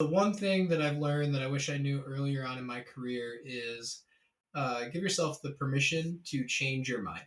The 0.00 0.08
one 0.08 0.32
thing 0.32 0.66
that 0.70 0.82
I've 0.82 0.98
learned 0.98 1.36
that 1.36 1.42
I 1.42 1.46
wish 1.46 1.70
I 1.70 1.76
knew 1.76 2.02
earlier 2.04 2.44
on 2.44 2.58
in 2.58 2.66
my 2.66 2.80
career 2.80 3.34
is 3.44 4.02
uh, 4.52 4.86
give 4.92 5.04
yourself 5.04 5.40
the 5.40 5.52
permission 5.52 6.18
to 6.26 6.44
change 6.48 6.88
your 6.88 7.00
mind. 7.00 7.26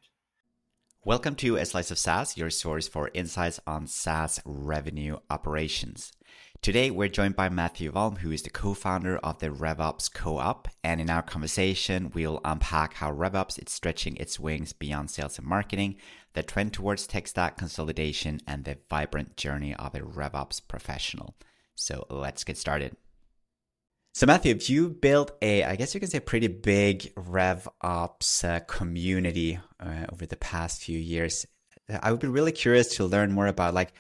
Welcome 1.05 1.35
to 1.35 1.55
A 1.55 1.65
Slice 1.65 1.91
of 1.91 1.97
SaaS, 1.97 2.35
your 2.35 2.49
source 2.49 2.85
for 2.89 3.09
insights 3.13 3.61
on 3.65 3.87
SaaS 3.87 4.41
revenue 4.43 5.15
operations. 5.29 6.11
Today, 6.61 6.91
we're 6.91 7.07
joined 7.07 7.37
by 7.37 7.47
Matthew 7.47 7.89
Volm, 7.89 8.17
who 8.17 8.31
is 8.31 8.41
the 8.41 8.49
co 8.49 8.73
founder 8.73 9.17
of 9.19 9.39
the 9.39 9.47
RevOps 9.47 10.13
Co 10.13 10.35
op. 10.37 10.67
And 10.83 10.99
in 10.99 11.09
our 11.09 11.21
conversation, 11.21 12.11
we'll 12.13 12.41
unpack 12.43 12.95
how 12.95 13.13
RevOps 13.13 13.65
is 13.65 13.71
stretching 13.71 14.17
its 14.17 14.41
wings 14.41 14.73
beyond 14.73 15.09
sales 15.09 15.37
and 15.37 15.47
marketing, 15.47 15.95
the 16.33 16.43
trend 16.43 16.73
towards 16.73 17.07
tech 17.07 17.29
stack 17.29 17.55
consolidation, 17.55 18.41
and 18.45 18.65
the 18.65 18.77
vibrant 18.89 19.37
journey 19.37 19.73
of 19.73 19.95
a 19.95 20.01
RevOps 20.01 20.59
professional. 20.67 21.37
So 21.77 22.05
let's 22.09 22.43
get 22.43 22.57
started. 22.57 22.97
So 24.13 24.25
Matthew, 24.25 24.55
if 24.55 24.67
you 24.67 24.89
built 24.89 25.37
a, 25.43 25.63
I 25.63 25.75
guess 25.75 25.93
you 25.93 25.99
can 25.99 26.09
say, 26.09 26.19
pretty 26.19 26.47
big 26.47 27.13
RevOps 27.15 28.43
uh, 28.43 28.59
community 28.61 29.59
uh, 29.79 30.07
over 30.11 30.25
the 30.25 30.37
past 30.37 30.81
few 30.81 30.97
years. 30.97 31.45
I 32.01 32.11
would 32.11 32.19
be 32.19 32.27
really 32.27 32.51
curious 32.51 32.95
to 32.95 33.05
learn 33.05 33.31
more 33.31 33.47
about 33.47 33.73
like 33.73 33.93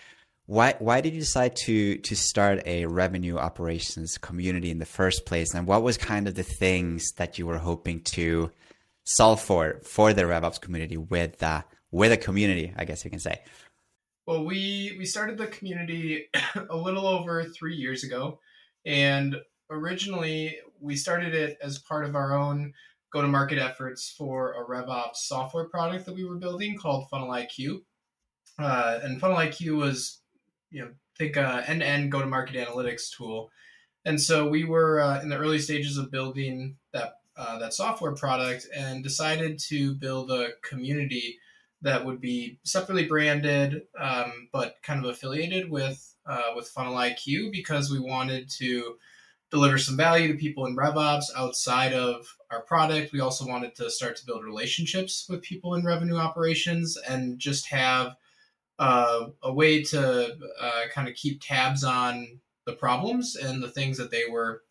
why 0.47 0.75
why 0.79 1.01
did 1.01 1.13
you 1.13 1.19
decide 1.19 1.55
to 1.57 1.97
to 1.99 2.15
start 2.15 2.65
a 2.65 2.85
revenue 2.85 3.37
operations 3.37 4.17
community 4.17 4.71
in 4.71 4.79
the 4.79 4.85
first 4.85 5.25
place, 5.25 5.53
and 5.53 5.67
what 5.67 5.83
was 5.83 5.97
kind 5.97 6.27
of 6.27 6.35
the 6.35 6.43
things 6.43 7.11
that 7.17 7.37
you 7.37 7.45
were 7.45 7.59
hoping 7.59 8.01
to 8.15 8.51
solve 9.03 9.39
for 9.39 9.79
for 9.83 10.13
the 10.13 10.23
RevOps 10.23 10.59
community 10.59 10.97
with 10.97 11.37
the 11.39 11.63
with 11.91 12.11
a 12.11 12.17
community, 12.17 12.73
I 12.75 12.85
guess 12.85 13.05
you 13.05 13.11
can 13.11 13.19
say. 13.19 13.41
Well, 14.27 14.43
we 14.43 14.93
we 14.99 15.05
started 15.05 15.37
the 15.37 15.47
community 15.47 16.25
a 16.69 16.75
little 16.75 17.07
over 17.07 17.45
three 17.45 17.75
years 17.75 18.03
ago, 18.03 18.39
and 18.85 19.37
originally 19.69 20.57
we 20.81 20.97
started 20.97 21.33
it 21.33 21.57
as 21.61 21.79
part 21.79 22.03
of 22.03 22.13
our 22.13 22.37
own 22.37 22.73
go-to-market 23.13 23.57
efforts 23.57 24.13
for 24.17 24.51
a 24.51 24.65
RevOps 24.65 25.15
software 25.15 25.69
product 25.69 26.05
that 26.05 26.13
we 26.13 26.25
were 26.25 26.35
building 26.35 26.77
called 26.77 27.07
Funnel 27.09 27.29
IQ. 27.29 27.83
Uh, 28.59 28.99
and 29.01 29.21
Funnel 29.21 29.37
IQ 29.37 29.77
was, 29.77 30.19
you 30.71 30.81
know, 30.81 30.89
think 31.17 31.37
uh, 31.37 31.63
end-to-end 31.65 32.11
go-to-market 32.11 32.57
analytics 32.57 33.09
tool. 33.09 33.49
And 34.03 34.21
so 34.21 34.49
we 34.49 34.65
were 34.65 34.99
uh, 34.99 35.21
in 35.21 35.29
the 35.29 35.37
early 35.37 35.59
stages 35.59 35.97
of 35.97 36.11
building 36.11 36.75
that 36.91 37.13
uh, 37.37 37.59
that 37.59 37.73
software 37.73 38.13
product 38.13 38.67
and 38.75 39.03
decided 39.03 39.57
to 39.69 39.93
build 39.95 40.31
a 40.31 40.49
community 40.63 41.39
that 41.81 42.05
would 42.05 42.19
be 42.19 42.59
separately 42.63 43.05
branded, 43.05 43.83
um, 43.99 44.49
but 44.51 44.75
kind 44.83 45.03
of 45.03 45.09
affiliated 45.09 45.69
with 45.69 46.15
uh, 46.25 46.53
with 46.55 46.67
Funnel 46.67 46.95
IQ 46.95 47.51
because 47.51 47.89
we 47.91 47.99
wanted 47.99 48.49
to 48.49 48.97
deliver 49.49 49.77
some 49.77 49.95
value 49.95 50.27
to 50.27 50.37
people 50.37 50.65
in 50.65 50.75
RevOps 50.75 51.25
outside 51.35 51.93
of 51.93 52.27
our 52.51 52.61
product. 52.61 53.13
We 53.13 53.21
also 53.21 53.47
wanted 53.47 53.75
to 53.75 53.89
start 53.89 54.17
to 54.17 54.25
build 54.25 54.43
relationships 54.43 55.25
with 55.29 55.41
people 55.41 55.75
in 55.75 55.85
revenue 55.85 56.17
operations 56.17 56.97
and 56.97 57.39
just 57.39 57.67
have 57.67 58.15
uh, 58.79 59.27
a 59.41 59.53
way 59.53 59.83
to 59.83 60.35
uh, 60.59 60.81
kind 60.93 61.07
of 61.07 61.15
keep 61.15 61.41
tabs 61.41 61.83
on 61.83 62.39
the 62.65 62.73
problems 62.73 63.35
and 63.35 63.63
the 63.63 63.71
things 63.71 63.97
that 63.97 64.11
they 64.11 64.23
were 64.29 64.63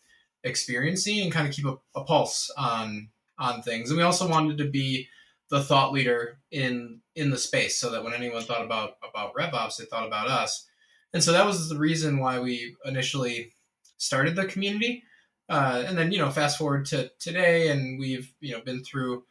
experiencing 0.44 1.20
and 1.20 1.32
kind 1.32 1.48
of 1.48 1.54
keep 1.54 1.64
a, 1.64 1.76
a 1.94 2.04
pulse 2.04 2.50
on 2.58 3.08
on 3.38 3.62
things. 3.62 3.90
And 3.90 3.98
we 3.98 4.04
also 4.04 4.28
wanted 4.28 4.58
to 4.58 4.68
be 4.68 5.08
the 5.50 5.62
thought 5.62 5.92
leader 5.92 6.38
in 6.50 7.00
in 7.14 7.30
the 7.30 7.38
space 7.38 7.78
so 7.78 7.90
that 7.90 8.02
when 8.04 8.12
anyone 8.12 8.42
thought 8.42 8.64
about 8.64 8.94
about 9.08 9.34
RevOps, 9.34 9.76
they 9.76 9.84
thought 9.84 10.06
about 10.06 10.28
us. 10.28 10.66
And 11.12 11.22
so 11.22 11.32
that 11.32 11.46
was 11.46 11.68
the 11.68 11.78
reason 11.78 12.18
why 12.18 12.38
we 12.38 12.76
initially 12.84 13.52
started 13.96 14.36
the 14.36 14.46
community. 14.46 15.02
Uh, 15.48 15.84
and 15.86 15.96
then 15.96 16.10
you 16.10 16.18
know, 16.18 16.30
fast 16.30 16.58
forward 16.58 16.86
to 16.86 17.10
today, 17.20 17.68
and 17.68 17.98
we've 17.98 18.32
you 18.40 18.52
know 18.52 18.60
been 18.62 18.82
through 18.82 19.24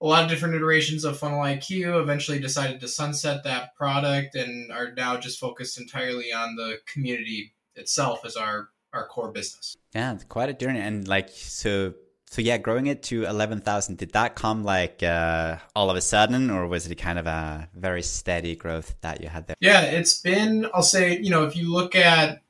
a 0.00 0.06
lot 0.06 0.24
of 0.24 0.28
different 0.28 0.54
iterations 0.54 1.04
of 1.04 1.18
Funnel 1.18 1.40
IQ. 1.40 2.00
Eventually, 2.00 2.38
decided 2.38 2.80
to 2.80 2.88
sunset 2.88 3.42
that 3.44 3.74
product, 3.74 4.34
and 4.34 4.70
are 4.70 4.92
now 4.92 5.16
just 5.16 5.40
focused 5.40 5.80
entirely 5.80 6.32
on 6.32 6.56
the 6.56 6.76
community 6.86 7.54
itself 7.74 8.26
as 8.26 8.36
our 8.36 8.68
our 8.92 9.06
core 9.06 9.32
business. 9.32 9.74
Yeah, 9.94 10.12
it's 10.12 10.24
quite 10.24 10.50
a 10.50 10.52
journey, 10.52 10.80
and 10.80 11.08
like 11.08 11.30
so 11.30 11.94
so 12.32 12.40
yeah, 12.40 12.56
growing 12.56 12.86
it 12.86 13.02
to 13.04 13.26
eleven 13.26 13.60
thousand, 13.60 13.98
did 13.98 14.12
that 14.12 14.36
come 14.36 14.64
like 14.64 15.02
uh, 15.02 15.58
all 15.76 15.90
of 15.90 15.98
a 15.98 16.00
sudden, 16.00 16.48
or 16.48 16.66
was 16.66 16.90
it 16.90 16.94
kind 16.94 17.18
of 17.18 17.26
a 17.26 17.68
very 17.74 18.02
steady 18.02 18.56
growth 18.56 18.94
that 19.02 19.20
you 19.20 19.28
had 19.28 19.46
there? 19.46 19.56
Yeah, 19.60 19.82
it's 19.82 20.18
been. 20.18 20.66
I'll 20.72 20.82
say, 20.82 21.18
you 21.18 21.28
know, 21.28 21.44
if 21.44 21.54
you 21.56 21.70
look 21.70 21.94
at 21.94 22.40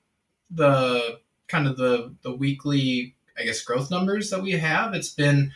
the 0.52 1.18
kind 1.48 1.66
of 1.66 1.76
the 1.76 2.14
the 2.22 2.32
weekly, 2.32 3.16
I 3.36 3.42
guess, 3.42 3.60
growth 3.62 3.90
numbers 3.90 4.30
that 4.30 4.40
we 4.40 4.52
have, 4.52 4.94
it's 4.94 5.08
been 5.08 5.50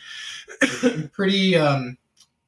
pretty 1.13 1.55
um, 1.55 1.97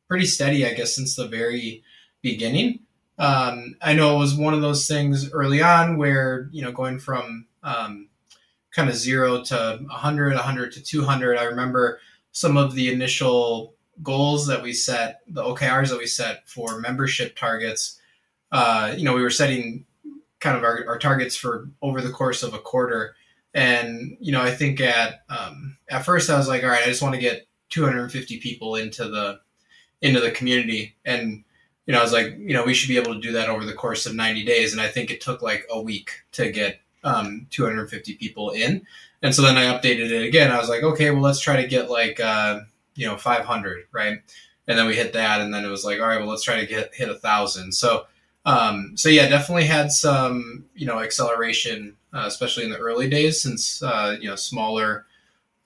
pretty 0.09 0.27
steady, 0.27 0.67
I 0.67 0.75
guess, 0.75 0.97
since 0.97 1.15
the 1.15 1.28
very 1.28 1.84
beginning. 2.22 2.81
Um, 3.21 3.77
I 3.81 3.93
know 3.93 4.17
it 4.17 4.19
was 4.19 4.34
one 4.34 4.53
of 4.53 4.62
those 4.62 4.88
things 4.88 5.31
early 5.31 5.62
on 5.62 5.97
where 5.97 6.49
you 6.50 6.61
know 6.61 6.72
going 6.72 6.99
from 6.99 7.47
um, 7.62 8.08
kind 8.78 8.89
of 8.89 8.94
zero 8.94 9.43
to 9.43 9.81
100, 9.89 10.34
100 10.34 10.72
to 10.72 10.81
200. 10.81 11.37
I 11.37 11.43
remember 11.43 11.99
some 12.31 12.56
of 12.56 12.77
the 12.77 12.93
initial 12.93 13.75
goals 14.05 14.47
that 14.47 14.62
we 14.62 14.72
set, 14.72 15.19
the 15.27 15.43
OKRs 15.43 15.89
that 15.89 15.99
we 15.99 16.06
set 16.06 16.49
for 16.49 16.78
membership 16.78 17.37
targets. 17.37 18.00
Uh, 18.53 18.94
you 18.97 19.03
know, 19.03 19.17
we 19.17 19.22
were 19.22 19.31
setting 19.31 19.84
kind 20.38 20.56
of 20.56 20.62
our, 20.62 20.84
our 20.87 20.97
targets 20.97 21.34
for 21.34 21.69
over 21.83 22.00
the 22.00 22.12
course 22.12 22.44
of 22.44 22.55
a 22.55 22.59
quarter. 22.61 23.17
And, 23.53 24.17
you 24.21 24.31
know, 24.31 24.43
I 24.43 24.53
think 24.53 24.81
at, 24.81 25.25
um, 25.28 25.77
at 25.91 26.05
first 26.05 26.31
I 26.31 26.38
was 26.38 26.47
like, 26.47 26.62
all 26.62 26.71
right, 26.71 26.84
I 26.84 26.87
just 26.87 27.03
want 27.03 27.17
to 27.17 27.21
get 27.21 27.49
250 27.71 28.38
people 28.38 28.77
into 28.77 29.09
the, 29.09 29.41
into 30.03 30.21
the 30.21 30.31
community. 30.31 30.94
And, 31.05 31.43
you 31.87 31.94
know, 31.94 31.99
I 31.99 32.05
was 32.05 32.12
like, 32.12 32.37
you 32.38 32.55
know, 32.55 32.62
we 32.62 32.75
should 32.75 32.91
be 32.91 32.99
able 32.99 33.15
to 33.15 33.21
do 33.21 33.33
that 33.33 33.49
over 33.49 33.65
the 33.65 33.72
course 33.72 34.06
of 34.06 34.15
90 34.15 34.44
days. 34.44 34.71
And 34.71 34.81
I 34.81 34.87
think 34.87 35.11
it 35.11 35.21
took 35.21 35.43
like 35.43 35.67
a 35.69 35.83
week 35.83 36.12
to 36.31 36.53
get 36.53 36.81
um, 37.05 37.47
250 37.51 38.15
people 38.15 38.51
in. 38.51 38.87
And 39.23 39.35
so 39.35 39.43
then 39.43 39.57
I 39.57 39.65
updated 39.65 40.11
it 40.11 40.27
again. 40.27 40.51
I 40.51 40.59
was 40.59 40.69
like, 40.69 40.83
okay, 40.83 41.11
well, 41.11 41.23
let's 41.23 41.41
try 41.41 41.61
to 41.61 41.69
get 41.69 41.91
like, 41.91 42.21
uh, 42.21 42.61
you 42.95 43.07
know, 43.07 43.17
500, 43.17 43.87
right? 43.93 44.19
And 44.67 44.79
then 44.79 44.87
we 44.87 44.95
hit 44.95 45.15
that, 45.15 45.41
and 45.41 45.53
then 45.53 45.65
it 45.65 45.69
was 45.69 45.85
like, 45.85 45.99
all 45.99 46.07
right, 46.07 46.19
well, 46.19 46.29
let's 46.29 46.43
try 46.43 46.61
to 46.61 46.67
get 46.67 46.95
hit 46.95 47.09
a 47.09 47.15
thousand. 47.15 47.73
So, 47.73 48.05
um, 48.45 48.93
so 48.97 49.09
yeah, 49.09 49.29
definitely 49.29 49.65
had 49.65 49.91
some, 49.91 50.67
you 50.75 50.87
know, 50.87 51.01
acceleration, 51.01 51.97
uh, 52.13 52.25
especially 52.27 52.65
in 52.65 52.71
the 52.71 52.79
early 52.79 53.09
days, 53.09 53.43
since 53.43 53.83
uh, 53.83 54.17
you 54.21 54.29
know, 54.29 54.37
smaller 54.37 55.07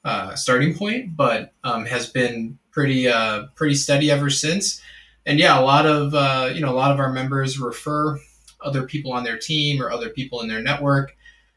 uh, 0.04 0.34
starting 0.34 0.74
point, 0.74 1.16
but 1.16 1.52
um, 1.64 1.84
has 1.84 2.08
been 2.08 2.58
pretty, 2.70 3.08
uh, 3.08 3.44
pretty 3.56 3.74
steady 3.74 4.10
ever 4.10 4.30
since. 4.30 4.80
And 5.26 5.38
yeah, 5.38 5.58
a 5.58 5.62
lot 5.62 5.86
of, 5.86 6.14
uh, 6.14 6.50
you 6.52 6.60
know, 6.60 6.70
a 6.70 6.74
lot 6.74 6.90
of 6.90 6.98
our 6.98 7.12
members 7.12 7.58
refer 7.58 8.18
other 8.60 8.84
people 8.84 9.12
on 9.12 9.24
their 9.24 9.38
team 9.38 9.82
or 9.82 9.90
other 9.90 10.08
people 10.08 10.40
in 10.40 10.48
their 10.48 10.62
network 10.62 11.16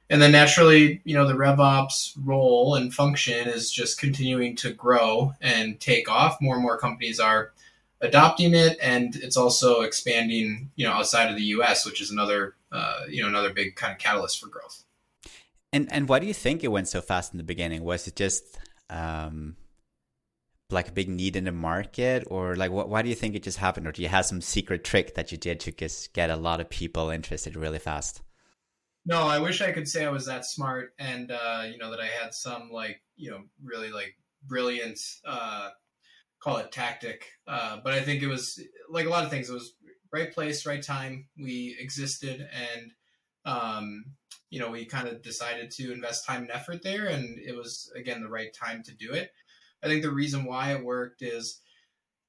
and 0.09 0.21
then 0.21 0.31
naturally, 0.31 1.01
you 1.03 1.15
know, 1.15 1.27
the 1.27 1.33
RevOps 1.33 2.15
role 2.23 2.75
and 2.75 2.93
function 2.93 3.47
is 3.47 3.71
just 3.71 3.99
continuing 3.99 4.55
to 4.57 4.71
grow 4.71 5.33
and 5.41 5.79
take 5.79 6.09
off. 6.09 6.39
More 6.39 6.55
and 6.55 6.63
more 6.63 6.77
companies 6.77 7.19
are 7.19 7.53
adopting 8.01 8.53
it, 8.53 8.77
and 8.81 9.15
it's 9.15 9.37
also 9.37 9.81
expanding, 9.81 10.69
you 10.75 10.85
know, 10.85 10.93
outside 10.93 11.29
of 11.29 11.35
the 11.35 11.43
U.S., 11.43 11.85
which 11.85 12.01
is 12.01 12.11
another, 12.11 12.55
uh, 12.71 13.01
you 13.09 13.23
know, 13.23 13.29
another 13.29 13.51
big 13.51 13.75
kind 13.75 13.93
of 13.93 13.97
catalyst 13.97 14.39
for 14.39 14.47
growth. 14.47 14.83
And 15.73 15.91
and 15.91 16.07
why 16.07 16.19
do 16.19 16.27
you 16.27 16.33
think 16.33 16.63
it 16.63 16.69
went 16.69 16.87
so 16.87 17.01
fast 17.01 17.33
in 17.33 17.37
the 17.37 17.43
beginning? 17.43 17.83
Was 17.83 18.07
it 18.07 18.15
just 18.15 18.59
um, 18.91 19.55
like 20.69 20.87
a 20.87 20.91
big 20.91 21.09
need 21.09 21.35
in 21.35 21.45
the 21.45 21.51
market, 21.51 22.25
or 22.27 22.55
like 22.55 22.71
why 22.71 23.01
do 23.01 23.09
you 23.09 23.15
think 23.15 23.35
it 23.35 23.43
just 23.43 23.57
happened, 23.57 23.87
or 23.87 23.91
do 23.91 24.03
you 24.03 24.07
have 24.07 24.25
some 24.25 24.39
secret 24.39 24.83
trick 24.83 25.15
that 25.15 25.31
you 25.31 25.37
did 25.37 25.59
to 25.61 25.71
just 25.71 26.13
get 26.13 26.29
a 26.29 26.35
lot 26.35 26.61
of 26.61 26.69
people 26.69 27.09
interested 27.09 27.55
really 27.55 27.79
fast? 27.79 28.21
No, 29.05 29.27
I 29.27 29.39
wish 29.39 29.61
I 29.61 29.71
could 29.71 29.87
say 29.87 30.05
I 30.05 30.09
was 30.09 30.25
that 30.25 30.45
smart 30.45 30.93
and 30.97 31.31
uh, 31.31 31.63
you 31.71 31.77
know 31.77 31.91
that 31.91 31.99
I 31.99 32.07
had 32.07 32.33
some 32.33 32.69
like 32.71 33.01
you 33.15 33.31
know 33.31 33.43
really 33.63 33.91
like 33.91 34.15
brilliant 34.47 34.99
uh, 35.25 35.69
call 36.39 36.57
it 36.57 36.71
tactic. 36.71 37.25
Uh, 37.47 37.79
but 37.83 37.93
I 37.93 38.01
think 38.01 38.21
it 38.21 38.27
was 38.27 38.61
like 38.89 39.05
a 39.05 39.09
lot 39.09 39.23
of 39.23 39.29
things. 39.29 39.49
It 39.49 39.53
was 39.53 39.75
right 40.11 40.31
place, 40.31 40.65
right 40.65 40.81
time. 40.81 41.27
We 41.37 41.75
existed, 41.79 42.47
and 42.53 42.91
um, 43.45 44.05
you 44.49 44.59
know 44.59 44.69
we 44.69 44.85
kind 44.85 45.07
of 45.07 45.21
decided 45.21 45.71
to 45.71 45.91
invest 45.91 46.25
time 46.25 46.43
and 46.43 46.51
effort 46.51 46.83
there, 46.83 47.07
and 47.07 47.37
it 47.39 47.55
was 47.55 47.91
again 47.95 48.21
the 48.21 48.29
right 48.29 48.53
time 48.53 48.83
to 48.83 48.95
do 48.95 49.11
it. 49.13 49.31
I 49.83 49.87
think 49.87 50.01
the 50.01 50.11
reason 50.11 50.45
why 50.45 50.71
it 50.71 50.83
worked 50.83 51.21
is 51.21 51.61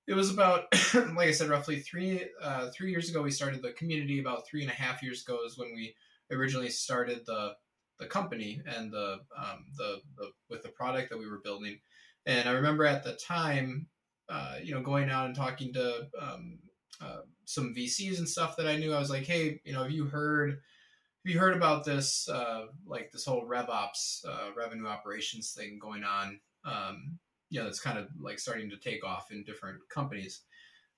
it 0.07 0.15
was 0.15 0.31
about 0.31 0.65
like 0.95 1.29
I 1.29 1.33
said, 1.33 1.49
roughly 1.49 1.81
three 1.81 2.25
uh, 2.43 2.71
three 2.71 2.91
years 2.91 3.11
ago. 3.11 3.23
We 3.23 3.31
started 3.31 3.63
the 3.63 3.73
community. 3.73 4.19
About 4.21 4.47
three 4.47 4.63
and 4.63 4.71
a 4.71 4.75
half 4.75 5.03
years 5.03 5.23
ago 5.23 5.41
is 5.47 5.59
when 5.59 5.75
we 5.75 5.95
originally 6.31 6.71
started 6.71 7.23
the 7.27 7.55
the 7.99 8.07
company 8.07 8.61
and 8.67 8.93
the, 8.93 9.21
um, 9.37 9.65
the, 9.77 10.01
the 10.17 10.31
with 10.51 10.63
the 10.63 10.69
product 10.69 11.11
that 11.11 11.19
we 11.19 11.29
were 11.29 11.41
building. 11.43 11.79
And 12.27 12.49
I 12.49 12.53
remember 12.53 12.85
at 12.85 13.05
the 13.05 13.15
time, 13.15 13.87
uh, 14.29 14.57
you 14.63 14.75
know, 14.75 14.83
going 14.83 15.09
out 15.09 15.27
and 15.27 15.35
talking 15.35 15.73
to 15.75 16.09
um, 16.21 16.59
uh, 17.01 17.21
some 17.45 17.75
VCs 17.75 18.19
and 18.19 18.29
stuff 18.29 18.57
that 18.57 18.67
I 18.67 18.77
knew. 18.77 18.93
I 18.93 18.99
was 18.99 19.11
like, 19.11 19.25
hey, 19.25 19.61
you 19.65 19.73
know, 19.73 19.83
have 19.83 19.93
you 19.93 20.07
heard? 20.07 20.51
Have 20.51 21.33
you 21.33 21.41
heard 21.41 21.57
about 21.57 21.85
this, 21.85 22.29
uh, 22.29 22.67
like 22.87 23.11
this 23.11 23.25
whole 23.25 23.47
RevOps, 23.47 24.25
uh, 24.29 24.51
revenue 24.57 24.87
operations 24.87 25.53
thing 25.53 25.79
going 25.81 26.05
on? 26.05 26.39
Um, 26.65 27.19
you 27.51 27.61
know, 27.61 27.67
it's 27.67 27.81
kind 27.81 27.99
of 27.99 28.07
like 28.21 28.39
starting 28.39 28.71
to 28.71 28.77
take 28.77 29.05
off 29.05 29.33
in 29.33 29.43
different 29.43 29.79
companies. 29.89 30.43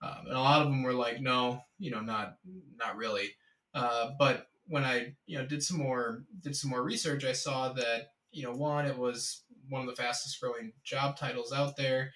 Um, 0.02 0.26
and 0.26 0.36
a 0.36 0.40
lot 0.40 0.60
of 0.60 0.68
them 0.68 0.82
were 0.82 0.92
like, 0.92 1.20
no, 1.20 1.62
you 1.78 1.90
know, 1.90 2.00
not, 2.00 2.36
not 2.76 2.96
really. 2.96 3.30
Uh, 3.74 4.10
but 4.18 4.48
when 4.68 4.84
I, 4.84 5.14
you 5.26 5.38
know, 5.38 5.46
did 5.46 5.62
some 5.62 5.78
more, 5.78 6.24
did 6.40 6.54
some 6.54 6.70
more 6.70 6.82
research, 6.82 7.24
I 7.24 7.32
saw 7.32 7.72
that, 7.72 8.08
you 8.30 8.42
know, 8.42 8.52
one, 8.52 8.86
it 8.86 8.96
was 8.96 9.42
one 9.68 9.82
of 9.82 9.88
the 9.88 10.00
fastest 10.00 10.40
growing 10.40 10.72
job 10.84 11.16
titles 11.16 11.52
out 11.52 11.76
there. 11.76 12.12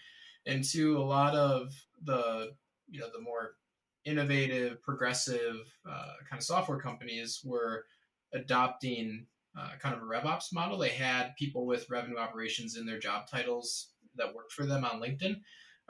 And 0.46 0.64
two, 0.64 0.98
a 0.98 1.00
lot 1.02 1.34
of 1.34 1.72
the, 2.04 2.52
you 2.88 3.00
know, 3.00 3.08
the 3.12 3.20
more 3.20 3.54
innovative, 4.04 4.82
progressive 4.82 5.56
uh, 5.88 6.12
kind 6.28 6.40
of 6.40 6.42
software 6.42 6.78
companies 6.78 7.40
were 7.44 7.84
adopting 8.34 9.26
uh, 9.58 9.70
kind 9.80 9.94
of 9.94 10.02
a 10.02 10.06
RevOps 10.06 10.52
model. 10.52 10.78
They 10.78 10.88
had 10.90 11.36
people 11.38 11.66
with 11.66 11.90
revenue 11.90 12.18
operations 12.18 12.76
in 12.76 12.86
their 12.86 12.98
job 12.98 13.26
titles 13.30 13.92
that 14.16 14.34
worked 14.34 14.52
for 14.52 14.66
them 14.66 14.84
on 14.84 15.00
LinkedIn. 15.00 15.36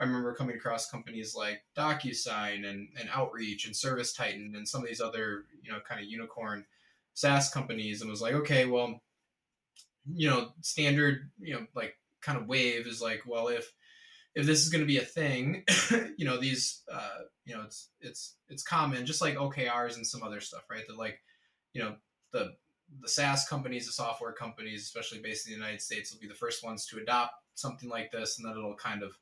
I 0.03 0.05
remember 0.05 0.35
coming 0.35 0.57
across 0.57 0.91
companies 0.91 1.33
like 1.33 1.63
DocuSign 1.77 2.67
and, 2.67 2.89
and 2.99 3.09
Outreach 3.13 3.65
and 3.65 3.75
Service 3.75 4.13
Titan 4.13 4.53
and 4.55 4.67
some 4.67 4.81
of 4.81 4.87
these 4.87 4.99
other, 4.99 5.45
you 5.61 5.71
know, 5.71 5.79
kind 5.87 6.01
of 6.01 6.07
unicorn 6.07 6.65
SaaS 7.13 7.49
companies 7.49 8.01
and 8.01 8.09
was 8.09 8.21
like, 8.21 8.33
okay, 8.33 8.65
well, 8.65 9.01
you 10.13 10.29
know, 10.29 10.49
standard, 10.61 11.31
you 11.39 11.53
know, 11.53 11.65
like 11.73 11.95
kind 12.21 12.37
of 12.37 12.47
wave 12.47 12.85
is 12.85 13.01
like, 13.01 13.21
well, 13.25 13.47
if 13.47 13.71
if 14.35 14.45
this 14.45 14.61
is 14.61 14.69
going 14.69 14.81
to 14.81 14.87
be 14.87 14.97
a 14.97 15.01
thing, 15.01 15.63
you 16.17 16.25
know, 16.25 16.37
these, 16.37 16.81
uh, 16.91 17.19
you 17.45 17.55
know, 17.55 17.61
it's 17.63 17.91
it's 18.01 18.35
it's 18.49 18.63
common, 18.63 19.05
just 19.05 19.21
like 19.21 19.35
OKRs 19.35 19.95
and 19.95 20.05
some 20.05 20.23
other 20.23 20.41
stuff, 20.41 20.63
right? 20.69 20.85
That 20.87 20.97
like, 20.97 21.21
you 21.73 21.81
know, 21.81 21.95
the 22.33 22.53
the 23.01 23.07
SaaS 23.07 23.47
companies, 23.47 23.85
the 23.85 23.93
software 23.93 24.33
companies, 24.33 24.81
especially 24.81 25.19
based 25.19 25.47
in 25.47 25.53
the 25.53 25.57
United 25.59 25.81
States, 25.81 26.11
will 26.11 26.19
be 26.19 26.27
the 26.27 26.33
first 26.33 26.63
ones 26.63 26.85
to 26.87 26.99
adopt 26.99 27.33
something 27.53 27.89
like 27.89 28.11
this, 28.11 28.37
and 28.37 28.45
then 28.45 28.57
it'll 28.57 28.75
kind 28.75 29.01
of 29.01 29.17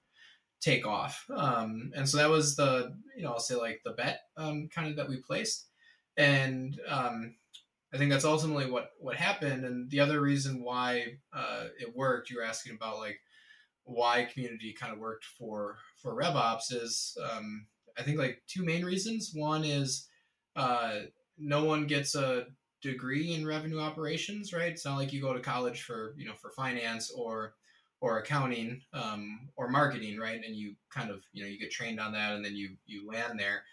take 0.61 0.85
off. 0.85 1.25
Um, 1.35 1.91
and 1.95 2.07
so 2.07 2.17
that 2.17 2.29
was 2.29 2.55
the, 2.55 2.93
you 3.17 3.23
know, 3.23 3.31
I'll 3.33 3.39
say 3.39 3.55
like 3.55 3.81
the 3.83 3.91
bet 3.91 4.21
um, 4.37 4.69
kind 4.73 4.87
of 4.87 4.95
that 4.95 5.09
we 5.09 5.17
placed, 5.17 5.67
and 6.17 6.79
um, 6.87 7.35
I 7.93 7.97
think 7.97 8.11
that's 8.11 8.25
ultimately 8.25 8.69
what 8.69 8.91
what 8.99 9.17
happened. 9.17 9.65
And 9.65 9.89
the 9.89 9.99
other 9.99 10.21
reason 10.21 10.63
why 10.63 11.17
uh, 11.33 11.65
it 11.79 11.95
worked, 11.95 12.29
you 12.29 12.37
were 12.37 12.45
asking 12.45 12.75
about 12.75 12.99
like 12.99 13.19
why 13.83 14.25
community 14.31 14.73
kind 14.73 14.93
of 14.93 14.99
worked 14.99 15.25
for 15.25 15.77
for 16.01 16.15
RevOps 16.15 16.71
is 16.71 17.17
um, 17.31 17.65
I 17.97 18.03
think 18.03 18.17
like 18.17 18.41
two 18.47 18.63
main 18.63 18.85
reasons. 18.85 19.31
One 19.33 19.65
is 19.65 20.07
uh, 20.55 20.99
no 21.37 21.65
one 21.65 21.87
gets 21.87 22.15
a 22.15 22.45
degree 22.81 23.33
in 23.33 23.45
revenue 23.45 23.79
operations, 23.79 24.53
right? 24.53 24.71
It's 24.71 24.85
not 24.85 24.97
like 24.97 25.13
you 25.13 25.21
go 25.21 25.33
to 25.33 25.39
college 25.39 25.81
for 25.83 26.13
you 26.17 26.25
know 26.25 26.35
for 26.35 26.51
finance 26.51 27.11
or 27.11 27.55
or 28.01 28.17
accounting 28.17 28.81
um, 28.93 29.47
or 29.55 29.69
marketing, 29.69 30.19
right? 30.19 30.41
And 30.43 30.55
you 30.55 30.75
kind 30.93 31.11
of 31.11 31.21
you 31.31 31.43
know 31.43 31.49
you 31.49 31.59
get 31.59 31.71
trained 31.71 31.99
on 31.99 32.13
that, 32.13 32.33
and 32.33 32.43
then 32.43 32.55
you 32.55 32.75
you 32.85 33.07
land 33.07 33.39
there. 33.39 33.63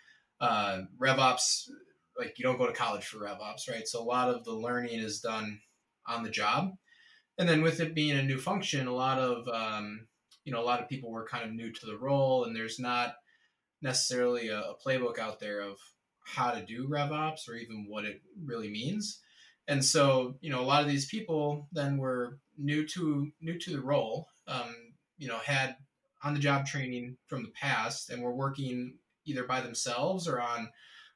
Uh, 0.41 0.83
RevOps, 1.03 1.69
like 2.17 2.39
you 2.39 2.45
don't 2.45 2.59
go 2.59 2.67
to 2.67 2.73
college 2.73 3.07
for 3.07 3.19
RevOps, 3.19 3.69
right? 3.69 3.89
So 3.89 4.01
a 4.01 4.05
lot 4.05 4.29
of 4.29 4.45
the 4.45 4.53
learning 4.53 5.01
is 5.01 5.21
done 5.21 5.61
on 6.07 6.23
the 6.23 6.31
job, 6.31 6.75
and 7.39 7.49
then 7.49 7.63
with 7.63 7.81
it 7.81 7.95
being 7.95 8.17
a 8.17 8.23
new 8.23 8.39
function, 8.39 8.87
a 8.87 8.95
lot 8.95 9.19
of 9.19 9.49
um, 9.49 10.07
you 10.45 10.53
know 10.53 10.61
a 10.61 10.65
lot 10.65 10.81
of 10.81 10.89
people 10.89 11.11
were 11.11 11.27
kind 11.27 11.45
of 11.45 11.53
new 11.53 11.73
to 11.73 11.87
the 11.87 11.99
role, 11.99 12.45
and 12.45 12.55
there's 12.55 12.79
not 12.79 13.15
necessarily 13.81 14.49
a, 14.49 14.59
a 14.59 14.75
playbook 14.85 15.19
out 15.19 15.41
there 15.41 15.61
of 15.61 15.79
how 16.25 16.51
to 16.51 16.65
do 16.65 16.87
RevOps 16.87 17.49
or 17.49 17.55
even 17.55 17.87
what 17.89 18.05
it 18.05 18.21
really 18.45 18.69
means. 18.69 19.21
And 19.69 19.85
so, 19.85 20.35
you 20.41 20.51
know, 20.51 20.61
a 20.61 20.67
lot 20.67 20.83
of 20.83 20.89
these 20.89 21.07
people 21.07 21.69
then 21.73 21.99
were 21.99 22.39
new 22.57 22.87
to 22.89 23.31
new 23.41 23.59
to 23.59 23.71
the 23.71 23.81
role. 23.81 24.27
Um, 24.47 24.75
you 25.19 25.29
know, 25.29 25.39
had 25.39 25.77
on 26.25 26.35
the 26.35 26.41
job 26.41 26.67
training 26.67 27.17
from 27.27 27.43
the 27.43 27.51
past, 27.51 28.11
and 28.11 28.23
were 28.23 28.35
working 28.35 28.95
either 29.27 29.45
by 29.45 29.61
themselves 29.61 30.27
or 30.27 30.41
on 30.41 30.71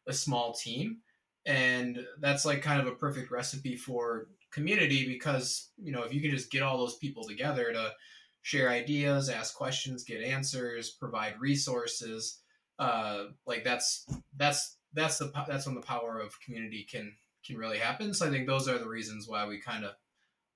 a 0.07 0.13
small 0.13 0.53
team. 0.53 0.99
And 1.47 2.07
that's 2.21 2.45
like 2.45 2.63
kind 2.63 2.81
of 2.81 2.87
a 2.87 2.95
perfect 2.97 3.31
recipe 3.31 3.77
for 3.77 4.29
community 4.53 5.07
because 5.07 5.71
you 5.79 5.91
know 5.91 6.03
if 6.03 6.13
you 6.13 6.21
can 6.21 6.31
just 6.31 6.51
get 6.53 6.63
all 6.63 6.79
those 6.79 6.97
people 6.97 7.25
together 7.25 7.73
to 7.73 7.91
share 8.43 8.69
ideas, 8.69 9.29
ask 9.29 9.55
questions, 9.55 10.05
get 10.05 10.23
answers, 10.23 10.91
provide 10.91 11.41
resources, 11.41 12.41
uh, 12.79 13.25
like 13.47 13.65
that's 13.65 14.07
that's 14.37 14.77
that's 14.93 15.19
the 15.19 15.33
that's 15.49 15.67
when 15.67 15.75
the 15.75 15.81
power 15.81 16.21
of 16.21 16.39
community 16.41 16.87
can 16.89 17.13
can 17.47 17.57
really 17.57 17.79
happen. 17.79 18.15
So 18.15 18.27
I 18.27 18.31
think 18.31 18.47
those 18.47 18.69
are 18.69 18.79
the 18.79 18.89
reasons 18.89 19.29
why 19.29 19.47
we 19.47 19.59
kind 19.59 19.85
of 19.85 19.93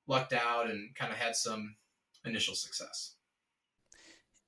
lucked 0.06 0.32
out 0.32 0.70
and 0.70 0.94
kind 0.94 1.12
of 1.12 1.18
had 1.18 1.36
some 1.36 1.76
initial 2.24 2.54
success. 2.54 3.14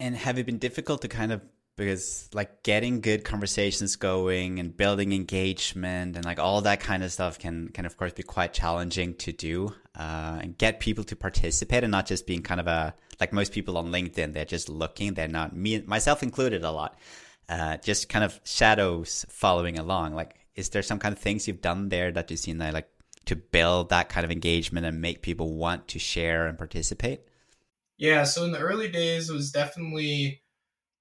And 0.01 0.17
have 0.17 0.39
it 0.39 0.47
been 0.47 0.59
difficult 0.59 1.03
to 1.03 1.09
kind 1.09 1.33
of 1.33 1.43
because 1.79 2.29
like 2.35 2.65
getting 2.65 3.01
good 3.01 3.25
conversations 3.25 3.95
going 3.97 4.59
and 4.59 4.77
building 4.77 5.13
engagement 5.13 6.17
and 6.17 6.25
like 6.25 6.41
all 6.41 6.61
that 6.61 6.81
kind 6.81 7.03
of 7.05 7.13
stuff 7.13 7.39
can 7.39 7.69
can 7.69 7.87
of 7.87 7.97
course 7.97 8.13
be 8.13 8.23
quite 8.23 8.53
challenging 8.53 9.15
to 9.15 9.33
do 9.33 9.73
uh, 9.95 10.41
and 10.43 10.59
get 10.59 10.81
people 10.81 11.05
to 11.05 11.15
participate 11.17 11.85
and 11.85 11.93
not 11.93 12.05
just 12.05 12.27
being 12.27 12.43
kind 12.43 12.61
of 12.61 12.67
a 12.67 12.95
like 13.21 13.33
most 13.33 13.53
people 13.53 13.79
on 13.79 13.93
LinkedIn 13.93 14.33
they're 14.33 14.45
just 14.45 14.69
looking 14.69 15.15
they're 15.15 15.29
not 15.29 15.57
me 15.57 15.81
myself 15.87 16.23
included 16.23 16.65
a 16.65 16.71
lot 16.71 16.99
uh, 17.49 17.77
just 17.79 18.09
kind 18.09 18.25
of 18.25 18.39
shadows 18.45 19.25
following 19.29 19.79
along 19.79 20.15
like 20.15 20.35
is 20.59 20.71
there 20.71 20.83
some 20.83 20.99
kind 20.99 21.13
of 21.13 21.19
things 21.19 21.47
you've 21.47 21.63
done 21.63 21.89
there 21.89 22.11
that 22.11 22.31
you've 22.31 22.41
seen 22.41 22.59
that 22.59 22.75
like 22.75 22.89
to 23.25 23.37
build 23.37 23.91
that 23.91 24.09
kind 24.09 24.25
of 24.25 24.31
engagement 24.31 24.87
and 24.87 25.01
make 25.01 25.23
people 25.23 25.55
want 25.55 25.87
to 25.89 25.99
share 25.99 26.47
and 26.47 26.59
participate 26.59 27.21
yeah 27.97 28.25
so 28.25 28.45
in 28.45 28.53
the 28.53 28.59
early 28.59 28.91
days 28.91 29.31
it 29.31 29.35
was 29.35 29.53
definitely 29.53 30.43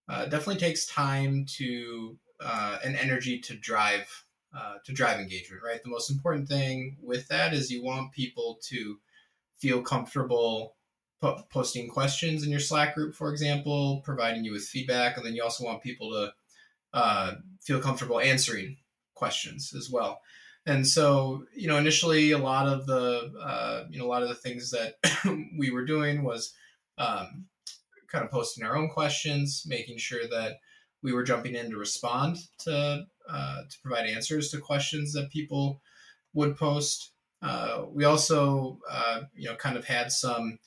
uh, 0.09 0.25
definitely 0.25 0.55
takes 0.55 0.85
time 0.85 1.45
to 1.45 2.17
uh, 2.39 2.77
and 2.83 2.95
energy 2.95 3.39
to 3.39 3.55
drive 3.55 4.25
uh, 4.57 4.75
to 4.85 4.93
drive 4.93 5.19
engagement. 5.19 5.61
Right. 5.63 5.83
The 5.83 5.89
most 5.89 6.09
important 6.09 6.47
thing 6.47 6.97
with 7.01 7.27
that 7.27 7.53
is 7.53 7.71
you 7.71 7.83
want 7.83 8.13
people 8.13 8.59
to 8.69 8.97
feel 9.59 9.81
comfortable 9.81 10.75
po- 11.21 11.43
posting 11.51 11.89
questions 11.89 12.43
in 12.43 12.49
your 12.49 12.59
Slack 12.59 12.95
group, 12.95 13.15
for 13.15 13.31
example, 13.31 14.01
providing 14.03 14.43
you 14.43 14.53
with 14.53 14.63
feedback, 14.63 15.17
and 15.17 15.25
then 15.25 15.35
you 15.35 15.43
also 15.43 15.65
want 15.65 15.83
people 15.83 16.11
to 16.11 16.33
uh, 16.93 17.33
feel 17.61 17.81
comfortable 17.81 18.19
answering 18.19 18.77
questions 19.17 19.73
as 19.75 19.89
well. 19.89 20.21
And 20.65 20.85
so, 20.85 21.45
you 21.55 21.67
know, 21.67 21.77
initially, 21.77 22.31
a 22.31 22.37
lot 22.37 22.67
of 22.67 22.85
the, 22.85 23.31
uh, 23.41 23.85
you 23.89 23.99
know, 23.99 24.05
a 24.05 24.11
lot 24.13 24.23
of 24.23 24.29
the 24.29 24.35
things 24.35 24.71
that 24.71 24.95
we 25.57 25.71
were 25.71 25.85
doing 25.85 26.23
was 26.23 26.53
um, 26.97 27.45
kind 28.11 28.25
of 28.25 28.31
posting 28.31 28.65
our 28.65 28.75
own 28.75 28.89
questions, 28.89 29.63
making 29.65 29.97
sure 29.97 30.27
that 30.29 30.57
we 31.01 31.13
were 31.13 31.23
jumping 31.23 31.55
in 31.55 31.69
to 31.69 31.77
respond 31.77 32.37
to 32.59 33.05
uh, 33.29 33.61
to 33.61 33.77
provide 33.83 34.07
answers 34.07 34.49
to 34.49 34.59
questions 34.59 35.13
that 35.13 35.31
people 35.31 35.81
would 36.33 36.57
post. 36.57 37.11
Uh, 37.41 37.85
we 37.93 38.03
also, 38.03 38.79
uh, 38.89 39.21
you 39.35 39.47
know, 39.47 39.55
kind 39.55 39.77
of 39.77 39.85
had 39.85 40.11
some 40.11 40.57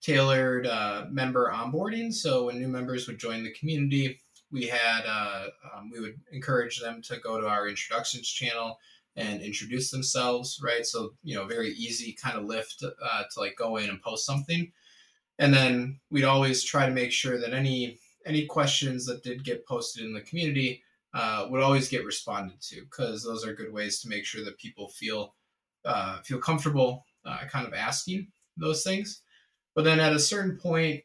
tailored 0.00 0.66
uh, 0.66 1.06
member 1.10 1.50
onboarding. 1.52 2.12
So 2.12 2.46
when 2.46 2.58
new 2.58 2.68
members 2.68 3.06
would 3.06 3.18
join 3.18 3.42
the 3.42 3.52
community, 3.52 4.20
we 4.50 4.66
had 4.66 5.02
uh, 5.06 5.46
um, 5.74 5.90
we 5.90 6.00
would 6.00 6.20
encourage 6.32 6.80
them 6.80 7.02
to 7.02 7.18
go 7.18 7.40
to 7.40 7.46
our 7.46 7.68
introductions 7.68 8.28
channel 8.28 8.78
and 9.16 9.42
introduce 9.42 9.90
themselves. 9.90 10.60
Right. 10.62 10.86
So 10.86 11.14
you 11.22 11.34
know, 11.34 11.46
very 11.46 11.70
easy 11.70 12.12
kind 12.12 12.38
of 12.38 12.44
lift 12.44 12.82
uh, 12.82 13.22
to 13.32 13.40
like 13.40 13.56
go 13.56 13.76
in 13.76 13.90
and 13.90 14.02
post 14.02 14.26
something 14.26 14.72
and 15.40 15.54
then 15.54 15.98
we'd 16.10 16.24
always 16.24 16.62
try 16.62 16.86
to 16.86 16.92
make 16.92 17.10
sure 17.10 17.40
that 17.40 17.54
any 17.54 17.98
any 18.26 18.44
questions 18.44 19.06
that 19.06 19.24
did 19.24 19.42
get 19.42 19.66
posted 19.66 20.04
in 20.04 20.12
the 20.12 20.20
community 20.20 20.82
uh, 21.14 21.46
would 21.48 21.62
always 21.62 21.88
get 21.88 22.04
responded 22.04 22.60
to 22.60 22.82
because 22.82 23.24
those 23.24 23.44
are 23.44 23.54
good 23.54 23.72
ways 23.72 24.00
to 24.00 24.08
make 24.08 24.26
sure 24.26 24.44
that 24.44 24.58
people 24.58 24.88
feel 24.88 25.34
uh, 25.86 26.20
feel 26.20 26.38
comfortable 26.38 27.06
uh, 27.24 27.38
kind 27.50 27.66
of 27.66 27.72
asking 27.72 28.28
those 28.58 28.84
things. 28.84 29.22
But 29.74 29.84
then 29.84 29.98
at 29.98 30.12
a 30.12 30.18
certain 30.18 30.58
point, 30.58 31.02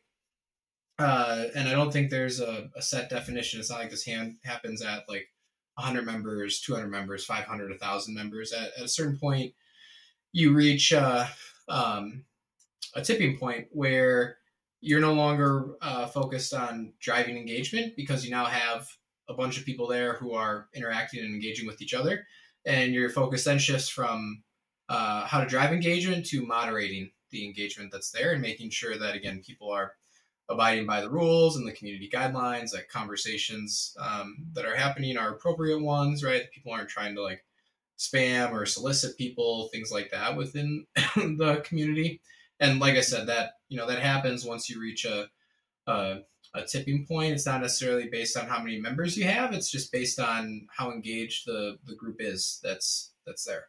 uh, 0.98 1.46
and 1.56 1.68
I 1.68 1.74
don't 1.74 1.92
think 1.92 2.10
there's 2.10 2.40
a, 2.40 2.70
a, 2.76 2.82
set 2.82 3.10
definition. 3.10 3.60
It's 3.60 3.70
not 3.70 3.80
like 3.80 3.90
this 3.90 4.06
hand 4.06 4.38
happens 4.44 4.82
at 4.82 5.10
like 5.10 5.28
100 5.76 6.06
members, 6.06 6.62
200 6.62 6.88
members, 6.88 7.26
500, 7.26 7.70
1,000 7.70 8.16
members. 8.16 8.54
At, 8.54 8.70
at, 8.78 8.86
a 8.86 8.88
certain 8.88 9.18
point, 9.18 9.54
you 10.32 10.54
reach 10.54 10.94
uh, 10.94 11.26
um, 11.68 12.24
a 12.96 13.02
tipping 13.02 13.38
point 13.38 13.68
where 13.72 14.38
you're 14.80 15.02
no 15.02 15.14
longer 15.14 15.76
uh, 15.82 16.08
focused 16.08 16.54
on 16.54 16.94
driving 17.02 17.38
engagement 17.38 17.96
because 17.98 18.24
you 18.24 18.32
now 18.32 18.46
have 18.46 18.88
a 19.28 19.34
bunch 19.34 19.58
of 19.58 19.66
people 19.66 19.88
there 19.88 20.14
who 20.14 20.34
are 20.34 20.70
interacting 20.74 21.20
and 21.22 21.34
engaging 21.34 21.68
with 21.68 21.82
each 21.82 21.94
other. 21.94 22.26
And 22.66 22.94
your 22.94 23.10
focus 23.10 23.44
then 23.44 23.60
shifts 23.60 23.90
from 23.90 24.44
uh, 24.88 25.26
how 25.26 25.42
to 25.42 25.50
drive 25.50 25.74
engagement 25.74 26.26
to 26.28 26.46
moderating 26.46 27.12
the 27.32 27.46
engagement 27.46 27.92
that's 27.92 28.12
there 28.12 28.32
and 28.32 28.42
making 28.42 28.70
sure 28.70 28.98
that, 28.98 29.16
again, 29.16 29.42
people 29.46 29.72
are 29.72 29.94
abiding 30.50 30.86
by 30.86 31.02
the 31.02 31.10
rules 31.10 31.58
and 31.58 31.68
the 31.68 31.74
community 31.74 32.10
guidelines, 32.12 32.74
like 32.74 32.88
conversations 32.88 33.96
um, 34.00 34.38
that 34.54 34.66
are 34.66 34.76
happening 34.76 35.18
are 35.18 35.32
appropriate 35.32 35.82
ones, 35.82 36.24
right? 36.24 36.52
People 36.54 36.72
aren't 36.72 36.90
trying 36.90 37.16
to 37.16 37.24
like 37.24 37.44
spam 37.98 38.52
or 38.52 38.66
solicit 38.66 39.18
people, 39.18 39.70
things 39.72 39.92
like 39.92 40.12
that 40.12 40.36
within 40.36 40.86
the 41.16 41.64
community. 41.66 42.22
And 42.60 42.80
like 42.80 42.96
I 42.96 43.02
said, 43.02 43.28
that 43.28 43.54
you 43.70 43.78
know 43.78 43.88
that 43.88 44.00
happens 44.00 44.46
once 44.46 44.70
you 44.70 44.80
reach 44.80 45.06
a, 45.06 45.28
a 45.88 46.20
a 46.54 46.64
tipping 46.64 47.06
point. 47.06 47.34
It's 47.34 47.46
not 47.46 47.62
necessarily 47.62 48.08
based 48.10 48.38
on 48.38 48.48
how 48.48 48.60
many 48.60 48.80
members 48.80 49.18
you 49.18 49.26
have. 49.26 49.54
It's 49.54 49.70
just 49.70 49.92
based 49.92 50.20
on 50.20 50.68
how 50.70 50.92
engaged 50.92 51.46
the 51.46 51.78
the 51.86 51.96
group 51.96 52.18
is 52.20 52.60
that's 52.64 53.14
that's 53.26 53.44
there. 53.44 53.66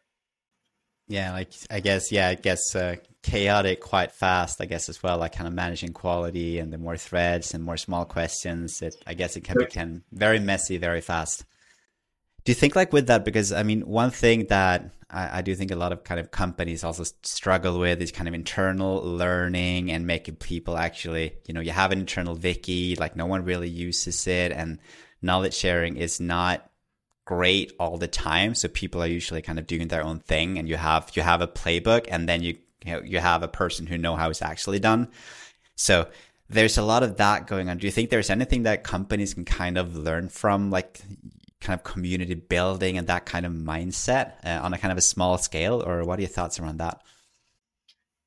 Yeah, 1.07 1.31
like 1.31 1.53
I 1.69 1.79
guess 1.79 2.11
yeah, 2.11 2.31
it 2.31 2.43
gets 2.43 2.75
uh, 2.75 2.97
chaotic 3.23 3.79
quite 3.79 4.11
fast. 4.11 4.59
I 4.59 4.65
guess 4.65 4.89
as 4.89 5.01
well, 5.01 5.17
like 5.17 5.33
kind 5.33 5.47
of 5.47 5.53
managing 5.53 5.93
quality 5.93 6.59
and 6.59 6.71
the 6.71 6.77
more 6.77 6.97
threads 6.97 7.53
and 7.53 7.63
more 7.63 7.77
small 7.77 8.05
questions. 8.05 8.81
It 8.81 8.95
I 9.07 9.13
guess 9.13 9.37
it 9.37 9.45
can 9.45 9.57
become 9.57 10.03
very 10.11 10.39
messy 10.39 10.77
very 10.77 11.01
fast. 11.01 11.45
Do 12.43 12.51
you 12.51 12.55
think 12.55 12.75
like 12.75 12.93
with 12.93 13.07
that? 13.07 13.23
Because 13.23 13.53
I 13.53 13.63
mean, 13.63 13.81
one 13.81 14.11
thing 14.11 14.45
that 14.45 14.91
I, 15.09 15.39
I, 15.39 15.41
do 15.41 15.55
think 15.55 15.71
a 15.71 15.75
lot 15.75 15.91
of 15.91 16.03
kind 16.03 16.19
of 16.19 16.31
companies 16.31 16.83
also 16.83 17.03
struggle 17.23 17.79
with 17.79 18.01
is 18.01 18.11
kind 18.11 18.27
of 18.27 18.33
internal 18.33 19.01
learning 19.03 19.91
and 19.91 20.07
making 20.07 20.37
people 20.37 20.77
actually, 20.77 21.33
you 21.45 21.53
know, 21.53 21.61
you 21.61 21.71
have 21.71 21.91
an 21.91 21.99
internal 21.99 22.35
wiki, 22.35 22.95
like 22.95 23.15
no 23.15 23.25
one 23.25 23.43
really 23.43 23.69
uses 23.69 24.27
it, 24.27 24.51
and 24.51 24.79
knowledge 25.21 25.55
sharing 25.55 25.97
is 25.97 26.19
not 26.19 26.69
great 27.27 27.73
all 27.77 27.97
the 27.97 28.07
time. 28.07 28.55
So 28.55 28.69
people 28.69 29.03
are 29.03 29.07
usually 29.07 29.41
kind 29.41 29.59
of 29.59 29.67
doing 29.67 29.89
their 29.89 30.03
own 30.03 30.19
thing, 30.19 30.57
and 30.57 30.67
you 30.67 30.77
have 30.77 31.11
you 31.13 31.21
have 31.21 31.41
a 31.41 31.47
playbook, 31.47 32.07
and 32.09 32.27
then 32.27 32.41
you 32.41 32.57
you, 32.85 32.93
know, 32.93 33.01
you 33.03 33.19
have 33.19 33.43
a 33.43 33.47
person 33.47 33.85
who 33.85 33.97
know 33.97 34.15
how 34.15 34.29
it's 34.29 34.41
actually 34.41 34.79
done. 34.79 35.09
So 35.75 36.07
there's 36.49 36.77
a 36.77 36.81
lot 36.81 37.03
of 37.03 37.17
that 37.17 37.45
going 37.45 37.69
on. 37.69 37.77
Do 37.77 37.85
you 37.85 37.91
think 37.91 38.09
there's 38.09 38.29
anything 38.29 38.63
that 38.63 38.83
companies 38.83 39.33
can 39.33 39.43
kind 39.43 39.77
of 39.77 39.95
learn 39.95 40.29
from, 40.29 40.71
like 40.71 41.01
kind 41.59 41.77
of 41.77 41.83
community 41.83 42.35
building 42.35 42.97
and 42.97 43.07
that 43.07 43.25
kind 43.25 43.45
of 43.45 43.51
mindset 43.51 44.33
uh, 44.45 44.63
on 44.63 44.73
a 44.73 44.77
kind 44.77 44.91
of 44.91 44.97
a 44.97 45.01
small 45.01 45.37
scale 45.37 45.83
or 45.85 46.03
what 46.03 46.19
are 46.19 46.21
your 46.21 46.29
thoughts 46.29 46.59
around 46.59 46.77
that 46.77 47.01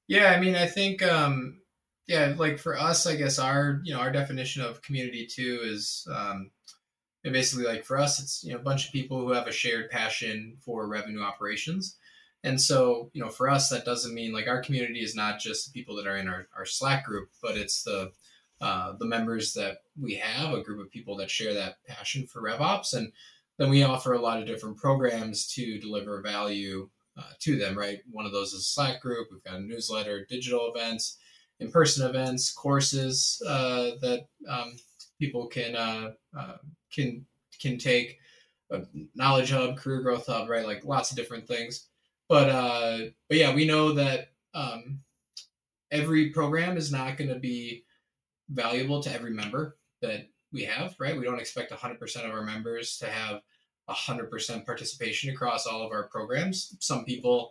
yeah 0.08 0.32
i 0.32 0.40
mean 0.40 0.56
i 0.56 0.66
think 0.66 1.00
um 1.00 1.60
yeah 2.08 2.34
like 2.36 2.58
for 2.58 2.76
us 2.76 3.06
i 3.06 3.14
guess 3.14 3.38
our 3.38 3.80
you 3.84 3.94
know 3.94 4.00
our 4.00 4.10
definition 4.10 4.62
of 4.62 4.82
community 4.82 5.26
too 5.26 5.60
is 5.62 6.08
um 6.12 6.50
basically 7.22 7.66
like 7.66 7.84
for 7.84 7.98
us 7.98 8.20
it's 8.20 8.42
you 8.44 8.52
know 8.52 8.58
a 8.58 8.62
bunch 8.62 8.86
of 8.86 8.92
people 8.92 9.18
who 9.20 9.32
have 9.32 9.46
a 9.46 9.52
shared 9.52 9.90
passion 9.90 10.56
for 10.60 10.88
revenue 10.88 11.20
operations 11.20 11.96
and 12.44 12.60
so 12.60 13.10
you 13.12 13.22
know 13.22 13.28
for 13.28 13.48
us 13.48 13.68
that 13.68 13.84
doesn't 13.84 14.14
mean 14.14 14.32
like 14.32 14.48
our 14.48 14.62
community 14.62 15.00
is 15.00 15.14
not 15.14 15.38
just 15.38 15.66
the 15.66 15.78
people 15.78 15.94
that 15.96 16.06
are 16.06 16.16
in 16.16 16.28
our, 16.28 16.48
our 16.56 16.64
slack 16.64 17.04
group 17.04 17.28
but 17.42 17.56
it's 17.56 17.82
the 17.82 18.10
uh, 18.60 18.92
the 18.98 19.06
members 19.06 19.54
that 19.54 19.78
we 19.98 20.14
have, 20.14 20.52
a 20.52 20.62
group 20.62 20.80
of 20.80 20.90
people 20.90 21.16
that 21.16 21.30
share 21.30 21.54
that 21.54 21.76
passion 21.86 22.26
for 22.26 22.42
RevOps. 22.42 22.92
And 22.92 23.10
then 23.58 23.70
we 23.70 23.82
offer 23.82 24.12
a 24.12 24.20
lot 24.20 24.38
of 24.38 24.46
different 24.46 24.76
programs 24.76 25.46
to 25.54 25.80
deliver 25.80 26.20
value 26.20 26.90
uh, 27.16 27.30
to 27.40 27.56
them, 27.56 27.76
right? 27.76 28.00
One 28.10 28.26
of 28.26 28.32
those 28.32 28.52
is 28.52 28.60
a 28.60 28.64
Slack 28.64 29.00
group. 29.00 29.28
We've 29.30 29.42
got 29.44 29.54
a 29.56 29.60
newsletter, 29.60 30.26
digital 30.28 30.70
events, 30.74 31.16
in 31.58 31.70
person 31.70 32.06
events, 32.06 32.52
courses 32.52 33.42
uh, 33.46 33.92
that 34.02 34.26
um, 34.46 34.76
people 35.20 35.46
can, 35.46 35.76
uh, 35.76 36.10
uh, 36.36 36.56
can, 36.92 37.24
can 37.60 37.78
take. 37.78 38.18
Knowledge 39.14 39.50
Hub, 39.50 39.76
Career 39.76 40.00
Growth 40.00 40.26
Hub, 40.26 40.48
right? 40.48 40.66
Like 40.66 40.84
lots 40.84 41.10
of 41.10 41.16
different 41.16 41.46
things. 41.46 41.88
But, 42.28 43.12
but 43.28 43.38
yeah, 43.38 43.54
we 43.54 43.66
know 43.66 43.92
that 43.92 44.28
um, 44.54 45.00
every 45.90 46.30
program 46.30 46.76
is 46.76 46.92
not 46.92 47.16
going 47.16 47.30
to 47.30 47.38
be 47.38 47.84
valuable 48.48 49.02
to 49.02 49.12
every 49.12 49.32
member 49.32 49.76
that 50.02 50.28
we 50.52 50.64
have, 50.64 50.94
right? 50.98 51.16
We 51.16 51.24
don't 51.24 51.40
expect 51.40 51.72
100% 51.72 52.24
of 52.24 52.30
our 52.30 52.42
members 52.42 52.98
to 52.98 53.06
have 53.06 53.40
100% 53.88 54.66
participation 54.66 55.30
across 55.30 55.66
all 55.66 55.82
of 55.82 55.92
our 55.92 56.08
programs. 56.08 56.76
Some 56.80 57.04
people 57.04 57.50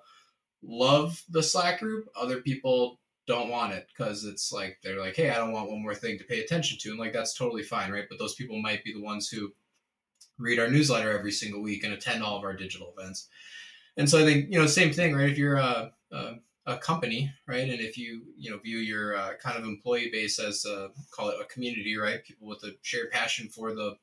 love 0.62 1.22
the 1.30 1.44
Slack 1.44 1.80
group, 1.80 2.10
other 2.20 2.42
people 2.42 2.99
don't 3.30 3.50
want 3.50 3.74
it 3.74 3.88
because 3.88 4.26
it's 4.26 4.52
like 4.52 4.80
they're 4.84 5.00
like, 5.00 5.16
hey, 5.16 5.30
I 5.30 5.36
don't 5.36 5.54
want 5.54 5.70
one 5.70 5.82
more 5.82 5.96
thing 5.96 6.18
to 6.18 6.26
pay 6.26 6.42
attention 6.42 6.78
to. 6.82 6.90
And 6.90 7.00
like 7.00 7.14
that's 7.14 7.38
totally 7.38 7.64
fine, 7.64 7.92
right? 7.92 8.06
But 8.10 8.20
those 8.20 8.36
people 8.36 8.62
might 8.62 8.84
be 8.84 8.92
the 8.92 9.02
ones 9.02 9.30
who 9.30 9.54
read 10.38 10.60
our 10.60 10.68
newsletter 10.68 11.18
every 11.18 11.32
single 11.32 11.62
week 11.62 11.84
and 11.84 11.94
attend 11.94 12.24
all 12.24 12.38
of 12.38 12.44
our 12.44 12.56
digital 12.56 12.94
events. 12.98 13.30
And 13.98 14.10
so 14.10 14.20
I 14.20 14.24
think, 14.24 14.48
you 14.50 14.60
know, 14.60 14.66
same 14.66 14.92
thing, 14.92 15.16
right? 15.16 15.30
If 15.30 15.38
you're 15.38 15.58
a, 15.58 15.92
a 16.12 16.34
a 16.66 16.78
company, 16.78 17.32
right? 17.48 17.68
And 17.68 17.80
if 17.80 17.98
you 17.98 18.22
you 18.38 18.52
know 18.52 18.58
view 18.58 18.78
your 18.78 19.16
uh, 19.16 19.34
kind 19.42 19.58
of 19.58 19.64
employee 19.64 20.10
base 20.12 20.40
as 20.40 20.66
a, 20.66 20.90
call 21.12 21.30
it 21.30 21.42
a 21.42 21.46
community, 21.46 21.98
right? 21.98 22.24
People 22.24 22.48
with 22.48 22.64
a 22.64 22.76
shared 22.82 23.12
passion 23.12 23.50
for 23.50 23.74
the 23.74 23.96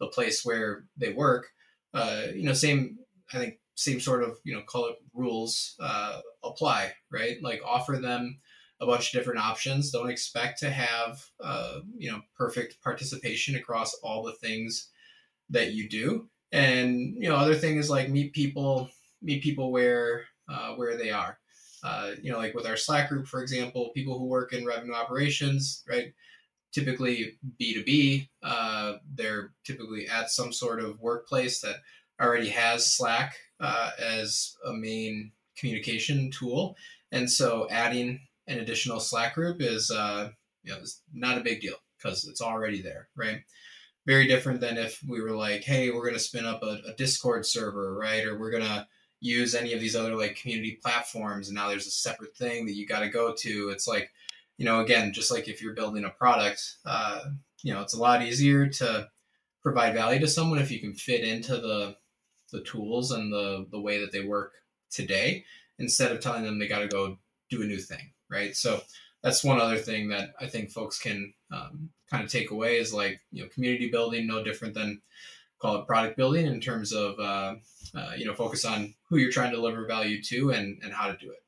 the 0.00 0.08
place 0.08 0.44
where 0.44 0.84
they 0.96 1.12
work, 1.12 1.48
uh, 1.94 2.22
you 2.34 2.44
know, 2.44 2.52
same 2.52 2.98
I 3.32 3.38
think 3.38 3.58
same 3.74 4.00
sort 4.00 4.22
of 4.22 4.38
you 4.44 4.54
know 4.54 4.62
call 4.62 4.86
it 4.86 4.96
rules 5.14 5.76
uh, 5.80 6.20
apply, 6.42 6.92
right? 7.10 7.36
Like 7.42 7.60
offer 7.64 7.96
them 7.96 8.40
a 8.80 8.86
bunch 8.86 9.12
of 9.12 9.18
different 9.18 9.40
options. 9.40 9.90
Don't 9.90 10.10
expect 10.10 10.58
to 10.60 10.70
have 10.70 11.24
uh, 11.42 11.80
you 11.96 12.10
know 12.10 12.20
perfect 12.36 12.82
participation 12.82 13.56
across 13.56 13.94
all 14.02 14.22
the 14.22 14.34
things 14.34 14.90
that 15.50 15.72
you 15.72 15.88
do, 15.88 16.28
and 16.52 17.14
you 17.16 17.28
know 17.28 17.36
other 17.36 17.54
thing 17.54 17.76
is 17.76 17.90
like 17.90 18.08
meet 18.08 18.32
people 18.32 18.88
meet 19.22 19.42
people 19.42 19.72
where 19.72 20.24
uh, 20.48 20.74
where 20.74 20.96
they 20.96 21.10
are 21.10 21.38
uh, 21.82 22.12
you 22.22 22.32
know, 22.32 22.38
like 22.38 22.54
with 22.54 22.66
our 22.66 22.76
Slack 22.76 23.08
group, 23.08 23.26
for 23.26 23.42
example, 23.42 23.90
people 23.94 24.18
who 24.18 24.26
work 24.26 24.52
in 24.52 24.66
revenue 24.66 24.94
operations, 24.94 25.84
right? 25.88 26.12
Typically 26.72 27.38
B2B, 27.60 28.28
uh, 28.42 28.94
they're 29.14 29.52
typically 29.64 30.08
at 30.08 30.30
some 30.30 30.52
sort 30.52 30.80
of 30.80 31.00
workplace 31.00 31.60
that 31.60 31.76
already 32.20 32.48
has 32.48 32.94
Slack 32.94 33.36
uh, 33.60 33.90
as 33.98 34.56
a 34.66 34.72
main 34.72 35.32
communication 35.56 36.30
tool. 36.30 36.76
And 37.12 37.30
so 37.30 37.68
adding 37.70 38.20
an 38.48 38.58
additional 38.58 38.98
Slack 38.98 39.34
group 39.34 39.60
is, 39.60 39.90
uh, 39.90 40.30
you 40.64 40.72
know, 40.72 40.80
not 41.12 41.38
a 41.38 41.42
big 41.42 41.60
deal 41.60 41.76
because 41.96 42.26
it's 42.26 42.40
already 42.40 42.82
there, 42.82 43.08
right? 43.14 43.42
Very 44.06 44.26
different 44.26 44.60
than 44.60 44.76
if 44.76 45.00
we 45.06 45.20
were 45.20 45.36
like, 45.36 45.62
hey, 45.62 45.90
we're 45.90 46.02
going 46.02 46.14
to 46.14 46.20
spin 46.20 46.46
up 46.46 46.62
a, 46.62 46.78
a 46.86 46.94
Discord 46.96 47.46
server, 47.46 47.94
right? 47.94 48.24
Or 48.24 48.38
we're 48.38 48.50
going 48.50 48.64
to 48.64 48.86
use 49.20 49.54
any 49.54 49.72
of 49.72 49.80
these 49.80 49.96
other 49.96 50.16
like 50.16 50.36
community 50.36 50.78
platforms 50.80 51.48
and 51.48 51.56
now 51.56 51.68
there's 51.68 51.86
a 51.86 51.90
separate 51.90 52.36
thing 52.36 52.66
that 52.66 52.74
you 52.74 52.86
got 52.86 53.00
to 53.00 53.08
go 53.08 53.34
to 53.34 53.70
it's 53.70 53.88
like 53.88 54.10
you 54.58 54.64
know 54.64 54.80
again 54.80 55.12
just 55.12 55.30
like 55.30 55.48
if 55.48 55.60
you're 55.60 55.74
building 55.74 56.04
a 56.04 56.10
product 56.10 56.76
uh, 56.86 57.24
you 57.62 57.74
know 57.74 57.80
it's 57.80 57.94
a 57.94 58.00
lot 58.00 58.22
easier 58.22 58.66
to 58.68 59.08
provide 59.62 59.94
value 59.94 60.20
to 60.20 60.28
someone 60.28 60.58
if 60.58 60.70
you 60.70 60.78
can 60.78 60.94
fit 60.94 61.24
into 61.24 61.56
the 61.56 61.96
the 62.52 62.62
tools 62.62 63.10
and 63.10 63.32
the 63.32 63.66
the 63.70 63.80
way 63.80 64.00
that 64.00 64.12
they 64.12 64.24
work 64.24 64.52
today 64.90 65.44
instead 65.78 66.12
of 66.12 66.20
telling 66.20 66.44
them 66.44 66.58
they 66.58 66.68
got 66.68 66.78
to 66.78 66.88
go 66.88 67.18
do 67.50 67.62
a 67.62 67.66
new 67.66 67.78
thing 67.78 68.12
right 68.30 68.54
so 68.54 68.80
that's 69.22 69.44
one 69.44 69.60
other 69.60 69.76
thing 69.76 70.08
that 70.08 70.30
i 70.40 70.46
think 70.46 70.70
folks 70.70 70.98
can 70.98 71.32
um, 71.52 71.90
kind 72.10 72.24
of 72.24 72.30
take 72.30 72.50
away 72.50 72.76
is 72.76 72.92
like 72.92 73.20
you 73.32 73.42
know 73.42 73.48
community 73.50 73.90
building 73.90 74.26
no 74.26 74.42
different 74.42 74.74
than 74.74 75.00
call 75.58 75.76
it 75.76 75.86
product 75.86 76.16
building 76.16 76.46
in 76.46 76.60
terms 76.60 76.92
of 76.92 77.18
uh, 77.18 77.54
uh, 77.94 78.12
you 78.16 78.24
know 78.24 78.34
focus 78.34 78.64
on 78.64 78.94
who 79.08 79.16
you're 79.16 79.32
trying 79.32 79.50
to 79.50 79.56
deliver 79.56 79.86
value 79.86 80.22
to 80.22 80.50
and 80.50 80.78
and 80.82 80.92
how 80.92 81.08
to 81.08 81.16
do 81.16 81.30
it. 81.30 81.42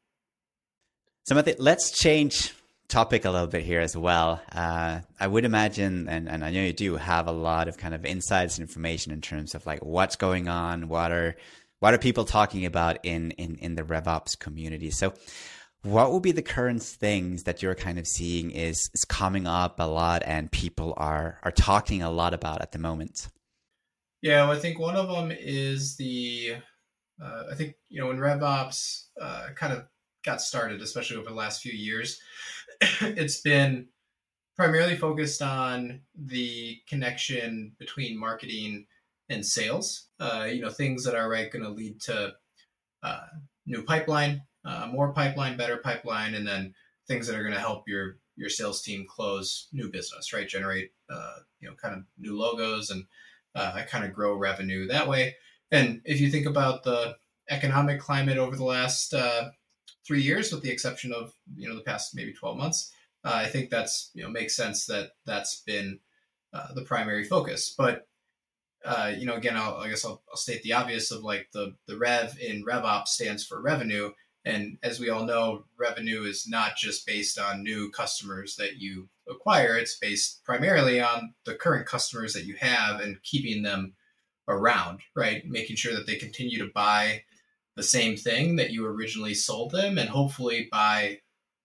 Timothy, 1.26 1.54
let's 1.58 1.96
change 1.96 2.54
topic 2.88 3.24
a 3.24 3.30
little 3.30 3.46
bit 3.46 3.62
here 3.62 3.80
as 3.80 3.96
well. 3.96 4.42
Uh, 4.50 5.00
I 5.20 5.26
would 5.28 5.44
imagine, 5.44 6.08
and, 6.08 6.28
and 6.28 6.44
I 6.44 6.50
know 6.50 6.60
you 6.60 6.72
do 6.72 6.96
have 6.96 7.28
a 7.28 7.32
lot 7.32 7.68
of 7.68 7.78
kind 7.78 7.94
of 7.94 8.04
insights 8.04 8.58
and 8.58 8.66
information 8.66 9.12
in 9.12 9.20
terms 9.20 9.54
of 9.54 9.64
like 9.64 9.84
what's 9.84 10.16
going 10.16 10.48
on, 10.48 10.88
what 10.88 11.12
are 11.12 11.36
what 11.78 11.94
are 11.94 11.98
people 11.98 12.24
talking 12.24 12.66
about 12.66 12.98
in 13.04 13.30
in 13.32 13.56
in 13.56 13.74
the 13.74 13.82
RevOps 13.82 14.38
community. 14.38 14.90
So, 14.90 15.14
what 15.82 16.12
would 16.12 16.22
be 16.22 16.32
the 16.32 16.42
current 16.42 16.82
things 16.82 17.44
that 17.44 17.62
you're 17.62 17.74
kind 17.74 17.98
of 17.98 18.06
seeing 18.06 18.50
is 18.50 18.90
is 18.94 19.04
coming 19.04 19.46
up 19.46 19.80
a 19.80 19.84
lot 19.84 20.22
and 20.26 20.50
people 20.52 20.94
are 20.96 21.38
are 21.42 21.52
talking 21.52 22.02
a 22.02 22.10
lot 22.10 22.34
about 22.34 22.60
at 22.60 22.72
the 22.72 22.78
moment? 22.78 23.28
Yeah, 24.22 24.42
well, 24.42 24.56
I 24.56 24.60
think 24.60 24.78
one 24.78 24.96
of 24.96 25.08
them 25.08 25.32
is 25.32 25.96
the, 25.96 26.56
uh, 27.22 27.44
I 27.50 27.54
think, 27.54 27.74
you 27.88 28.00
know, 28.00 28.08
when 28.08 28.18
RevOps 28.18 29.04
uh, 29.20 29.48
kind 29.54 29.72
of 29.72 29.86
got 30.24 30.42
started, 30.42 30.82
especially 30.82 31.16
over 31.16 31.30
the 31.30 31.34
last 31.34 31.62
few 31.62 31.72
years, 31.72 32.20
it's 33.00 33.40
been 33.40 33.88
primarily 34.56 34.96
focused 34.96 35.40
on 35.40 36.02
the 36.14 36.78
connection 36.86 37.72
between 37.78 38.18
marketing 38.18 38.86
and 39.30 39.44
sales. 39.44 40.08
Uh, 40.18 40.46
you 40.52 40.60
know, 40.60 40.68
things 40.68 41.02
that 41.04 41.14
are 41.14 41.30
right 41.30 41.50
going 41.50 41.64
to 41.64 41.70
lead 41.70 41.98
to 42.02 42.34
uh, 43.02 43.26
new 43.64 43.82
pipeline, 43.84 44.42
uh, 44.64 44.88
more 44.90 45.12
pipeline, 45.12 45.56
better 45.56 45.78
pipeline, 45.78 46.34
and 46.34 46.46
then 46.46 46.74
things 47.06 47.26
that 47.26 47.36
are 47.36 47.42
going 47.42 47.54
to 47.54 47.60
help 47.60 47.88
your 47.88 48.18
your 48.36 48.48
sales 48.48 48.82
team 48.82 49.06
close 49.08 49.68
new 49.72 49.90
business, 49.90 50.32
right? 50.32 50.48
Generate 50.48 50.92
uh, 51.10 51.36
you 51.60 51.68
know 51.68 51.74
kind 51.74 51.94
of 51.94 52.04
new 52.18 52.38
logos 52.38 52.90
and 52.90 53.04
uh, 53.54 53.82
kind 53.88 54.04
of 54.04 54.12
grow 54.12 54.34
revenue 54.34 54.86
that 54.88 55.08
way. 55.08 55.36
And 55.70 56.00
if 56.04 56.20
you 56.20 56.30
think 56.30 56.46
about 56.46 56.82
the 56.82 57.16
economic 57.48 58.00
climate 58.00 58.38
over 58.38 58.56
the 58.56 58.64
last 58.64 59.14
uh, 59.14 59.50
three 60.06 60.22
years, 60.22 60.52
with 60.52 60.62
the 60.62 60.70
exception 60.70 61.12
of 61.12 61.32
you 61.56 61.68
know 61.68 61.74
the 61.74 61.82
past 61.82 62.14
maybe 62.14 62.32
twelve 62.32 62.56
months, 62.56 62.92
uh, 63.24 63.32
I 63.34 63.46
think 63.46 63.70
that's 63.70 64.10
you 64.14 64.22
know 64.22 64.30
makes 64.30 64.56
sense 64.56 64.86
that 64.86 65.12
that's 65.26 65.62
been 65.66 66.00
uh, 66.52 66.72
the 66.74 66.82
primary 66.82 67.24
focus. 67.24 67.74
But 67.76 68.06
uh, 68.84 69.12
you 69.16 69.26
know, 69.26 69.34
again, 69.34 69.56
I'll, 69.56 69.76
I 69.76 69.88
guess 69.88 70.04
I'll, 70.04 70.22
I'll, 70.30 70.36
state 70.36 70.62
the 70.62 70.72
obvious 70.72 71.10
of 71.10 71.22
like 71.22 71.48
the 71.52 71.74
the 71.86 71.98
rev 71.98 72.38
in 72.40 72.64
RevOps 72.64 73.08
stands 73.08 73.44
for 73.44 73.60
revenue, 73.60 74.12
and 74.44 74.78
as 74.82 74.98
we 74.98 75.10
all 75.10 75.24
know, 75.24 75.64
revenue 75.78 76.22
is 76.24 76.48
not 76.48 76.76
just 76.76 77.06
based 77.06 77.38
on 77.38 77.62
new 77.62 77.90
customers 77.90 78.56
that 78.56 78.76
you 78.78 79.08
acquire; 79.28 79.76
it's 79.76 79.98
based 79.98 80.42
primarily 80.44 81.00
on 81.00 81.34
the 81.44 81.54
current 81.54 81.86
customers 81.86 82.32
that 82.32 82.46
you 82.46 82.54
have 82.56 83.00
and 83.00 83.22
keeping 83.22 83.62
them 83.62 83.94
around, 84.48 85.00
right? 85.14 85.44
Making 85.46 85.76
sure 85.76 85.94
that 85.94 86.06
they 86.06 86.16
continue 86.16 86.58
to 86.58 86.72
buy 86.74 87.22
the 87.76 87.82
same 87.82 88.16
thing 88.16 88.56
that 88.56 88.70
you 88.70 88.86
originally 88.86 89.34
sold 89.34 89.72
them, 89.72 89.98
and 89.98 90.08
hopefully 90.08 90.68
buy 90.72 91.18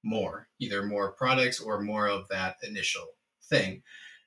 more, 0.03 0.47
either 0.59 0.83
more 0.83 1.13
products 1.13 1.59
or 1.61 1.81
more 1.81 2.07
of 2.07 2.27
that 2.27 2.57
initial 2.63 3.07
thing. 3.43 3.81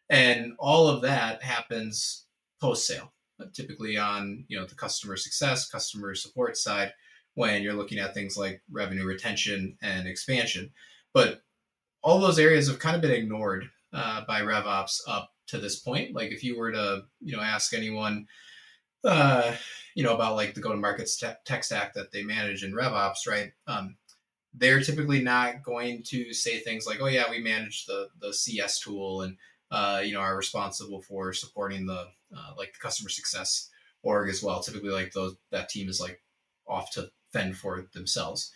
And 0.09 0.55
all 0.59 0.88
of 0.88 1.02
that 1.02 1.43
happens 1.43 2.25
post 2.61 2.87
sale, 2.87 3.12
typically 3.52 3.99
on 3.99 4.47
you 4.49 4.59
know 4.59 4.64
the 4.64 4.75
customer 4.75 5.19
success, 5.19 5.69
customer 5.69 6.14
support 6.14 6.57
side 6.57 6.95
when 7.38 7.62
you're 7.62 7.73
looking 7.73 8.00
at 8.00 8.14
things 8.14 8.37
like 8.37 8.61
revenue 8.68 9.04
retention 9.04 9.78
and 9.80 10.09
expansion. 10.09 10.73
But 11.14 11.40
all 12.02 12.18
those 12.18 12.40
areas 12.40 12.66
have 12.66 12.80
kind 12.80 12.97
of 12.97 13.00
been 13.00 13.12
ignored 13.12 13.71
uh, 13.92 14.25
by 14.26 14.40
RevOps 14.40 15.02
up 15.07 15.33
to 15.47 15.59
this 15.59 15.78
point. 15.78 16.16
Like 16.16 16.33
if 16.33 16.42
you 16.42 16.59
were 16.59 16.73
to 16.73 17.04
you 17.21 17.37
know 17.37 17.42
ask 17.42 17.73
anyone 17.73 18.26
uh, 19.04 19.54
you 19.95 20.02
know 20.02 20.16
about 20.16 20.35
like 20.35 20.54
the 20.54 20.61
go-to-market 20.61 21.09
tech 21.45 21.62
stack 21.62 21.95
that 21.95 22.11
they 22.11 22.25
manage 22.25 22.64
in 22.64 22.73
RevOps, 22.73 23.28
right? 23.28 23.52
Um, 23.68 23.95
they're 24.52 24.80
typically 24.80 25.23
not 25.23 25.62
going 25.62 26.02
to 26.07 26.33
say 26.33 26.59
things 26.59 26.88
like, 26.88 27.00
"Oh 27.00 27.07
yeah, 27.07 27.30
we 27.30 27.38
manage 27.38 27.87
the 27.87 28.09
the 28.21 28.35
CS 28.35 28.80
tool 28.80 29.23
and 29.23 29.37
uh, 29.71 30.02
you 30.04 30.12
know 30.12 30.21
are 30.21 30.37
responsible 30.37 31.02
for 31.02 31.33
supporting 31.33 31.87
the 31.87 32.09
uh, 32.37 32.52
like 32.57 32.73
the 32.73 32.80
customer 32.80 33.11
success 33.11 33.71
org 34.02 34.28
as 34.28 34.42
well." 34.42 34.61
Typically, 34.61 34.90
like 34.90 35.12
those 35.12 35.37
that 35.52 35.68
team 35.68 35.88
is 35.88 36.00
like 36.00 36.21
off 36.66 36.90
to 36.90 37.12
fend 37.32 37.56
for 37.56 37.88
themselves. 37.92 38.52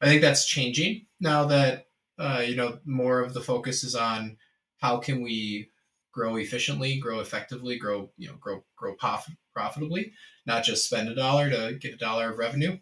I 0.00 0.06
think 0.06 0.20
that's 0.20 0.46
changing 0.46 1.06
now 1.20 1.44
that 1.46 1.86
uh, 2.18 2.42
you 2.46 2.56
know 2.56 2.78
more 2.84 3.20
of 3.20 3.34
the 3.34 3.40
focus 3.40 3.84
is 3.84 3.94
on 3.94 4.36
how 4.78 4.98
can 4.98 5.22
we 5.22 5.70
grow 6.12 6.36
efficiently, 6.36 6.98
grow 6.98 7.20
effectively, 7.20 7.78
grow 7.78 8.10
you 8.16 8.28
know 8.28 8.34
grow 8.40 8.64
grow 8.76 8.94
prof- 8.94 9.36
profitably, 9.52 10.12
not 10.46 10.64
just 10.64 10.84
spend 10.84 11.08
a 11.08 11.14
dollar 11.14 11.50
to 11.50 11.78
get 11.80 11.94
a 11.94 11.98
dollar 11.98 12.32
of 12.32 12.38
revenue. 12.38 12.78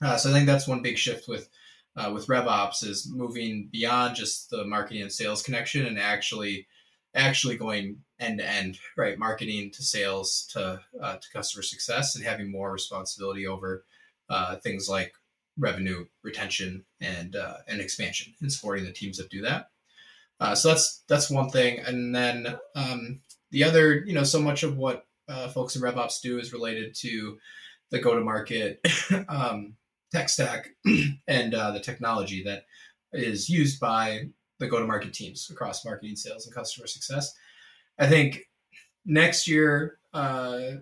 Uh, 0.00 0.16
so 0.16 0.30
I 0.30 0.32
think 0.32 0.46
that's 0.46 0.68
one 0.68 0.82
big 0.82 0.98
shift 0.98 1.28
with 1.28 1.48
uh, 1.96 2.10
with 2.12 2.28
RevOps 2.28 2.84
is 2.84 3.10
moving 3.12 3.68
beyond 3.72 4.14
just 4.16 4.50
the 4.50 4.64
marketing 4.64 5.02
and 5.02 5.12
sales 5.12 5.42
connection 5.42 5.86
and 5.86 5.98
actually 5.98 6.66
actually 7.14 7.56
going 7.56 7.98
end 8.20 8.38
to 8.38 8.48
end, 8.48 8.78
right? 8.96 9.18
Marketing 9.18 9.70
to 9.72 9.82
sales 9.82 10.48
to 10.52 10.80
uh, 11.02 11.16
to 11.16 11.30
customer 11.32 11.62
success 11.62 12.14
and 12.14 12.24
having 12.24 12.50
more 12.50 12.72
responsibility 12.72 13.46
over 13.46 13.84
uh, 14.28 14.56
things 14.56 14.88
like 14.88 15.12
revenue 15.58 16.06
retention 16.22 16.84
and 17.00 17.36
uh, 17.36 17.56
and 17.66 17.80
expansion 17.80 18.34
and 18.40 18.52
supporting 18.52 18.84
the 18.84 18.92
teams 18.92 19.18
that 19.18 19.30
do 19.30 19.42
that. 19.42 19.70
Uh, 20.40 20.54
so 20.54 20.68
that's 20.68 21.02
that's 21.08 21.30
one 21.30 21.50
thing, 21.50 21.80
and 21.80 22.14
then 22.14 22.58
um, 22.74 23.20
the 23.50 23.64
other, 23.64 24.04
you 24.04 24.12
know, 24.12 24.24
so 24.24 24.40
much 24.40 24.62
of 24.62 24.76
what 24.76 25.06
uh, 25.28 25.48
folks 25.48 25.76
in 25.76 25.82
RevOps 25.82 26.20
do 26.20 26.38
is 26.38 26.52
related 26.52 26.94
to 26.96 27.38
the 27.90 27.98
go 27.98 28.14
to 28.14 28.20
market 28.20 28.80
um, 29.28 29.74
tech 30.12 30.28
stack 30.28 30.70
and 31.28 31.54
uh, 31.54 31.70
the 31.70 31.80
technology 31.80 32.42
that 32.44 32.64
is 33.12 33.48
used 33.48 33.80
by 33.80 34.28
the 34.58 34.66
go 34.66 34.78
to 34.78 34.86
market 34.86 35.14
teams 35.14 35.48
across 35.50 35.84
marketing, 35.84 36.16
sales, 36.16 36.46
and 36.46 36.54
customer 36.54 36.86
success. 36.86 37.34
I 37.98 38.06
think 38.06 38.48
next 39.04 39.48
year, 39.48 39.98
uh, 40.12 40.72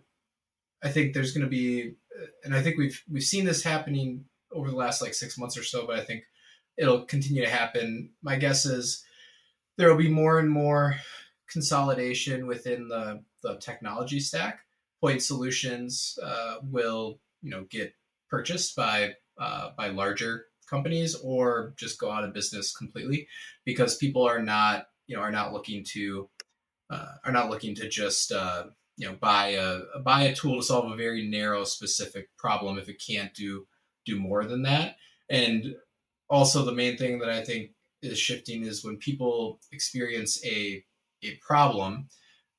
I 0.82 0.88
think 0.88 1.14
there's 1.14 1.32
going 1.32 1.44
to 1.44 1.50
be, 1.50 1.94
and 2.44 2.54
I 2.54 2.62
think 2.62 2.78
we've 2.78 3.02
we've 3.10 3.22
seen 3.22 3.44
this 3.44 3.62
happening 3.62 4.24
over 4.52 4.70
the 4.70 4.76
last 4.76 5.02
like 5.02 5.14
six 5.14 5.38
months 5.38 5.56
or 5.56 5.64
so, 5.64 5.86
but 5.86 5.98
I 5.98 6.04
think 6.04 6.24
it'll 6.76 7.04
continue 7.04 7.42
to 7.42 7.50
happen. 7.50 8.10
My 8.22 8.36
guess 8.36 8.64
is 8.64 9.04
there 9.76 9.88
will 9.88 10.02
be 10.02 10.08
more 10.08 10.38
and 10.38 10.50
more 10.50 10.96
consolidation 11.50 12.46
within 12.46 12.88
the 12.88 13.22
the 13.42 13.56
technology 13.56 14.20
stack. 14.20 14.60
Point 15.00 15.22
solutions 15.22 16.18
uh, 16.22 16.56
will 16.62 17.20
you 17.42 17.50
know 17.50 17.64
get 17.70 17.94
purchased 18.28 18.76
by 18.76 19.14
uh, 19.38 19.70
by 19.76 19.88
larger 19.88 20.46
companies 20.68 21.14
or 21.22 21.74
just 21.76 21.98
go 21.98 22.10
out 22.10 22.24
of 22.24 22.34
business 22.34 22.76
completely 22.76 23.28
because 23.64 23.96
people 23.96 24.26
are 24.26 24.42
not 24.42 24.86
you 25.06 25.16
know 25.16 25.22
are 25.22 25.30
not 25.30 25.52
looking 25.52 25.84
to 25.84 26.28
uh, 26.90 27.12
are 27.24 27.32
not 27.32 27.50
looking 27.50 27.74
to 27.74 27.88
just 27.88 28.32
uh, 28.32 28.64
you 28.96 29.06
know 29.06 29.16
buy 29.20 29.48
a 29.48 30.00
buy 30.04 30.24
a 30.24 30.34
tool 30.34 30.56
to 30.56 30.62
solve 30.62 30.90
a 30.90 30.96
very 30.96 31.28
narrow 31.28 31.64
specific 31.64 32.28
problem 32.36 32.78
if 32.78 32.88
it 32.88 33.02
can't 33.04 33.34
do 33.34 33.66
do 34.04 34.18
more 34.18 34.44
than 34.44 34.62
that. 34.62 34.96
And 35.28 35.74
also 36.28 36.64
the 36.64 36.72
main 36.72 36.96
thing 36.96 37.18
that 37.18 37.30
i 37.30 37.42
think 37.42 37.70
is 38.02 38.18
shifting 38.18 38.64
is 38.64 38.84
when 38.84 38.96
people 38.96 39.60
experience 39.72 40.44
a 40.44 40.84
a 41.22 41.36
problem 41.46 42.08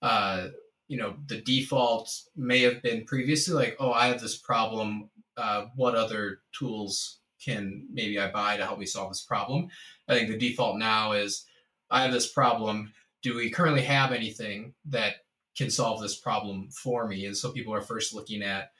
uh, 0.02 0.47
you 0.88 0.97
know 0.97 1.15
the 1.28 1.41
default 1.41 2.10
may 2.36 2.62
have 2.62 2.82
been 2.82 3.06
previously 3.06 3.54
like 3.54 3.76
oh 3.80 3.91
i 3.91 4.08
have 4.08 4.21
this 4.21 4.38
problem 4.38 5.10
uh, 5.38 5.65
what 5.76 5.95
other 5.95 6.39
tools 6.58 7.19
can 7.43 7.86
maybe 7.91 8.19
i 8.19 8.30
buy 8.30 8.58
to 8.58 8.65
help 8.65 8.80
me 8.80 8.86
solve 8.86 9.12
this 9.12 9.21
problem? 9.21 9.67
I 10.08 10.15
think 10.15 10.30
the 10.30 10.38
default 10.38 10.78
now 10.78 11.12
is 11.12 11.45
i 11.91 12.02
have 12.02 12.12
this 12.12 12.32
problem. 12.32 12.93
Do 13.23 13.36
we 13.36 13.50
currently 13.50 13.84
have 13.84 14.12
anything 14.12 14.73
that 14.86 15.15
can 15.58 15.70
solve 15.70 16.02
this 16.02 16.17
problem 16.17 16.70
for 16.72 17.08
me 17.08 17.26
and 17.26 17.36
so 17.36 17.52
people 17.52 17.74
are 17.74 17.82
first 17.82 18.13
looking 18.13 18.41
at 18.41 18.72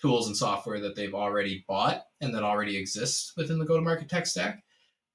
tools 0.00 0.28
and 0.28 0.36
software 0.36 0.80
that 0.80 0.94
they've 0.94 1.14
already 1.14 1.64
bought 1.66 2.04
and 2.20 2.34
that 2.34 2.42
already 2.42 2.76
exists 2.76 3.32
within 3.36 3.58
the 3.58 3.64
go 3.64 3.76
to 3.76 3.82
market 3.82 4.08
tech 4.08 4.26
stack 4.26 4.62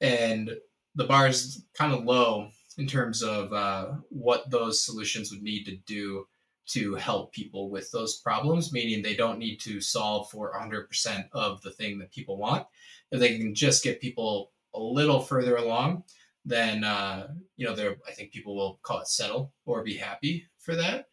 and 0.01 0.51
the 0.95 1.05
bar 1.05 1.27
is 1.27 1.65
kind 1.73 1.93
of 1.93 2.03
low 2.03 2.49
in 2.77 2.87
terms 2.87 3.23
of 3.23 3.53
uh, 3.53 3.93
what 4.09 4.49
those 4.49 4.83
solutions 4.83 5.31
would 5.31 5.43
need 5.43 5.63
to 5.65 5.77
do 5.85 6.25
to 6.65 6.95
help 6.95 7.33
people 7.33 7.69
with 7.69 7.91
those 7.91 8.19
problems, 8.19 8.71
meaning 8.71 9.01
they 9.01 9.15
don't 9.15 9.39
need 9.39 9.57
to 9.57 9.81
solve 9.81 10.29
for 10.29 10.53
100% 10.53 11.27
of 11.33 11.61
the 11.61 11.71
thing 11.71 11.99
that 11.99 12.11
people 12.11 12.37
want. 12.37 12.65
If 13.11 13.19
they 13.19 13.37
can 13.37 13.53
just 13.53 13.83
get 13.83 14.01
people 14.01 14.51
a 14.73 14.79
little 14.79 15.19
further 15.19 15.57
along, 15.57 16.03
then 16.45 16.83
uh, 16.83 17.27
you 17.57 17.65
know, 17.65 17.75
there 17.75 17.95
I 18.07 18.11
think 18.11 18.31
people 18.31 18.55
will 18.55 18.79
call 18.81 18.99
it 18.99 19.07
settle 19.07 19.53
or 19.65 19.83
be 19.83 19.95
happy 19.95 20.47
for 20.63 20.75
that. 20.75 21.07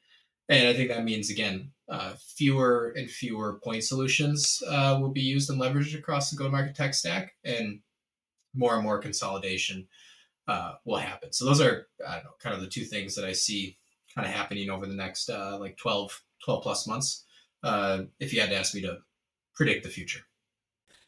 And 0.48 0.66
I 0.66 0.74
think 0.74 0.88
that 0.88 1.04
means 1.04 1.30
again, 1.30 1.70
uh, 1.88 2.14
fewer 2.36 2.92
and 2.96 3.10
fewer 3.10 3.60
point 3.62 3.84
solutions 3.84 4.62
uh, 4.68 4.98
will 5.00 5.10
be 5.10 5.20
used 5.20 5.50
and 5.50 5.60
leveraged 5.60 5.96
across 5.96 6.30
the 6.30 6.36
go-to-market 6.36 6.74
tech 6.74 6.94
stack, 6.94 7.34
and 7.44 7.80
more 8.54 8.74
and 8.74 8.82
more 8.82 8.98
consolidation 8.98 9.86
uh, 10.48 10.74
will 10.84 10.96
happen. 10.96 11.32
So 11.32 11.44
those 11.44 11.60
are 11.60 11.86
I 12.06 12.14
don't 12.14 12.24
know, 12.24 12.30
kind 12.40 12.54
of 12.54 12.60
the 12.60 12.68
two 12.68 12.84
things 12.84 13.14
that 13.14 13.24
I 13.24 13.32
see 13.32 13.76
kind 14.14 14.26
of 14.26 14.34
happening 14.34 14.70
over 14.70 14.86
the 14.86 14.94
next 14.94 15.30
uh, 15.30 15.56
like 15.58 15.76
12, 15.76 16.20
12 16.44 16.62
plus 16.62 16.86
months. 16.86 17.24
Uh, 17.62 18.02
if 18.18 18.32
you 18.32 18.40
had 18.40 18.50
to 18.50 18.56
ask 18.56 18.74
me 18.74 18.80
to 18.80 18.98
predict 19.54 19.84
the 19.84 19.90
future. 19.90 20.20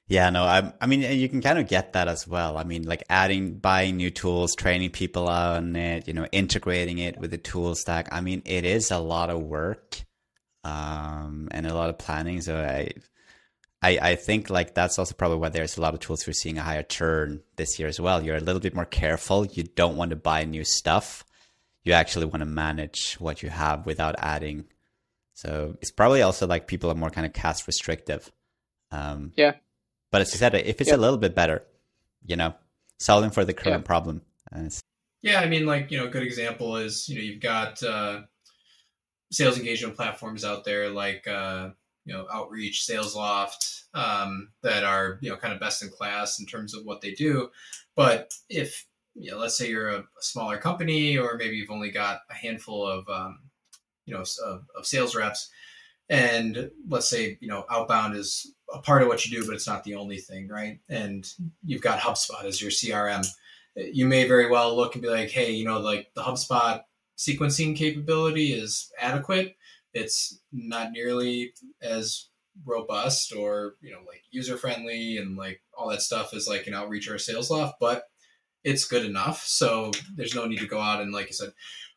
Yeah, 0.09 0.31
no, 0.31 0.43
I, 0.45 0.73
I 0.81 0.87
mean, 0.87 1.01
you 1.01 1.29
can 1.29 1.41
kind 1.41 1.59
of 1.59 1.69
get 1.69 1.95
that 1.95 2.09
as 2.09 2.27
well. 2.27 2.59
I 2.59 2.65
mean, 2.65 2.83
like 2.83 3.05
adding, 3.09 3.59
buying 3.59 3.97
new 3.97 4.11
tools, 4.11 4.55
training 4.55 4.91
people 4.91 5.29
on 5.29 5.75
it, 5.77 6.07
you 6.07 6.13
know, 6.13 6.27
integrating 6.33 6.99
it 6.99 7.19
with 7.19 7.31
the 7.31 7.39
tool 7.39 7.75
stack. 7.75 8.09
I 8.13 8.21
mean, 8.21 8.43
it 8.45 8.65
is 8.65 8.91
a 8.91 8.99
lot 8.99 9.31
of 9.31 9.41
work 9.41 10.03
um, 10.65 11.49
and 11.51 11.67
a 11.67 11.75
lot 11.75 11.89
of 11.89 11.99
planning. 11.99 12.43
So 12.43 12.57
I, 12.57 12.91
I, 13.81 14.11
I 14.11 14.17
think 14.17 14.51
like 14.51 14.75
that's 14.75 14.99
also 14.99 15.15
probably 15.15 15.39
why 15.39 15.49
there's 15.49 15.79
a 15.79 15.81
lot 15.81 15.95
of 15.95 16.01
tools 16.01 16.27
we're 16.27 16.35
seeing 16.35 16.59
a 16.59 16.63
higher 16.63 16.83
churn 16.83 17.41
this 17.57 17.79
year 17.79 17.89
as 17.89 18.01
well. 18.01 18.23
You're 18.23 18.37
a 18.37 18.41
little 18.41 18.61
bit 18.61 18.75
more 18.75 18.85
careful. 18.85 19.47
You 19.47 19.63
don't 19.63 19.97
want 19.97 20.11
to 20.11 20.17
buy 20.17 20.45
new 20.45 20.65
stuff 20.65 21.25
you 21.85 21.93
actually 21.93 22.27
want 22.27 22.41
to 22.41 22.47
manage 22.47 23.15
what 23.15 23.43
you 23.43 23.49
have 23.49 23.87
without 23.87 24.15
adding. 24.19 24.65
So 25.35 25.77
it's 25.81 25.91
probably 25.91 26.23
also 26.23 26.47
like 26.47 26.67
people 26.67 26.91
are 26.91 26.95
more 26.95 27.11
kind 27.11 27.27
of 27.27 27.33
cast 27.33 27.67
restrictive. 27.67 28.31
Um, 28.91 29.33
yeah. 29.37 29.55
But 30.13 30.21
as 30.21 30.33
you 30.33 30.39
said, 30.39 30.55
if 30.55 30.81
it's 30.81 30.91
yeah. 30.91 30.97
a 30.97 30.99
little 30.99 31.19
bit 31.19 31.35
better, 31.35 31.65
you 32.25 32.37
know, 32.37 32.55
solving 33.01 33.31
for 33.31 33.45
the 33.45 33.55
current 33.55 33.83
yeah. 33.83 33.87
problem. 33.87 34.23
yeah, 35.23 35.41
I 35.41 35.49
mean, 35.49 35.67
like 35.67 35.91
you 35.91 35.99
know, 35.99 36.05
a 36.05 36.11
good 36.11 36.23
example 36.23 36.77
is 36.77 37.09
you 37.09 37.17
know 37.17 37.23
you've 37.23 37.41
got 37.41 37.83
uh, 37.83 38.23
sales 39.33 39.59
engagement 39.59 39.97
platforms 39.97 40.45
out 40.45 40.65
there 40.65 40.91
like 40.91 41.27
uh, 41.27 41.71
you 42.05 42.15
know 42.15 42.27
Outreach, 42.31 42.87
SalesLoft 42.89 43.85
um, 43.95 44.51
that 44.63 44.85
are 44.85 45.19
you 45.23 45.31
know 45.31 45.37
kind 45.37 45.55
of 45.55 45.61
best 45.61 45.83
in 45.83 45.89
class 45.89 46.39
in 46.39 46.47
terms 46.47 46.75
of 46.75 46.85
what 46.85 47.01
they 47.01 47.13
do. 47.13 47.49
But 47.97 48.33
if 48.49 48.87
you 49.15 49.31
know, 49.31 49.39
let's 49.39 49.57
say 49.57 49.69
you're 49.69 49.91
a, 49.91 49.99
a, 49.99 50.05
smaller 50.21 50.59
company, 50.59 51.19
or 51.19 51.37
maybe 51.37 51.57
you've 51.57 51.71
only 51.71 51.91
got 51.91 52.21
a 52.31 52.35
handful 52.35 52.87
of, 52.87 53.07
um, 53.11 53.41
you 54.07 54.15
know, 54.15 54.25
of, 54.45 54.65
of, 54.75 54.87
sales 54.87 55.15
reps, 55.15 55.51
and 56.09 56.71
let's 56.89 57.11
say 57.11 57.39
you 57.41 57.49
know 57.49 57.65
outbound 57.71 58.17
is 58.17 58.55
a 58.73 58.79
part 58.81 59.03
of 59.03 59.09
what 59.09 59.25
you 59.25 59.41
do, 59.41 59.47
but 59.47 59.55
it's 59.55 59.67
not 59.67 59.85
the 59.85 59.95
only 59.95 60.19
thing, 60.19 60.49
right? 60.49 60.81
And 60.89 61.27
you've 61.65 61.83
got 61.83 62.01
HubSpot 62.01 62.45
as 62.45 62.61
your 62.61 62.71
CRM. 62.71 63.27
You 63.77 64.07
may 64.07 64.27
very 64.27 64.51
well 64.51 64.75
look 64.77 64.95
and 64.95 65.03
be 65.03 65.09
like, 65.09 65.31
hey, 65.31 65.53
you 65.53 65.65
know, 65.65 65.79
like 65.79 66.11
the 66.15 66.23
HubSpot 66.23 66.83
sequencing 67.17 67.77
capability 67.77 68.53
is 68.53 68.91
adequate, 69.01 69.57
it's 69.95 70.41
not 70.53 70.93
nearly 70.93 71.53
as 71.81 72.29
robust 72.67 73.35
or 73.35 73.77
you 73.81 73.91
know 73.91 74.01
like 74.07 74.23
user 74.31 74.59
friendly 74.59 75.17
and 75.17 75.39
like 75.39 75.63
all 75.77 75.89
that 75.89 76.03
stuff 76.03 76.35
is 76.35 76.47
like 76.47 76.67
an 76.67 76.75
outreach 76.75 77.09
or 77.09 77.15
a 77.15 77.19
SalesLoft, 77.19 77.75
but 77.81 78.05
it's 78.65 78.85
good 78.85 79.05
enough. 79.05 79.43
So 79.45 79.91
there's 80.15 80.35
no 80.35 80.47
need 80.47 80.61
to 80.61 80.67
go 80.67 80.81
out 80.81 81.01
and 81.01 81.13
like 81.13 81.29
you 81.29 81.33
said, 81.33 81.53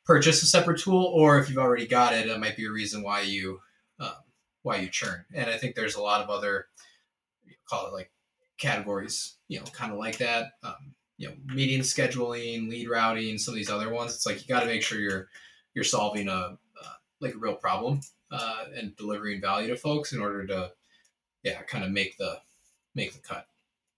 purchase 0.05 0.41
a 0.41 0.45
separate 0.45 0.79
tool. 0.79 1.03
Or 1.03 1.37
if 1.39 1.49
you've 1.49 1.57
already 1.57 1.87
got 1.87 2.13
it, 2.13 2.27
that 2.27 2.39
might 2.39 2.57
be 2.57 2.65
a 2.65 2.71
reason 2.71 3.03
why 3.03 3.21
you 3.21 3.59
why 4.65 4.77
you 4.77 4.89
churn. 4.89 5.23
And 5.33 5.47
I 5.47 5.57
think 5.57 5.75
there's 5.75 5.95
a 5.95 6.01
lot 6.01 6.21
of 6.21 6.29
other 6.29 6.67
call 7.69 7.87
it 7.87 7.93
like 7.93 8.11
categories, 8.57 9.37
you 9.47 9.59
know, 9.59 9.65
kind 9.65 9.91
of 9.91 9.99
like 9.99 10.17
that. 10.17 10.53
Um, 10.63 10.95
you 11.17 11.29
know, 11.29 11.35
meeting 11.45 11.81
scheduling, 11.81 12.67
lead 12.69 12.89
routing, 12.89 13.37
some 13.37 13.53
of 13.53 13.57
these 13.57 13.69
other 13.69 13.93
ones. 13.93 14.13
It's 14.15 14.25
like 14.25 14.41
you 14.41 14.47
got 14.47 14.61
to 14.61 14.65
make 14.65 14.81
sure 14.81 14.99
you're 14.99 15.29
you're 15.75 15.85
solving 15.85 16.27
a 16.27 16.57
uh, 16.81 16.95
like 17.21 17.35
a 17.35 17.37
real 17.37 17.55
problem 17.55 18.01
uh, 18.31 18.65
and 18.75 18.95
delivering 18.97 19.39
value 19.39 19.67
to 19.69 19.77
folks 19.77 20.13
in 20.13 20.19
order 20.19 20.45
to 20.47 20.71
yeah 21.43 21.61
kind 21.61 21.83
of 21.83 21.91
make 21.91 22.17
the 22.17 22.39
make 22.95 23.13
the 23.13 23.19
cut, 23.19 23.45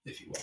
if 0.04 0.20
you 0.20 0.28
will. 0.28 0.42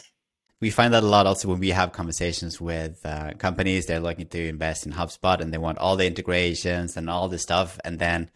We 0.59 0.71
find 0.71 0.93
that 0.93 1.03
a 1.03 1.07
lot 1.07 1.27
also 1.27 1.49
when 1.49 1.59
we 1.59 1.69
have 1.69 1.91
conversations 1.91 2.59
with 2.59 3.05
uh, 3.05 3.33
companies. 3.37 3.85
They're 3.85 3.99
looking 3.99 4.27
to 4.27 4.47
invest 4.47 4.87
in 4.87 4.93
HubSpot 4.93 5.39
and 5.39 5.53
they 5.53 5.59
want 5.59 5.77
all 5.77 5.95
the 5.95 6.07
integrations 6.07 6.97
and 6.97 7.09
all 7.09 7.29
the 7.29 7.37
stuff, 7.37 7.79
and 7.85 7.99
then 7.99 8.31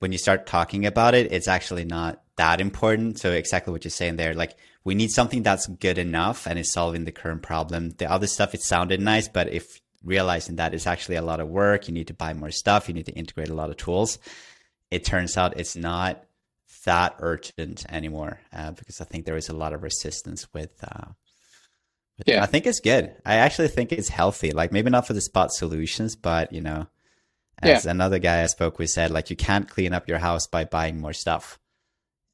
when 0.00 0.12
you 0.12 0.18
start 0.18 0.46
talking 0.46 0.86
about 0.86 1.14
it, 1.14 1.32
it's 1.32 1.48
actually 1.48 1.84
not 1.84 2.22
that 2.36 2.60
important. 2.60 3.18
So 3.18 3.30
exactly 3.30 3.70
what 3.70 3.84
you're 3.84 3.90
saying 3.90 4.16
there, 4.16 4.34
like 4.34 4.56
we 4.82 4.94
need 4.94 5.10
something 5.10 5.42
that's 5.42 5.66
good 5.66 5.98
enough 5.98 6.46
and 6.46 6.58
is 6.58 6.72
solving 6.72 7.04
the 7.04 7.12
current 7.12 7.42
problem. 7.42 7.90
The 7.90 8.10
other 8.10 8.26
stuff, 8.26 8.54
it 8.54 8.62
sounded 8.62 9.00
nice, 9.00 9.28
but 9.28 9.52
if 9.52 9.80
realizing 10.02 10.56
that 10.56 10.72
it's 10.72 10.86
actually 10.86 11.16
a 11.16 11.22
lot 11.22 11.40
of 11.40 11.48
work, 11.48 11.86
you 11.86 11.94
need 11.94 12.06
to 12.08 12.14
buy 12.14 12.32
more 12.32 12.50
stuff, 12.50 12.88
you 12.88 12.94
need 12.94 13.06
to 13.06 13.12
integrate 13.12 13.50
a 13.50 13.54
lot 13.54 13.68
of 13.68 13.76
tools. 13.76 14.18
It 14.90 15.04
turns 15.04 15.36
out 15.36 15.60
it's 15.60 15.76
not 15.76 16.24
that 16.84 17.16
urgent 17.18 17.84
anymore 17.90 18.40
uh, 18.54 18.70
because 18.70 19.02
I 19.02 19.04
think 19.04 19.26
there 19.26 19.36
is 19.36 19.50
a 19.50 19.56
lot 19.56 19.74
of 19.74 19.82
resistance 19.82 20.48
with. 20.54 20.72
Uh, 20.82 21.08
with 22.16 22.26
yeah, 22.26 22.42
I 22.42 22.46
think 22.46 22.66
it's 22.66 22.80
good. 22.80 23.14
I 23.26 23.36
actually 23.36 23.68
think 23.68 23.92
it's 23.92 24.08
healthy. 24.08 24.52
Like 24.52 24.72
maybe 24.72 24.88
not 24.88 25.06
for 25.06 25.12
the 25.12 25.20
spot 25.20 25.52
solutions, 25.52 26.16
but 26.16 26.54
you 26.54 26.62
know, 26.62 26.86
as 27.62 27.84
yeah. 27.84 27.90
another 27.90 28.18
guy 28.18 28.42
I 28.42 28.46
spoke 28.46 28.78
with 28.78 28.90
said, 28.90 29.10
like 29.10 29.30
you 29.30 29.36
can't 29.36 29.68
clean 29.68 29.92
up 29.92 30.08
your 30.08 30.18
house 30.18 30.46
by 30.46 30.64
buying 30.64 31.00
more 31.00 31.12
stuff. 31.12 31.58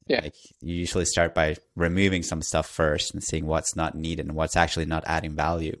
Yeah. 0.07 0.21
Like 0.23 0.35
you 0.61 0.75
usually 0.75 1.05
start 1.05 1.35
by 1.35 1.57
removing 1.75 2.23
some 2.23 2.41
stuff 2.41 2.67
first 2.67 3.13
and 3.13 3.23
seeing 3.23 3.45
what's 3.45 3.75
not 3.75 3.95
needed 3.95 4.25
and 4.25 4.35
what's 4.35 4.55
actually 4.55 4.85
not 4.85 5.03
adding 5.05 5.35
value. 5.35 5.75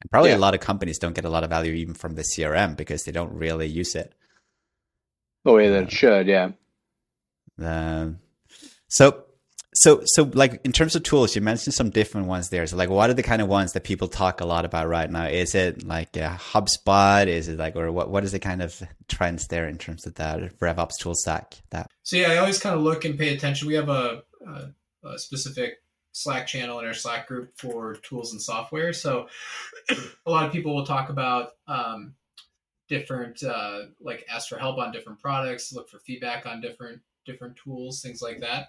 And 0.00 0.10
probably 0.10 0.30
yeah. 0.30 0.36
a 0.36 0.38
lot 0.38 0.54
of 0.54 0.60
companies 0.60 0.98
don't 0.98 1.14
get 1.14 1.24
a 1.24 1.30
lot 1.30 1.42
of 1.42 1.50
value 1.50 1.72
even 1.72 1.94
from 1.94 2.14
the 2.14 2.22
CRM 2.22 2.76
because 2.76 3.04
they 3.04 3.12
don't 3.12 3.32
really 3.32 3.66
use 3.66 3.94
it. 3.94 4.14
The 5.44 5.52
way 5.52 5.68
that 5.68 5.78
uh, 5.78 5.86
it 5.86 5.92
should, 5.92 6.26
yeah. 6.26 6.50
Um, 7.60 8.20
so 8.88 9.25
so 9.78 10.00
so 10.06 10.30
like 10.32 10.58
in 10.64 10.72
terms 10.72 10.96
of 10.96 11.02
tools 11.02 11.36
you 11.36 11.42
mentioned 11.42 11.74
some 11.74 11.90
different 11.90 12.26
ones 12.26 12.48
there. 12.48 12.66
So 12.66 12.76
like 12.76 12.88
what 12.88 13.10
are 13.10 13.14
the 13.14 13.22
kind 13.22 13.42
of 13.42 13.48
ones 13.48 13.74
that 13.74 13.84
people 13.84 14.08
talk 14.08 14.40
a 14.40 14.46
lot 14.46 14.64
about 14.64 14.88
right 14.88 15.10
now? 15.10 15.26
Is 15.26 15.54
it 15.54 15.86
like 15.86 16.16
a 16.16 16.38
hubspot? 16.52 17.26
Is 17.26 17.48
it 17.48 17.58
like 17.58 17.76
or 17.76 17.92
what 17.92 18.10
what 18.10 18.24
is 18.24 18.32
the 18.32 18.38
kind 18.38 18.62
of 18.62 18.82
trends 19.06 19.48
there 19.48 19.68
in 19.68 19.76
terms 19.76 20.06
of 20.06 20.14
that 20.14 20.58
revops 20.60 20.98
tool 20.98 21.14
stack 21.14 21.54
that 21.70 21.88
so 22.02 22.16
yeah 22.16 22.32
i 22.32 22.38
always 22.38 22.58
kind 22.58 22.74
of 22.74 22.80
look 22.80 23.04
and 23.04 23.18
pay 23.18 23.34
attention. 23.34 23.68
We 23.68 23.74
have 23.74 23.90
a, 23.90 24.22
a, 24.46 25.08
a 25.08 25.18
specific 25.18 25.82
slack 26.12 26.46
channel 26.46 26.78
in 26.80 26.86
our 26.86 26.94
slack 26.94 27.28
group 27.28 27.52
for 27.58 27.96
tools 27.96 28.32
and 28.32 28.40
software. 28.40 28.94
So 28.94 29.28
a 30.26 30.30
lot 30.30 30.46
of 30.46 30.52
people 30.52 30.74
will 30.74 30.86
talk 30.86 31.10
about 31.10 31.50
um, 31.68 32.14
different 32.88 33.42
uh, 33.42 33.80
like 34.00 34.24
ask 34.32 34.48
for 34.48 34.56
help 34.56 34.78
on 34.78 34.92
different 34.92 35.20
products 35.20 35.72
look 35.72 35.90
for 35.90 35.98
feedback 35.98 36.46
on 36.46 36.60
different 36.60 37.00
different 37.24 37.56
tools 37.56 38.00
things 38.00 38.22
like 38.22 38.40
that 38.40 38.68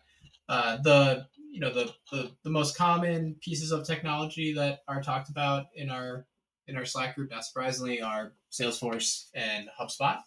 uh, 0.50 0.78
the 0.84 1.28
you 1.52 1.60
know 1.60 1.74
the, 1.74 1.92
the 2.12 2.32
the 2.44 2.50
most 2.50 2.78
common 2.78 3.36
pieces 3.42 3.72
of 3.72 3.86
technology 3.86 4.54
that 4.54 4.80
are 4.88 5.02
talked 5.02 5.30
about 5.30 5.68
in 5.76 5.90
our 5.90 6.26
in 6.68 6.76
our 6.76 6.86
Slack 6.86 7.16
group, 7.16 7.32
not 7.32 7.46
surprisingly, 7.46 8.02
are 8.02 8.34
Salesforce 8.52 9.28
and 9.34 9.70
HubSpot. 9.80 10.20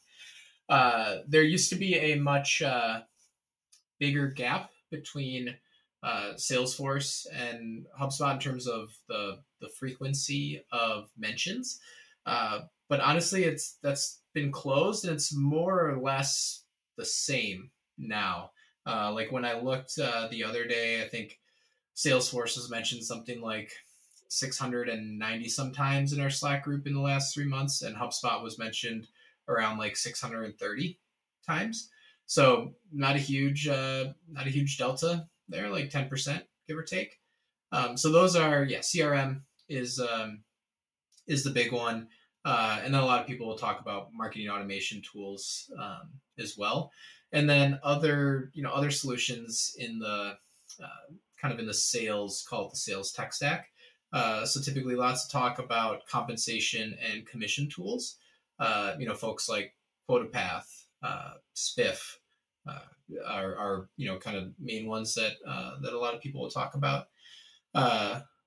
Uh, 0.68 1.18
there 1.28 1.42
used 1.42 1.70
to 1.70 1.76
be 1.76 1.94
a 1.96 2.16
much 2.16 2.62
uh, 2.62 3.00
bigger 3.98 4.28
gap 4.28 4.70
between 4.90 5.54
uh, 6.02 6.32
Salesforce 6.36 7.26
and 7.32 7.86
HubSpot 8.00 8.34
in 8.34 8.40
terms 8.40 8.66
of 8.66 8.90
the 9.08 9.38
the 9.60 9.68
frequency 9.68 10.64
of 10.72 11.10
mentions. 11.18 11.80
Uh, 12.26 12.60
but 12.88 13.00
honestly, 13.00 13.44
it's 13.44 13.78
that's 13.82 14.22
been 14.34 14.50
closed, 14.50 15.04
and 15.04 15.14
it's 15.14 15.34
more 15.34 15.90
or 15.90 16.00
less 16.00 16.64
the 16.96 17.04
same 17.04 17.70
now. 17.98 18.50
Uh, 18.86 19.12
like 19.12 19.30
when 19.30 19.44
I 19.44 19.60
looked 19.60 19.98
uh, 19.98 20.28
the 20.30 20.44
other 20.44 20.66
day, 20.66 21.02
I 21.02 21.08
think 21.08 21.38
Salesforce 21.96 22.54
has 22.54 22.70
mentioned 22.70 23.04
something 23.04 23.40
like 23.40 23.72
690 24.28 25.48
sometimes 25.48 26.12
in 26.12 26.20
our 26.20 26.30
Slack 26.30 26.64
group 26.64 26.86
in 26.86 26.94
the 26.94 27.00
last 27.00 27.34
three 27.34 27.44
months, 27.44 27.82
and 27.82 27.96
HubSpot 27.96 28.42
was 28.42 28.58
mentioned 28.58 29.08
around 29.48 29.78
like 29.78 29.96
630 29.96 30.98
times. 31.46 31.90
So 32.26 32.74
not 32.92 33.16
a 33.16 33.18
huge, 33.18 33.66
uh, 33.68 34.12
not 34.30 34.46
a 34.46 34.50
huge 34.50 34.78
delta 34.78 35.26
there, 35.48 35.68
like 35.68 35.90
10% 35.90 36.42
give 36.68 36.78
or 36.78 36.82
take. 36.82 37.18
Um, 37.72 37.96
so 37.96 38.10
those 38.10 38.36
are 38.36 38.64
yeah, 38.64 38.78
CRM 38.78 39.42
is 39.68 40.00
um, 40.00 40.42
is 41.26 41.44
the 41.44 41.50
big 41.50 41.72
one, 41.72 42.08
uh, 42.44 42.80
and 42.84 42.94
then 42.94 43.02
a 43.02 43.06
lot 43.06 43.20
of 43.20 43.26
people 43.26 43.46
will 43.46 43.58
talk 43.58 43.80
about 43.80 44.08
marketing 44.12 44.48
automation 44.48 45.02
tools 45.02 45.70
um, 45.78 46.10
as 46.38 46.56
well 46.56 46.90
and 47.32 47.48
then 47.48 47.78
other 47.82 48.50
you 48.54 48.62
know 48.62 48.70
other 48.70 48.90
solutions 48.90 49.74
in 49.78 49.98
the 49.98 50.36
uh, 50.82 51.14
kind 51.40 51.52
of 51.52 51.60
in 51.60 51.66
the 51.66 51.74
sales 51.74 52.44
call 52.48 52.66
it 52.66 52.70
the 52.70 52.76
sales 52.76 53.12
tech 53.12 53.32
stack. 53.32 53.68
Uh, 54.12 54.44
so 54.44 54.60
typically 54.60 54.96
lots 54.96 55.24
of 55.24 55.30
talk 55.30 55.58
about 55.58 56.06
compensation 56.06 56.96
and 57.00 57.26
commission 57.26 57.68
tools. 57.68 58.16
Uh, 58.58 58.94
you 58.98 59.06
know 59.06 59.14
folks 59.14 59.48
like 59.48 59.74
quotapath 60.08 60.84
uh, 61.02 61.32
spiff 61.56 62.16
uh, 62.68 62.80
are, 63.26 63.56
are 63.56 63.88
you 63.96 64.06
know 64.06 64.18
kind 64.18 64.36
of 64.36 64.52
main 64.58 64.86
ones 64.86 65.14
that 65.14 65.32
uh, 65.46 65.72
that 65.80 65.92
a 65.92 65.98
lot 65.98 66.14
of 66.14 66.20
people 66.20 66.40
will 66.40 66.50
talk 66.50 66.74
about. 66.74 67.06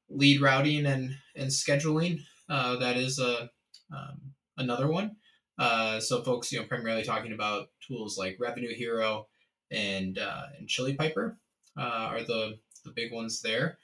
Lead 0.10 0.42
routing 0.42 0.86
and 0.86 1.16
and 1.36 1.50
scheduling 1.50 2.20
that 2.48 2.98
is 2.98 3.20
a 3.20 3.50
um, 3.92 4.20
another 4.58 4.88
one 4.88 5.16
uh, 5.60 6.00
so 6.00 6.24
folks, 6.24 6.52
you 6.52 6.60
know, 6.60 6.66
primarily 6.66 7.04
talking 7.04 7.34
about 7.34 7.68
tools 7.86 8.18
like 8.18 8.38
Revenue 8.40 8.74
Hero 8.74 9.28
and 9.72 10.18
uh, 10.18 10.44
and 10.58 10.68
Chili 10.68 10.96
Piper 10.96 11.38
uh, 11.78 11.82
are 12.12 12.24
the 12.24 12.58
the 12.86 12.92
big 12.92 13.12
ones 13.12 13.42
there. 13.42 13.78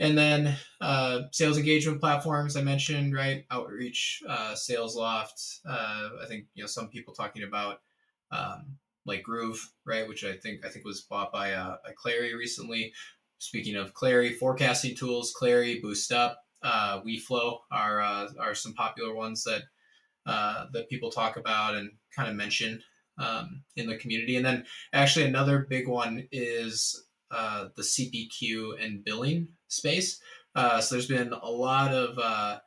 And 0.00 0.18
then 0.18 0.56
uh, 0.80 1.22
sales 1.30 1.56
engagement 1.56 2.00
platforms 2.00 2.56
I 2.56 2.62
mentioned, 2.62 3.14
right? 3.14 3.44
Outreach, 3.50 4.22
uh, 4.28 4.54
SalesLoft. 4.54 5.60
Uh, 5.68 6.08
I 6.22 6.26
think 6.26 6.46
you 6.54 6.62
know 6.62 6.66
some 6.66 6.88
people 6.88 7.14
talking 7.14 7.44
about 7.44 7.80
um, 8.32 8.76
like 9.06 9.22
Groove, 9.22 9.60
right? 9.84 10.08
Which 10.08 10.24
I 10.24 10.36
think 10.36 10.64
I 10.64 10.68
think 10.70 10.84
was 10.84 11.02
bought 11.02 11.32
by 11.32 11.52
uh, 11.52 11.76
by 11.84 11.92
Clari 11.92 12.34
recently. 12.34 12.92
Speaking 13.38 13.76
of 13.76 13.92
Clari, 13.92 14.34
forecasting 14.34 14.96
tools, 14.96 15.34
Clari, 15.38 15.82
Boost 15.82 16.12
Up, 16.12 16.38
WeFlow 16.64 17.58
are 17.70 18.00
are 18.00 18.54
some 18.54 18.72
popular 18.72 19.14
ones 19.14 19.44
that 19.44 19.64
uh, 20.26 20.66
that 20.72 20.88
people 20.88 21.10
talk 21.10 21.36
about 21.36 21.74
and 21.74 21.90
kind 22.14 22.28
of 22.28 22.34
mention 22.34 22.82
um, 23.18 23.62
in 23.76 23.86
the 23.86 23.96
community. 23.96 24.36
And 24.36 24.44
then 24.44 24.64
actually 24.92 25.26
another 25.26 25.66
big 25.68 25.86
one 25.86 26.26
is 26.32 27.04
uh, 27.30 27.66
the 27.76 27.82
CPQ 27.82 28.82
and 28.82 29.04
billing 29.04 29.48
space. 29.68 30.20
Uh, 30.54 30.80
so 30.80 30.94
there's 30.94 31.08
been 31.08 31.32
a 31.32 31.50
lot 31.50 31.92
of 31.92 32.18
uh, 32.18 32.58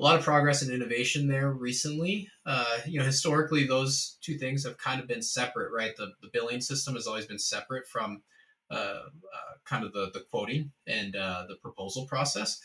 a 0.00 0.02
lot 0.02 0.16
of 0.16 0.24
progress 0.24 0.62
and 0.62 0.70
innovation 0.70 1.28
there 1.28 1.50
recently. 1.50 2.28
Uh, 2.44 2.78
you 2.86 2.98
know, 2.98 3.04
historically 3.04 3.66
those 3.66 4.18
two 4.20 4.36
things 4.38 4.64
have 4.64 4.76
kind 4.78 5.00
of 5.00 5.08
been 5.08 5.22
separate, 5.22 5.72
right? 5.72 5.96
The 5.96 6.12
the 6.20 6.30
billing 6.32 6.60
system 6.60 6.94
has 6.94 7.06
always 7.06 7.26
been 7.26 7.38
separate 7.38 7.86
from 7.86 8.22
kind 8.70 9.84
of 9.84 9.92
the 9.92 10.10
the 10.12 10.24
quoting 10.30 10.72
and 10.86 11.14
the 11.14 11.56
proposal 11.62 12.06
process, 12.06 12.60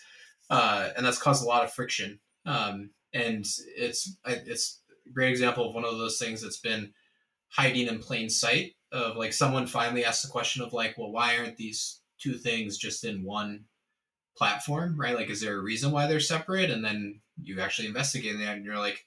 and 0.50 1.06
that's 1.06 1.22
caused 1.22 1.44
a 1.44 1.48
lot 1.48 1.64
of 1.64 1.72
friction. 1.72 2.20
Um, 2.46 2.90
and 3.14 3.46
it's 3.78 4.18
it's 4.26 4.82
a 5.06 5.12
great 5.12 5.30
example 5.30 5.70
of 5.70 5.76
one 5.76 5.86
of 5.86 5.98
those 5.98 6.18
things 6.18 6.42
that's 6.42 6.60
been 6.60 6.92
hiding 7.50 7.88
in 7.88 8.00
plain 8.00 8.30
sight 8.30 8.74
of 8.92 9.16
like 9.16 9.34
someone 9.34 9.68
finally 9.68 10.06
asked 10.06 10.24
the 10.24 10.32
question 10.32 10.62
of 10.64 10.74
like 10.74 10.98
well 10.98 11.12
why 11.12 11.38
aren't 11.38 11.58
these 11.58 12.02
two 12.20 12.34
things 12.34 12.78
just 12.78 13.04
in 13.04 13.24
one 13.24 13.66
platform? 14.38 15.00
Right? 15.00 15.16
Like 15.16 15.30
is 15.30 15.42
there 15.42 15.58
a 15.58 15.62
reason 15.62 15.92
why 15.92 16.08
they're 16.08 16.20
separate? 16.20 16.72
And 16.72 16.84
then 16.84 17.20
you 17.42 17.60
actually 17.60 17.88
investigate 17.88 18.38
that 18.40 18.56
and 18.56 18.66
you're 18.66 18.78
like 18.78 19.06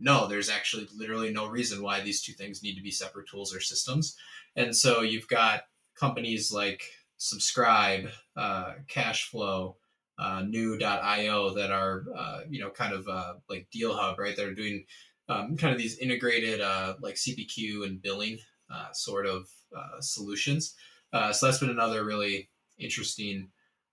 no 0.00 0.26
there's 0.26 0.50
actually 0.50 0.88
literally 0.96 1.32
no 1.32 1.48
reason 1.48 1.82
why 1.82 2.00
these 2.00 2.22
two 2.22 2.32
things 2.32 2.62
need 2.62 2.74
to 2.74 2.82
be 2.82 2.90
separate 2.90 3.28
tools 3.28 3.54
or 3.54 3.60
systems. 3.60 4.16
And 4.56 4.76
so 4.76 5.02
you've 5.02 5.28
got 5.28 5.62
companies 5.98 6.52
like 6.52 6.82
Subskribe 7.18 8.10
uh, 8.36 8.74
Cacheflow 8.88 9.76
uh, 10.18 10.42
Nue.io 10.46 11.54
that 11.54 11.70
are 11.70 12.04
uh, 12.16 12.40
you 12.48 12.60
know 12.60 12.70
kind 12.70 12.92
of 12.92 13.08
uh, 13.08 13.34
like 13.48 13.68
deal 13.70 13.94
hub 13.94 14.18
right 14.18 14.36
that 14.36 14.46
are 14.46 14.54
doing 14.54 14.84
um, 15.28 15.56
kind 15.56 15.72
of 15.72 15.78
these 15.78 15.98
integrated 15.98 16.60
uh, 16.60 16.94
like 17.00 17.14
CPQ 17.14 17.86
and 17.86 18.02
billing 18.02 18.38
uh, 18.72 18.92
sort 18.92 19.26
of 19.26 19.48
uh, 19.76 20.00
solutions. 20.00 20.74
So 21.12 21.46
that's 21.46 21.58
been 21.58 21.70
another 21.70 22.04
really 22.04 22.50
interesting 22.78 23.48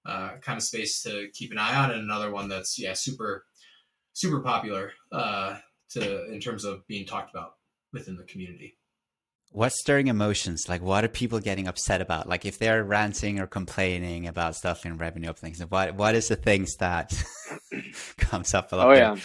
kind 0.06 0.58
of 0.58 0.64
space 0.64 1.04
to 1.04 1.30
keep 1.34 1.52
an 1.52 1.60
eye 1.60 1.76
on, 1.76 1.92
and 1.92 2.02
another 2.02 2.32
one 2.32 2.50
that's 2.50 2.80
yeah 2.80 2.94
super 2.94 3.46
super 4.14 4.42
popular 4.42 4.92
to 5.12 6.26
in 6.32 6.40
terms 6.40 6.66
of 6.66 6.86
being 6.88 7.06
talked 7.06 7.30
about 7.30 7.54
within 7.94 8.16
the 8.16 8.24
community. 8.24 8.78
What's 9.54 9.80
stirring 9.80 10.08
emotions? 10.08 10.70
Like, 10.70 10.82
what 10.82 11.04
are 11.04 11.10
people 11.10 11.40
getting 11.40 11.68
upset 11.68 12.00
about? 12.00 12.28
Like, 12.28 12.46
if 12.46 12.58
they're 12.58 12.84
ranting 12.84 13.40
or 13.40 13.48
complaining 13.48 14.28
about 14.28 14.56
stuff 14.56 14.86
in 14.86 14.98
revenue 14.98 15.30
of 15.30 15.38
things, 15.38 15.60
what 15.60 15.96
what 15.96 16.16
is 16.16 16.30
the 16.30 16.38
things 16.38 16.76
that 16.78 17.14
comes 18.18 18.54
up 18.54 18.72
a 18.72 18.76
lot? 18.78 18.88
Oh 18.88 18.94
yeah. 18.94 19.18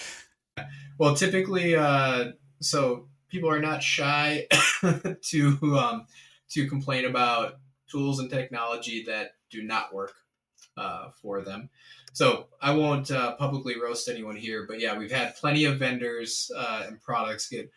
Well, 0.99 1.15
typically, 1.15 1.77
uh, 1.77 2.33
so 2.61 3.09
people 3.29 3.51
are 3.51 3.61
not 3.61 3.83
shy 3.83 4.47
to 5.23 5.79
um, 5.79 6.07
to 6.51 6.67
complain 6.67 7.05
about 7.05 7.55
tools 7.91 8.19
and 8.19 8.31
technology 8.31 9.05
that 9.05 9.33
do 9.51 9.63
not 9.63 9.95
work 9.95 10.15
uh, 10.77 11.11
for 11.23 11.43
them. 11.43 11.71
So 12.13 12.47
I 12.61 12.75
won't 12.75 13.11
uh, 13.11 13.37
publicly 13.37 13.79
roast 13.81 14.09
anyone 14.09 14.37
here, 14.37 14.65
but 14.67 14.81
yeah, 14.81 14.97
we've 14.97 15.13
had 15.13 15.37
plenty 15.37 15.67
of 15.67 15.79
vendors 15.79 16.51
uh, 16.57 16.85
and 16.87 17.01
products 17.01 17.49
get 17.49 17.71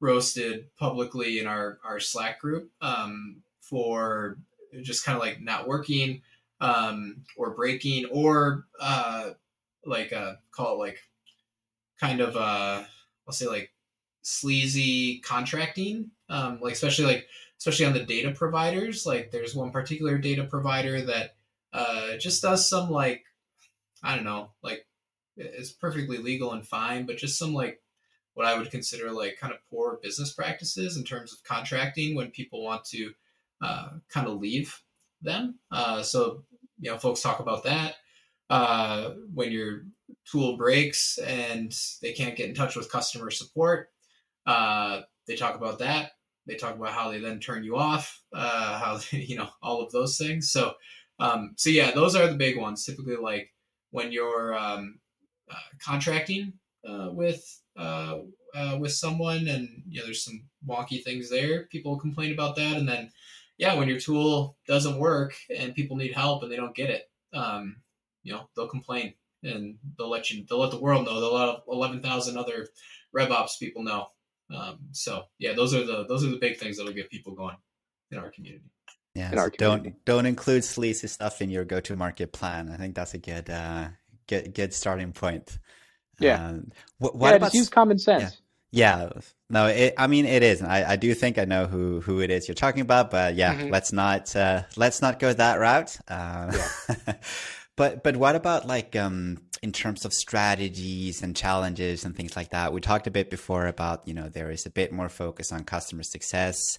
roasted 0.00 0.66
publicly 0.76 1.38
in 1.38 1.46
our 1.46 1.78
our 1.84 2.00
Slack 2.00 2.40
group 2.40 2.70
um, 2.80 3.42
for 3.60 4.38
just 4.82 5.04
kind 5.04 5.16
of 5.16 5.22
like 5.22 5.40
not 5.40 5.66
working 5.66 6.22
um, 6.60 7.24
or 7.36 7.50
breaking 7.50 8.06
or 8.06 8.66
uh, 8.80 9.30
like 9.84 10.12
uh, 10.12 10.34
call 10.50 10.74
it 10.74 10.78
like 10.78 10.98
kind 12.00 12.20
of 12.20 12.36
uh, 12.36 12.82
I'll 13.26 13.32
say 13.32 13.46
like 13.46 13.70
sleazy 14.22 15.20
contracting, 15.20 16.10
um, 16.28 16.58
like 16.60 16.74
especially 16.74 17.06
like 17.06 17.26
especially 17.58 17.86
on 17.86 17.94
the 17.94 18.04
data 18.04 18.30
providers. 18.30 19.06
Like 19.06 19.30
there's 19.30 19.54
one 19.54 19.70
particular 19.70 20.18
data 20.18 20.44
provider 20.44 21.02
that 21.02 21.36
uh, 21.72 22.16
just 22.16 22.42
does 22.42 22.68
some 22.68 22.90
like 22.90 23.24
I 24.02 24.14
don't 24.14 24.24
know, 24.24 24.50
like 24.62 24.86
it's 25.36 25.72
perfectly 25.72 26.18
legal 26.18 26.52
and 26.52 26.66
fine, 26.66 27.06
but 27.06 27.16
just 27.16 27.38
some 27.38 27.54
like 27.54 27.80
what 28.38 28.46
I 28.46 28.56
would 28.56 28.70
consider 28.70 29.10
like 29.10 29.36
kind 29.40 29.52
of 29.52 29.58
poor 29.68 29.98
business 30.00 30.32
practices 30.32 30.96
in 30.96 31.02
terms 31.02 31.32
of 31.32 31.42
contracting 31.42 32.14
when 32.14 32.30
people 32.30 32.62
want 32.62 32.84
to 32.84 33.12
uh, 33.60 33.88
kind 34.08 34.28
of 34.28 34.38
leave 34.38 34.80
them. 35.20 35.58
Uh, 35.72 36.04
so 36.04 36.44
you 36.78 36.88
know, 36.88 36.98
folks 36.98 37.20
talk 37.20 37.40
about 37.40 37.64
that 37.64 37.96
uh, 38.48 39.10
when 39.34 39.50
your 39.50 39.86
tool 40.24 40.56
breaks 40.56 41.18
and 41.18 41.74
they 42.00 42.12
can't 42.12 42.36
get 42.36 42.48
in 42.48 42.54
touch 42.54 42.76
with 42.76 42.92
customer 42.92 43.32
support. 43.32 43.88
Uh, 44.46 45.00
they 45.26 45.34
talk 45.34 45.56
about 45.56 45.80
that. 45.80 46.12
They 46.46 46.54
talk 46.54 46.76
about 46.76 46.92
how 46.92 47.10
they 47.10 47.18
then 47.18 47.40
turn 47.40 47.64
you 47.64 47.76
off. 47.76 48.22
Uh, 48.32 48.78
how 48.78 49.00
you 49.10 49.36
know 49.36 49.48
all 49.60 49.82
of 49.82 49.90
those 49.90 50.16
things. 50.16 50.52
So 50.52 50.74
um, 51.18 51.54
so 51.56 51.70
yeah, 51.70 51.90
those 51.90 52.14
are 52.14 52.28
the 52.28 52.36
big 52.36 52.56
ones. 52.56 52.84
Typically, 52.84 53.16
like 53.16 53.52
when 53.90 54.12
you're 54.12 54.56
um, 54.56 55.00
uh, 55.50 55.56
contracting 55.84 56.52
uh, 56.86 57.08
with 57.12 57.42
uh, 57.76 58.18
uh, 58.54 58.76
with 58.78 58.92
someone, 58.92 59.48
and 59.48 59.68
you 59.88 60.00
know 60.00 60.06
there's 60.06 60.24
some 60.24 60.44
wonky 60.66 61.02
things 61.02 61.30
there. 61.30 61.66
People 61.66 61.98
complain 61.98 62.32
about 62.32 62.56
that, 62.56 62.76
and 62.76 62.88
then 62.88 63.10
yeah, 63.56 63.74
when 63.74 63.88
your 63.88 63.98
tool 63.98 64.56
doesn't 64.66 64.98
work 64.98 65.34
and 65.56 65.74
people 65.74 65.96
need 65.96 66.12
help 66.12 66.42
and 66.42 66.50
they 66.50 66.56
don't 66.56 66.76
get 66.76 66.90
it, 66.90 67.10
um, 67.32 67.76
you 68.22 68.32
know 68.32 68.48
they'll 68.54 68.68
complain 68.68 69.14
and 69.42 69.76
they'll 69.96 70.10
let 70.10 70.30
you 70.30 70.44
they'll 70.48 70.60
let 70.60 70.70
the 70.70 70.80
world 70.80 71.06
know. 71.06 71.20
They'll 71.20 71.34
let 71.34 71.60
eleven 71.68 72.00
thousand 72.00 72.36
other 72.36 72.68
RevOps 73.16 73.58
people 73.58 73.82
know. 73.82 74.08
Um, 74.54 74.78
so 74.92 75.24
yeah, 75.38 75.52
those 75.54 75.74
are 75.74 75.84
the 75.84 76.06
those 76.06 76.24
are 76.24 76.30
the 76.30 76.38
big 76.38 76.58
things 76.58 76.76
that'll 76.76 76.92
get 76.92 77.10
people 77.10 77.34
going 77.34 77.56
in 78.10 78.18
our 78.18 78.30
community. 78.30 78.64
Yeah, 79.14 79.30
so 79.30 79.50
don't 79.58 80.04
don't 80.04 80.26
include 80.26 80.64
sleazy 80.64 81.08
stuff 81.08 81.42
in 81.42 81.50
your 81.50 81.64
go-to-market 81.64 82.32
plan. 82.32 82.70
I 82.70 82.76
think 82.76 82.94
that's 82.94 83.14
a 83.14 83.18
good 83.18 83.50
uh, 83.50 83.88
good 84.26 84.54
good 84.54 84.72
starting 84.72 85.12
point. 85.12 85.58
Yeah. 86.18 86.48
Uh, 86.48 86.58
what, 86.98 87.14
what 87.16 87.30
yeah, 87.30 87.36
about, 87.36 87.46
just 87.46 87.54
use 87.54 87.68
common 87.68 87.98
sense. 87.98 88.38
Yeah. 88.70 89.04
yeah. 89.04 89.20
No, 89.50 89.66
it, 89.66 89.94
I 89.96 90.06
mean 90.06 90.26
it 90.26 90.42
is. 90.42 90.62
I, 90.62 90.92
I 90.92 90.96
do 90.96 91.14
think 91.14 91.38
I 91.38 91.44
know 91.44 91.66
who 91.66 92.00
who 92.00 92.20
it 92.20 92.30
is 92.30 92.48
you're 92.48 92.54
talking 92.54 92.82
about, 92.82 93.10
but 93.10 93.34
yeah, 93.34 93.54
mm-hmm. 93.54 93.70
let's 93.70 93.92
not 93.92 94.34
uh, 94.36 94.62
let's 94.76 95.00
not 95.00 95.18
go 95.18 95.32
that 95.32 95.56
route. 95.56 95.96
Uh, 96.08 96.52
yeah. 96.88 97.14
but 97.76 98.02
but 98.02 98.16
what 98.16 98.36
about 98.36 98.66
like 98.66 98.94
um 98.96 99.38
in 99.62 99.72
terms 99.72 100.04
of 100.04 100.12
strategies 100.12 101.22
and 101.22 101.34
challenges 101.34 102.04
and 102.04 102.14
things 102.14 102.36
like 102.36 102.50
that? 102.50 102.72
We 102.72 102.80
talked 102.80 103.06
a 103.06 103.10
bit 103.10 103.30
before 103.30 103.66
about 103.66 104.06
you 104.06 104.14
know 104.14 104.28
there 104.28 104.50
is 104.50 104.66
a 104.66 104.70
bit 104.70 104.92
more 104.92 105.08
focus 105.08 105.52
on 105.52 105.64
customer 105.64 106.02
success 106.02 106.78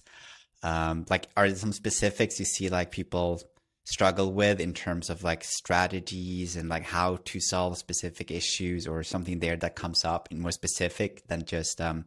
um, 0.62 1.06
like 1.08 1.28
are 1.36 1.48
there 1.48 1.56
some 1.56 1.72
specifics 1.72 2.38
you 2.38 2.44
see 2.44 2.68
like 2.68 2.90
people 2.90 3.42
struggle 3.90 4.32
with 4.32 4.60
in 4.60 4.72
terms 4.72 5.10
of 5.10 5.24
like 5.24 5.42
strategies 5.42 6.54
and 6.54 6.68
like 6.68 6.84
how 6.84 7.18
to 7.24 7.40
solve 7.40 7.76
specific 7.76 8.30
issues 8.30 8.86
or 8.86 9.02
something 9.02 9.40
there 9.40 9.56
that 9.56 9.74
comes 9.74 10.04
up 10.04 10.28
in 10.30 10.40
more 10.40 10.52
specific 10.52 11.26
than 11.26 11.44
just 11.44 11.80
um, 11.80 12.04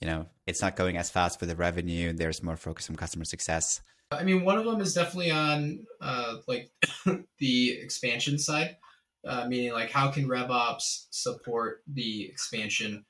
you 0.00 0.08
know 0.08 0.26
it's 0.46 0.60
not 0.60 0.74
going 0.74 0.96
as 0.96 1.10
fast 1.10 1.38
for 1.38 1.46
the 1.46 1.54
revenue 1.54 2.12
there's 2.12 2.42
more 2.42 2.56
focus 2.56 2.90
on 2.90 2.96
customer 2.96 3.24
success. 3.24 3.80
I 4.10 4.24
mean 4.24 4.44
one 4.44 4.58
of 4.58 4.64
them 4.64 4.80
is 4.80 4.92
definitely 4.92 5.30
on 5.30 5.86
uh, 6.00 6.36
like 6.48 6.70
the 7.38 7.70
expansion 7.70 8.38
side 8.38 8.76
uh, 9.24 9.46
meaning 9.46 9.72
like 9.72 9.90
how 9.90 10.10
can 10.10 10.26
revops 10.26 11.06
support 11.10 11.82
the 11.86 12.24
expansion 12.26 13.04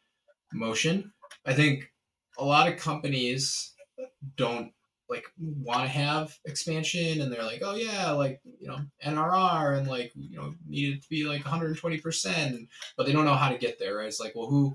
motion? 0.53 1.13
I 1.45 1.55
think 1.55 1.91
a 2.39 2.45
lot 2.45 2.69
of 2.69 2.79
companies 2.79 3.73
don't 4.37 4.73
like 5.09 5.25
want 5.39 5.83
to 5.83 5.89
have 5.89 6.37
expansion 6.47 7.21
and 7.21 7.31
they're 7.31 7.45
like 7.45 7.61
oh 7.63 7.75
yeah 7.75 8.11
like 8.11 8.41
you 8.59 8.67
know 8.67 8.79
nrr 9.05 9.77
and 9.77 9.87
like 9.87 10.11
you 10.15 10.37
know 10.37 10.55
needed 10.67 11.03
to 11.03 11.09
be 11.11 11.25
like 11.25 11.43
120% 11.43 12.67
but 12.97 13.07
they 13.07 13.13
don't 13.13 13.27
know 13.27 13.35
how 13.35 13.51
to 13.51 13.59
get 13.59 13.79
there 13.79 13.97
right? 13.97 14.09
It's 14.09 14.21
like 14.21 14.33
well 14.35 14.49
who 14.49 14.75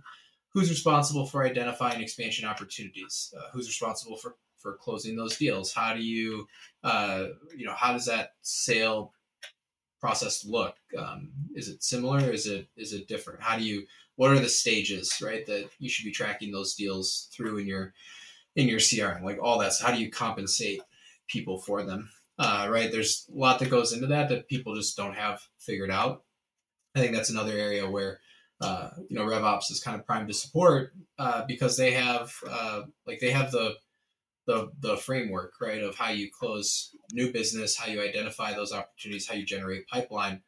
who's 0.54 0.70
responsible 0.70 1.26
for 1.26 1.44
identifying 1.44 2.02
expansion 2.02 2.48
opportunities? 2.48 3.34
Uh, 3.38 3.50
who's 3.54 3.68
responsible 3.68 4.18
for 4.18 4.36
for 4.58 4.76
closing 4.76 5.16
those 5.16 5.38
deals? 5.38 5.74
How 5.74 5.94
do 5.94 6.02
you 6.02 6.48
uh, 6.84 7.28
you 7.56 7.66
know 7.66 7.76
how 7.76 7.94
does 7.94 8.06
that 8.06 8.32
sale 8.42 9.14
process 10.00 10.46
look? 10.46 10.76
Um, 10.98 11.32
is 11.56 11.70
it 11.70 11.84
similar? 11.84 12.20
Is 12.20 12.48
it 12.48 12.68
is 12.76 12.94
it 12.94 13.08
different? 13.08 13.42
How 13.42 13.58
do 13.58 13.64
you 13.64 13.86
what 14.16 14.32
are 14.32 14.40
the 14.40 14.50
stages 14.50 15.14
right 15.22 15.46
that 15.46 15.70
you 15.80 15.90
should 15.90 16.06
be 16.06 16.12
tracking 16.12 16.52
those 16.52 16.76
deals 16.76 17.30
through 17.34 17.60
in 17.60 17.68
your 17.68 17.94
in 18.60 18.68
your 18.68 18.80
CRM, 18.80 19.24
like 19.24 19.40
all 19.42 19.58
that. 19.60 19.72
So 19.72 19.86
how 19.86 19.94
do 19.94 20.02
you 20.02 20.12
compensate 20.12 20.82
people 21.30 21.60
for 21.60 21.84
them? 21.84 22.10
Uh, 22.38 22.68
right. 22.70 22.92
There's 22.92 23.26
a 23.34 23.38
lot 23.38 23.60
that 23.60 23.70
goes 23.70 23.94
into 23.94 24.08
that 24.08 24.28
that 24.30 24.50
people 24.50 24.76
just 24.76 24.98
don't 24.98 25.16
have 25.16 25.42
figured 25.60 25.90
out. 25.90 26.24
I 26.94 27.00
think 27.00 27.16
that's 27.16 27.30
another 27.30 27.54
area 27.54 27.90
where 27.90 28.20
uh, 28.60 28.90
you 29.08 29.18
know 29.18 29.24
RevOps 29.24 29.72
is 29.72 29.82
kind 29.82 29.98
of 29.98 30.06
primed 30.06 30.28
to 30.28 30.34
support 30.34 30.92
uh, 31.18 31.46
because 31.48 31.78
they 31.78 31.92
have 31.92 32.34
uh, 32.50 32.82
like 33.08 33.20
they 33.20 33.32
have 33.32 33.52
the 33.52 33.76
the 34.46 34.72
the 34.82 34.98
framework 34.98 35.54
right 35.62 35.82
of 35.82 35.96
how 35.96 36.10
you 36.10 36.30
close 36.30 36.94
new 37.14 37.32
business, 37.32 37.78
how 37.78 37.88
you 37.88 38.02
identify 38.02 38.54
those 38.54 38.74
opportunities, 38.74 39.28
how 39.28 39.36
you 39.36 39.46
generate 39.46 39.88
pipeline. 39.88 40.42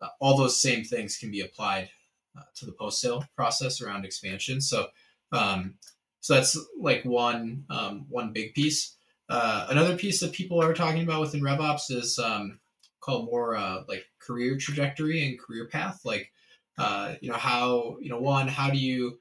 Uh, 0.00 0.08
all 0.20 0.36
those 0.36 0.60
same 0.60 0.82
things 0.82 1.16
can 1.16 1.30
be 1.30 1.42
applied 1.42 1.90
uh, 2.36 2.42
to 2.56 2.66
the 2.66 2.72
post 2.72 3.00
sale 3.00 3.24
process 3.36 3.80
around 3.80 4.04
expansion. 4.04 4.60
So 4.60 4.88
um, 5.30 5.74
so 6.22 6.34
that's 6.34 6.56
like 6.78 7.04
one 7.04 7.64
um, 7.68 8.06
one 8.08 8.32
big 8.32 8.54
piece. 8.54 8.96
Uh, 9.28 9.66
another 9.70 9.96
piece 9.96 10.20
that 10.20 10.32
people 10.32 10.62
are 10.62 10.72
talking 10.72 11.02
about 11.02 11.20
within 11.20 11.42
RevOps 11.42 11.90
is 11.90 12.18
um, 12.18 12.60
called 13.00 13.26
more 13.26 13.56
uh, 13.56 13.82
like 13.88 14.06
career 14.20 14.56
trajectory 14.56 15.26
and 15.26 15.38
career 15.38 15.66
path. 15.66 16.00
Like, 16.04 16.30
uh, 16.78 17.16
you 17.20 17.28
know, 17.28 17.36
how 17.36 17.96
you 18.00 18.08
know 18.08 18.20
one, 18.20 18.46
how 18.46 18.70
do 18.70 18.78
you 18.78 19.18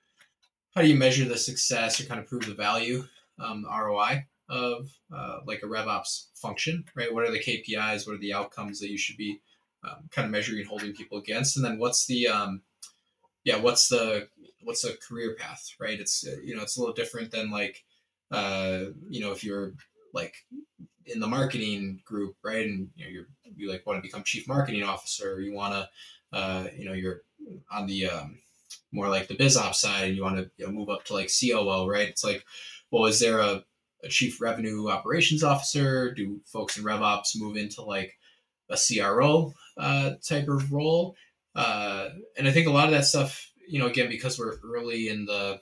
how 0.76 0.82
do 0.82 0.88
you 0.88 0.96
measure 0.96 1.26
the 1.26 1.38
success 1.38 2.00
or 2.00 2.06
kind 2.06 2.20
of 2.20 2.28
prove 2.28 2.46
the 2.46 2.54
value, 2.54 3.04
um, 3.40 3.66
ROI 3.68 4.28
of 4.48 4.88
uh, 5.12 5.40
like 5.48 5.64
a 5.64 5.68
RevOps 5.68 6.28
function, 6.36 6.86
right? 6.96 7.12
What 7.12 7.24
are 7.24 7.32
the 7.32 7.40
KPIs? 7.40 8.06
What 8.06 8.14
are 8.14 8.20
the 8.20 8.34
outcomes 8.34 8.80
that 8.80 8.92
you 8.92 8.98
should 8.98 9.18
be 9.18 9.42
um, 9.84 10.08
kind 10.12 10.26
of 10.26 10.32
measuring, 10.32 10.66
holding 10.66 10.94
people 10.94 11.18
against? 11.18 11.56
And 11.56 11.66
then 11.66 11.80
what's 11.80 12.06
the 12.06 12.28
um, 12.28 12.62
yeah, 13.44 13.58
what's 13.58 13.88
the 13.90 14.28
what's 14.64 14.84
a 14.84 14.98
career 14.98 15.36
path, 15.40 15.76
right? 15.80 16.00
It's 16.00 16.26
uh, 16.26 16.38
you 16.44 16.56
know 16.56 16.64
it's 16.64 16.78
a 16.78 16.80
little 16.80 16.96
different 16.96 17.32
than 17.32 17.52
like 17.52 17.84
uh, 18.32 18.86
you 19.10 19.22
know 19.22 19.32
if 19.32 19.44
you're 19.44 19.74
like 20.14 20.36
in 21.06 21.20
the 21.20 21.28
marketing 21.28 22.02
group, 22.06 22.36
right? 22.44 22.66
And 22.66 22.90
you 22.96 23.06
know 23.06 23.12
you're 23.12 23.28
you 23.56 23.70
like 23.70 23.86
want 23.86 23.98
to 23.98 24.08
become 24.08 24.24
chief 24.24 24.48
marketing 24.48 24.84
officer, 24.84 25.42
you 25.42 25.54
want 25.54 25.74
to 25.74 25.90
uh, 26.38 26.68
you 26.76 26.86
know 26.86 26.94
you're 26.94 27.22
on 27.72 27.88
the 27.88 28.08
um, 28.08 28.40
more 28.92 29.10
like 29.10 29.28
the 29.28 29.36
biz 29.36 29.58
ops 29.58 29.82
side, 29.82 30.10
and 30.10 30.16
you 30.16 30.24
want 30.24 30.38
to 30.38 30.50
you 30.58 30.66
know, 30.66 30.72
move 30.72 30.90
up 30.90 31.04
to 31.06 31.14
like 31.14 31.30
COO, 31.30 31.88
right? 31.88 32.08
It's 32.08 32.24
like, 32.24 32.46
well, 32.92 33.06
is 33.06 33.20
there 33.20 33.40
a, 33.40 33.64
a 34.04 34.10
chief 34.10 34.42
revenue 34.42 34.90
operations 34.90 35.44
officer? 35.44 36.14
Do 36.14 36.40
folks 36.46 36.78
in 36.78 36.84
RevOps 36.84 37.38
move 37.40 37.58
into 37.58 37.82
like 37.82 38.18
a 38.70 38.78
CRO 38.78 39.54
uh, 39.78 40.12
type 40.28 40.48
of 40.48 40.72
role? 40.72 41.16
Uh, 41.56 42.10
and 42.38 42.48
I 42.48 42.52
think 42.52 42.68
a 42.68 42.72
lot 42.72 42.86
of 42.86 42.92
that 42.92 43.06
stuff, 43.06 43.51
you 43.72 43.80
know, 43.80 43.88
again, 43.88 44.10
because 44.10 44.38
we're 44.38 44.58
early 44.64 45.08
in 45.08 45.26
the 45.26 45.62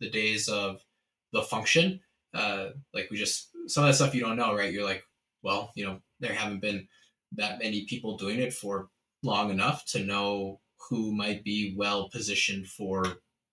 the 0.00 0.10
days 0.10 0.48
of 0.48 0.80
the 1.32 1.42
function. 1.42 2.00
Uh, 2.34 2.70
like 2.94 3.08
we 3.10 3.18
just 3.18 3.50
some 3.66 3.84
of 3.84 3.88
that 3.88 3.94
stuff 3.94 4.14
you 4.14 4.22
don't 4.22 4.36
know, 4.36 4.56
right? 4.56 4.72
You're 4.72 4.84
like, 4.84 5.04
well, 5.42 5.70
you 5.74 5.84
know, 5.84 6.00
there 6.18 6.32
haven't 6.32 6.60
been 6.60 6.88
that 7.32 7.58
many 7.58 7.84
people 7.84 8.16
doing 8.16 8.40
it 8.40 8.54
for 8.54 8.88
long 9.22 9.50
enough 9.50 9.84
to 9.86 10.04
know 10.04 10.60
who 10.88 11.14
might 11.14 11.44
be 11.44 11.74
well 11.76 12.08
positioned 12.08 12.66
for 12.68 13.04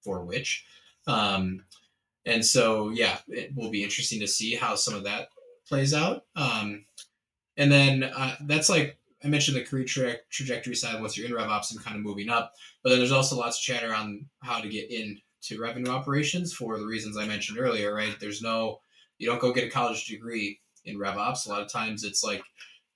for 0.04 0.24
which. 0.24 0.66
Um, 1.08 1.64
and 2.26 2.46
so, 2.46 2.90
yeah, 2.90 3.18
it 3.28 3.52
will 3.56 3.70
be 3.70 3.84
interesting 3.84 4.20
to 4.22 4.28
see 4.28 4.56
how 4.56 4.76
some 4.76 4.94
of 4.94 5.04
that 5.04 5.30
plays 5.68 5.94
out. 5.94 6.24
Um, 6.36 6.86
and 7.58 7.72
then 7.72 8.04
uh, 8.04 8.36
that's 8.42 8.70
like 8.70 8.99
I 9.24 9.28
mentioned 9.28 9.58
the 9.58 9.64
career 9.64 9.86
tra- 9.86 10.18
trajectory 10.30 10.76
side 10.76 11.02
once 11.02 11.18
you're 11.18 11.28
in 11.28 11.34
RevOps 11.34 11.72
and 11.72 11.84
kind 11.84 11.98
of 11.98 12.04
moving 12.04 12.30
up. 12.30 12.54
But 12.84 12.90
then 12.90 13.00
there's 13.00 13.12
also 13.12 13.36
lots 13.36 13.58
of 13.58 13.64
chatter 13.64 13.94
on 13.94 14.26
how 14.42 14.62
to 14.62 14.70
get 14.70 14.90
into 14.90 15.62
revenue 15.62 15.92
operations 15.92 16.54
for 16.54 16.78
the 16.78 16.86
reasons 16.86 17.18
I 17.18 17.26
mentioned 17.26 17.60
earlier, 17.60 17.94
right? 17.94 18.16
There's 18.20 18.42
no, 18.42 18.80
you 19.18 19.28
don't 19.28 19.42
go 19.42 19.54
get 19.54 19.66
a 19.66 19.70
college 19.70 20.06
degree 20.06 20.62
in 20.86 20.98
RevOps. 20.98 21.46
A 21.46 21.50
lot 21.50 21.62
of 21.62 21.72
times 21.72 22.04
it's 22.04 22.24
like 22.24 22.42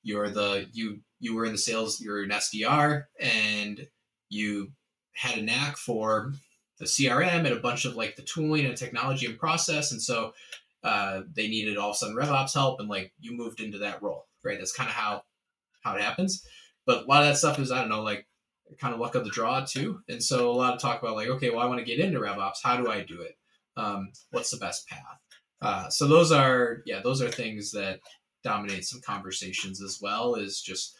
you're 0.02 0.30
the, 0.30 0.68
you, 0.72 1.02
you 1.20 1.36
were 1.36 1.46
in 1.46 1.52
the 1.52 1.58
sales, 1.58 2.00
you're 2.00 2.24
an 2.24 2.30
SDR 2.30 3.04
and 3.20 3.86
you 4.30 4.72
had 5.14 5.38
a 5.38 5.42
knack 5.42 5.78
for 5.78 6.34
the 6.80 6.86
CRM 6.86 7.46
and 7.46 7.48
a 7.48 7.60
bunch 7.60 7.84
of 7.86 7.96
like 7.96 8.16
the 8.16 8.24
tooling 8.24 8.66
and 8.66 8.78
technology 8.78 9.26
and 9.26 9.38
process. 9.38 9.92
And 9.92 10.02
so 10.02 10.34
uh, 10.84 11.22
they 11.36 11.48
needed 11.50 11.78
all 11.78 11.90
of 11.90 11.96
a 11.96 11.98
sudden 11.98 12.16
RevOps 12.16 12.54
help 12.54 12.80
and 12.80 12.88
like 12.88 13.12
you 13.20 13.36
moved 13.36 13.60
into 13.60 13.80
that 13.80 14.02
role, 14.02 14.28
right? 14.44 14.58
That's 14.58 14.74
kind 14.74 14.90
of 14.90 14.96
how 14.96 15.24
how 15.84 15.96
it 15.96 16.02
happens. 16.02 16.46
But 16.86 17.04
a 17.04 17.06
lot 17.06 17.24
of 17.24 17.30
that 17.30 17.38
stuff 17.38 17.60
is 17.60 17.72
I 17.72 17.80
don't 17.80 17.90
know 17.90 18.04
like 18.04 18.28
kind 18.80 18.94
of 18.94 19.00
luck 19.00 19.16
of 19.16 19.24
the 19.24 19.30
draw 19.30 19.64
too. 19.66 20.00
And 20.10 20.24
so 20.24 20.50
a 20.50 20.54
lot 20.54 20.74
of 20.74 20.82
talk 20.82 21.02
about 21.02 21.16
like 21.16 21.30
okay, 21.30 21.50
well 21.50 21.60
I 21.60 21.66
want 21.66 21.80
to 21.80 21.86
get 21.86 22.00
into 22.00 22.20
RevOps. 22.20 22.58
How 22.64 22.78
do 22.78 22.90
I 22.90 23.04
do 23.04 23.22
it? 23.22 23.38
Um, 23.76 24.12
what's 24.32 24.52
the 24.52 24.58
best 24.58 24.88
path? 24.88 25.20
Uh, 25.62 25.90
so 25.90 26.08
those 26.08 26.32
are 26.32 26.82
yeah 26.86 27.02
those 27.02 27.22
are 27.22 27.30
things 27.30 27.72
that 27.72 28.00
dominate 28.44 28.86
some 28.86 29.02
conversations 29.02 29.82
as 29.82 30.00
well. 30.02 30.36
Is 30.36 30.62
just 30.62 30.98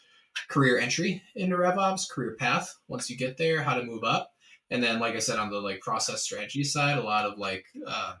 career 0.48 0.78
entry 0.78 1.22
into 1.36 1.56
RevOps, 1.56 2.10
career 2.10 2.36
path 2.38 2.74
once 2.88 3.10
you 3.10 3.16
get 3.16 3.36
there, 3.36 3.62
how 3.62 3.74
to 3.74 3.84
move 3.84 4.04
up, 4.04 4.32
and 4.70 4.82
then 4.82 4.98
like 4.98 5.14
I 5.14 5.20
said 5.20 5.38
on 5.38 5.50
the 5.50 5.58
like 5.60 5.80
process 5.80 6.22
strategy 6.22 6.64
side, 6.64 6.98
a 6.98 7.02
lot 7.02 7.26
of 7.26 7.38
like 7.38 7.66
um, 7.86 8.14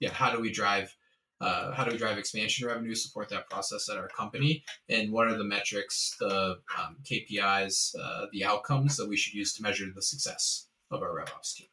yeah 0.00 0.10
how 0.12 0.30
do 0.30 0.40
we 0.40 0.52
drive 0.52 0.94
uh, 1.40 1.72
how 1.72 1.84
do 1.84 1.90
we 1.90 1.98
drive 1.98 2.18
expansion 2.18 2.66
revenue, 2.66 2.94
support 2.94 3.28
that 3.28 3.48
process 3.50 3.88
at 3.90 3.98
our 3.98 4.08
company, 4.08 4.64
and 4.88 5.12
what 5.12 5.28
are 5.28 5.36
the 5.36 5.44
metrics, 5.44 6.16
the 6.18 6.56
um, 6.78 6.96
KPIs, 7.04 7.94
uh, 8.00 8.26
the 8.32 8.44
outcomes 8.44 8.96
that 8.96 9.08
we 9.08 9.16
should 9.16 9.34
use 9.34 9.52
to 9.54 9.62
measure 9.62 9.86
the 9.94 10.02
success 10.02 10.68
of 10.90 11.02
our 11.02 11.10
RevOps 11.10 11.54
team. 11.54 11.66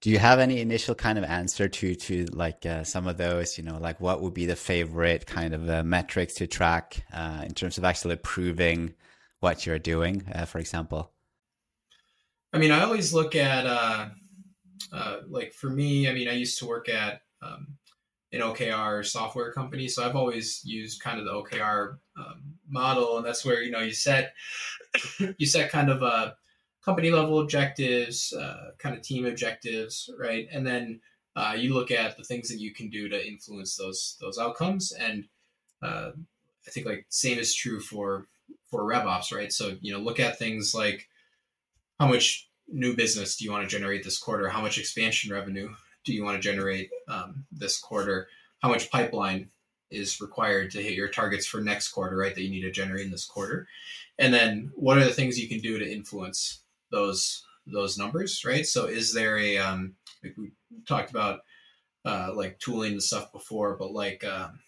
Do 0.00 0.10
you 0.10 0.20
have 0.20 0.38
any 0.38 0.60
initial 0.60 0.94
kind 0.94 1.18
of 1.18 1.24
answer 1.24 1.68
to 1.68 1.94
to 1.96 2.26
like 2.26 2.64
uh, 2.64 2.84
some 2.84 3.08
of 3.08 3.16
those? 3.16 3.58
You 3.58 3.64
know, 3.64 3.78
like 3.78 4.00
what 4.00 4.22
would 4.22 4.34
be 4.34 4.46
the 4.46 4.54
favorite 4.54 5.26
kind 5.26 5.52
of 5.52 5.68
uh, 5.68 5.82
metrics 5.82 6.34
to 6.34 6.46
track 6.46 7.04
uh, 7.12 7.42
in 7.44 7.52
terms 7.54 7.78
of 7.78 7.84
actually 7.84 8.14
proving 8.16 8.94
what 9.40 9.66
you're 9.66 9.80
doing, 9.80 10.24
uh, 10.32 10.44
for 10.44 10.60
example? 10.60 11.12
I 12.52 12.58
mean, 12.58 12.70
I 12.70 12.82
always 12.82 13.12
look 13.12 13.34
at 13.34 13.64
like 15.26 15.52
for 15.52 15.68
me. 15.68 16.08
I 16.08 16.14
mean, 16.14 16.28
I 16.28 16.34
used 16.34 16.60
to 16.60 16.66
work 16.66 16.88
at 16.88 17.22
um, 17.42 17.78
an 18.32 18.40
OKR 18.40 19.04
software 19.06 19.52
company. 19.52 19.88
So 19.88 20.04
I've 20.04 20.16
always 20.16 20.60
used 20.64 21.02
kind 21.02 21.18
of 21.18 21.24
the 21.24 21.32
OKR 21.32 21.96
um, 22.18 22.42
model, 22.68 23.16
and 23.16 23.26
that's 23.26 23.44
where 23.44 23.62
you 23.62 23.70
know 23.70 23.80
you 23.80 23.92
set 23.92 24.34
you 25.38 25.46
set 25.46 25.70
kind 25.70 25.90
of 25.90 26.02
a 26.02 26.36
company 26.84 27.10
level 27.10 27.40
objectives, 27.40 28.32
uh, 28.32 28.70
kind 28.78 28.96
of 28.96 29.02
team 29.02 29.26
objectives, 29.26 30.10
right? 30.18 30.46
And 30.52 30.66
then 30.66 31.00
uh, 31.36 31.54
you 31.56 31.74
look 31.74 31.90
at 31.90 32.16
the 32.16 32.24
things 32.24 32.48
that 32.48 32.58
you 32.58 32.72
can 32.72 32.90
do 32.90 33.08
to 33.08 33.26
influence 33.26 33.76
those 33.76 34.16
those 34.20 34.38
outcomes. 34.38 34.92
And 34.92 35.24
uh, 35.82 36.10
I 36.66 36.70
think 36.70 36.86
like 36.86 37.06
same 37.08 37.38
is 37.38 37.54
true 37.54 37.80
for 37.80 38.28
for 38.70 38.82
RevOps, 38.82 39.34
right? 39.34 39.52
So 39.52 39.76
you 39.80 39.92
know 39.92 40.00
look 40.00 40.20
at 40.20 40.38
things 40.38 40.74
like 40.74 41.08
how 41.98 42.08
much 42.08 42.48
new 42.68 42.94
business 42.94 43.36
do 43.36 43.44
you 43.44 43.50
want 43.50 43.68
to 43.68 43.76
generate 43.76 44.04
this 44.04 44.18
quarter? 44.18 44.48
How 44.48 44.60
much 44.60 44.78
expansion 44.78 45.32
revenue 45.32 45.70
do 46.08 46.14
you 46.14 46.24
want 46.24 46.36
to 46.36 46.42
generate 46.42 46.88
um, 47.06 47.44
this 47.52 47.78
quarter? 47.78 48.28
How 48.62 48.70
much 48.70 48.90
pipeline 48.90 49.50
is 49.90 50.22
required 50.22 50.70
to 50.70 50.82
hit 50.82 50.94
your 50.94 51.08
targets 51.08 51.46
for 51.46 51.60
next 51.60 51.90
quarter, 51.90 52.16
right? 52.16 52.34
That 52.34 52.42
you 52.42 52.50
need 52.50 52.62
to 52.62 52.70
generate 52.70 53.04
in 53.04 53.12
this 53.12 53.26
quarter, 53.26 53.68
and 54.18 54.32
then 54.32 54.72
what 54.74 54.96
are 54.96 55.04
the 55.04 55.12
things 55.12 55.38
you 55.38 55.48
can 55.48 55.60
do 55.60 55.78
to 55.78 55.92
influence 55.92 56.62
those 56.90 57.44
those 57.66 57.98
numbers, 57.98 58.42
right? 58.46 58.64
So 58.64 58.86
is 58.86 59.12
there 59.12 59.38
a 59.38 59.58
um, 59.58 59.96
like 60.24 60.34
we 60.38 60.52
talked 60.86 61.10
about 61.10 61.40
uh, 62.06 62.32
like 62.34 62.58
tooling 62.58 62.92
and 62.92 63.02
stuff 63.02 63.30
before, 63.30 63.76
but 63.76 63.92
like 63.92 64.24
um, 64.24 64.60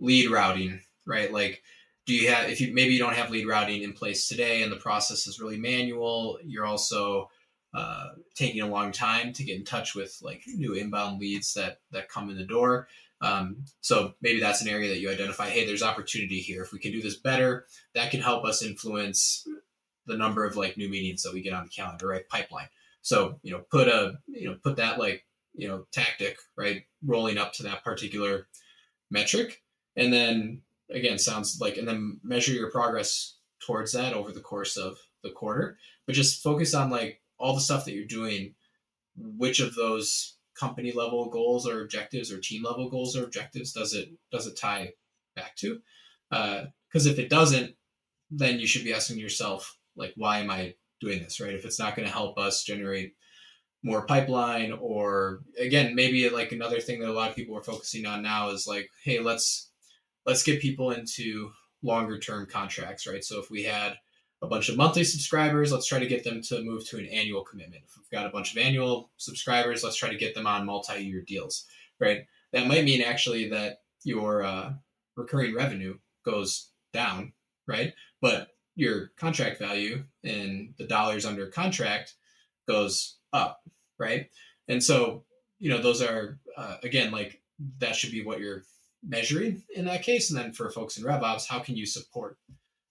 lead 0.00 0.28
routing, 0.28 0.80
right? 1.06 1.32
Like 1.32 1.62
do 2.04 2.14
you 2.14 2.30
have 2.32 2.50
if 2.50 2.60
you 2.60 2.74
maybe 2.74 2.94
you 2.94 2.98
don't 2.98 3.14
have 3.14 3.30
lead 3.30 3.46
routing 3.46 3.84
in 3.84 3.92
place 3.92 4.26
today 4.26 4.62
and 4.62 4.72
the 4.72 4.76
process 4.76 5.28
is 5.28 5.38
really 5.38 5.56
manual, 5.56 6.40
you're 6.44 6.66
also 6.66 7.30
uh, 7.74 8.08
taking 8.34 8.62
a 8.62 8.66
long 8.66 8.92
time 8.92 9.32
to 9.34 9.44
get 9.44 9.56
in 9.56 9.64
touch 9.64 9.94
with 9.94 10.18
like 10.22 10.42
new 10.46 10.74
inbound 10.74 11.20
leads 11.20 11.54
that 11.54 11.80
that 11.92 12.08
come 12.08 12.30
in 12.30 12.36
the 12.36 12.44
door. 12.44 12.88
Um, 13.20 13.64
so 13.80 14.14
maybe 14.22 14.40
that's 14.40 14.62
an 14.62 14.68
area 14.68 14.88
that 14.88 15.00
you 15.00 15.10
identify. 15.10 15.48
Hey, 15.48 15.66
there's 15.66 15.82
opportunity 15.82 16.40
here. 16.40 16.62
If 16.62 16.72
we 16.72 16.78
can 16.78 16.92
do 16.92 17.02
this 17.02 17.16
better, 17.16 17.66
that 17.94 18.10
can 18.10 18.20
help 18.20 18.44
us 18.44 18.62
influence 18.62 19.46
the 20.06 20.16
number 20.16 20.44
of 20.44 20.56
like 20.56 20.76
new 20.76 20.88
meetings 20.88 21.22
that 21.22 21.34
we 21.34 21.42
get 21.42 21.52
on 21.52 21.64
the 21.64 21.70
calendar, 21.70 22.08
right? 22.08 22.28
Pipeline. 22.28 22.68
So 23.02 23.38
you 23.42 23.52
know, 23.52 23.64
put 23.70 23.88
a 23.88 24.14
you 24.26 24.48
know 24.48 24.56
put 24.62 24.76
that 24.76 24.98
like 24.98 25.24
you 25.54 25.68
know 25.68 25.86
tactic 25.92 26.38
right 26.56 26.84
rolling 27.04 27.38
up 27.38 27.52
to 27.54 27.62
that 27.64 27.84
particular 27.84 28.48
metric, 29.10 29.62
and 29.96 30.12
then 30.12 30.62
again 30.90 31.18
sounds 31.18 31.58
like 31.60 31.76
and 31.76 31.86
then 31.86 32.20
measure 32.22 32.52
your 32.52 32.70
progress 32.70 33.36
towards 33.60 33.92
that 33.92 34.14
over 34.14 34.32
the 34.32 34.40
course 34.40 34.76
of 34.76 34.96
the 35.22 35.30
quarter. 35.30 35.76
But 36.06 36.14
just 36.14 36.42
focus 36.42 36.74
on 36.74 36.90
like 36.90 37.20
all 37.38 37.54
the 37.54 37.60
stuff 37.60 37.84
that 37.84 37.94
you're 37.94 38.06
doing, 38.06 38.54
which 39.16 39.60
of 39.60 39.74
those 39.74 40.36
company 40.58 40.92
level 40.92 41.30
goals 41.30 41.66
or 41.68 41.82
objectives 41.82 42.32
or 42.32 42.40
team 42.40 42.64
level 42.64 42.90
goals 42.90 43.16
or 43.16 43.24
objectives 43.24 43.72
does 43.72 43.94
it 43.94 44.08
does 44.32 44.46
it 44.46 44.58
tie 44.58 44.92
back 45.36 45.56
to? 45.56 45.78
Because 46.30 47.06
uh, 47.06 47.10
if 47.10 47.18
it 47.18 47.30
doesn't, 47.30 47.74
then 48.30 48.58
you 48.58 48.66
should 48.66 48.84
be 48.84 48.92
asking 48.92 49.18
yourself 49.18 49.78
like, 49.96 50.12
why 50.16 50.38
am 50.38 50.50
I 50.50 50.74
doing 51.00 51.22
this? 51.22 51.40
Right? 51.40 51.54
If 51.54 51.64
it's 51.64 51.78
not 51.78 51.96
going 51.96 52.06
to 52.06 52.14
help 52.14 52.38
us 52.38 52.64
generate 52.64 53.14
more 53.84 54.06
pipeline, 54.06 54.72
or 54.72 55.40
again, 55.58 55.94
maybe 55.94 56.28
like 56.30 56.52
another 56.52 56.80
thing 56.80 57.00
that 57.00 57.08
a 57.08 57.12
lot 57.12 57.30
of 57.30 57.36
people 57.36 57.56
are 57.56 57.62
focusing 57.62 58.06
on 58.06 58.22
now 58.22 58.50
is 58.50 58.66
like, 58.66 58.90
hey, 59.04 59.20
let's 59.20 59.70
let's 60.26 60.42
get 60.42 60.60
people 60.60 60.90
into 60.90 61.50
longer 61.82 62.18
term 62.18 62.46
contracts, 62.46 63.06
right? 63.06 63.24
So 63.24 63.38
if 63.38 63.50
we 63.50 63.62
had 63.62 63.94
a 64.40 64.46
bunch 64.46 64.68
of 64.68 64.76
monthly 64.76 65.04
subscribers, 65.04 65.72
let's 65.72 65.86
try 65.86 65.98
to 65.98 66.06
get 66.06 66.24
them 66.24 66.40
to 66.42 66.62
move 66.62 66.88
to 66.88 66.98
an 66.98 67.06
annual 67.06 67.42
commitment. 67.42 67.82
If 67.86 67.96
we've 67.96 68.10
got 68.10 68.26
a 68.26 68.30
bunch 68.30 68.52
of 68.52 68.58
annual 68.58 69.10
subscribers, 69.16 69.82
let's 69.82 69.96
try 69.96 70.10
to 70.10 70.16
get 70.16 70.34
them 70.34 70.46
on 70.46 70.66
multi-year 70.66 71.22
deals, 71.22 71.66
right? 71.98 72.26
That 72.52 72.66
might 72.66 72.84
mean 72.84 73.02
actually 73.02 73.50
that 73.50 73.80
your 74.04 74.44
uh, 74.44 74.72
recurring 75.16 75.54
revenue 75.54 75.98
goes 76.24 76.70
down, 76.92 77.32
right? 77.66 77.94
But 78.20 78.48
your 78.76 79.08
contract 79.16 79.58
value 79.58 80.04
and 80.22 80.74
the 80.78 80.86
dollars 80.86 81.26
under 81.26 81.48
contract 81.48 82.14
goes 82.68 83.16
up, 83.32 83.60
right? 83.98 84.30
And 84.68 84.82
so, 84.82 85.24
you 85.58 85.70
know, 85.70 85.82
those 85.82 86.00
are 86.00 86.38
uh, 86.56 86.76
again 86.84 87.10
like 87.10 87.42
that 87.78 87.96
should 87.96 88.12
be 88.12 88.24
what 88.24 88.38
you're 88.38 88.62
measuring 89.06 89.64
in 89.74 89.86
that 89.86 90.04
case. 90.04 90.30
And 90.30 90.38
then 90.38 90.52
for 90.52 90.70
folks 90.70 90.96
in 90.96 91.04
RevOps, 91.04 91.48
how 91.48 91.58
can 91.58 91.76
you 91.76 91.86
support 91.86 92.38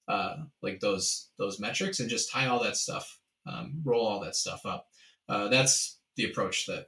uh, 0.07 0.35
like 0.61 0.79
those 0.79 1.29
those 1.37 1.59
metrics 1.59 1.99
and 1.99 2.09
just 2.09 2.31
tie 2.31 2.47
all 2.47 2.63
that 2.63 2.77
stuff, 2.77 3.19
um, 3.45 3.81
roll 3.83 4.05
all 4.05 4.19
that 4.21 4.35
stuff 4.35 4.61
up. 4.65 4.87
Uh, 5.27 5.47
that's 5.49 5.99
the 6.15 6.25
approach 6.25 6.65
that 6.67 6.85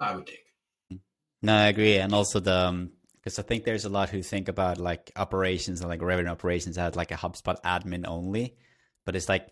I 0.00 0.14
would 0.14 0.26
take. 0.26 1.00
No, 1.42 1.54
I 1.54 1.68
agree, 1.68 1.96
and 1.96 2.12
also 2.12 2.40
the 2.40 2.90
because 3.14 3.38
um, 3.38 3.44
I 3.44 3.48
think 3.48 3.64
there's 3.64 3.84
a 3.84 3.88
lot 3.88 4.10
who 4.10 4.22
think 4.22 4.48
about 4.48 4.78
like 4.78 5.10
operations 5.16 5.80
and 5.80 5.88
like 5.88 6.02
revenue 6.02 6.30
operations 6.30 6.76
as 6.76 6.96
like 6.96 7.12
a 7.12 7.16
HubSpot 7.16 7.56
admin 7.64 8.06
only, 8.06 8.56
but 9.06 9.16
it's 9.16 9.28
like 9.28 9.48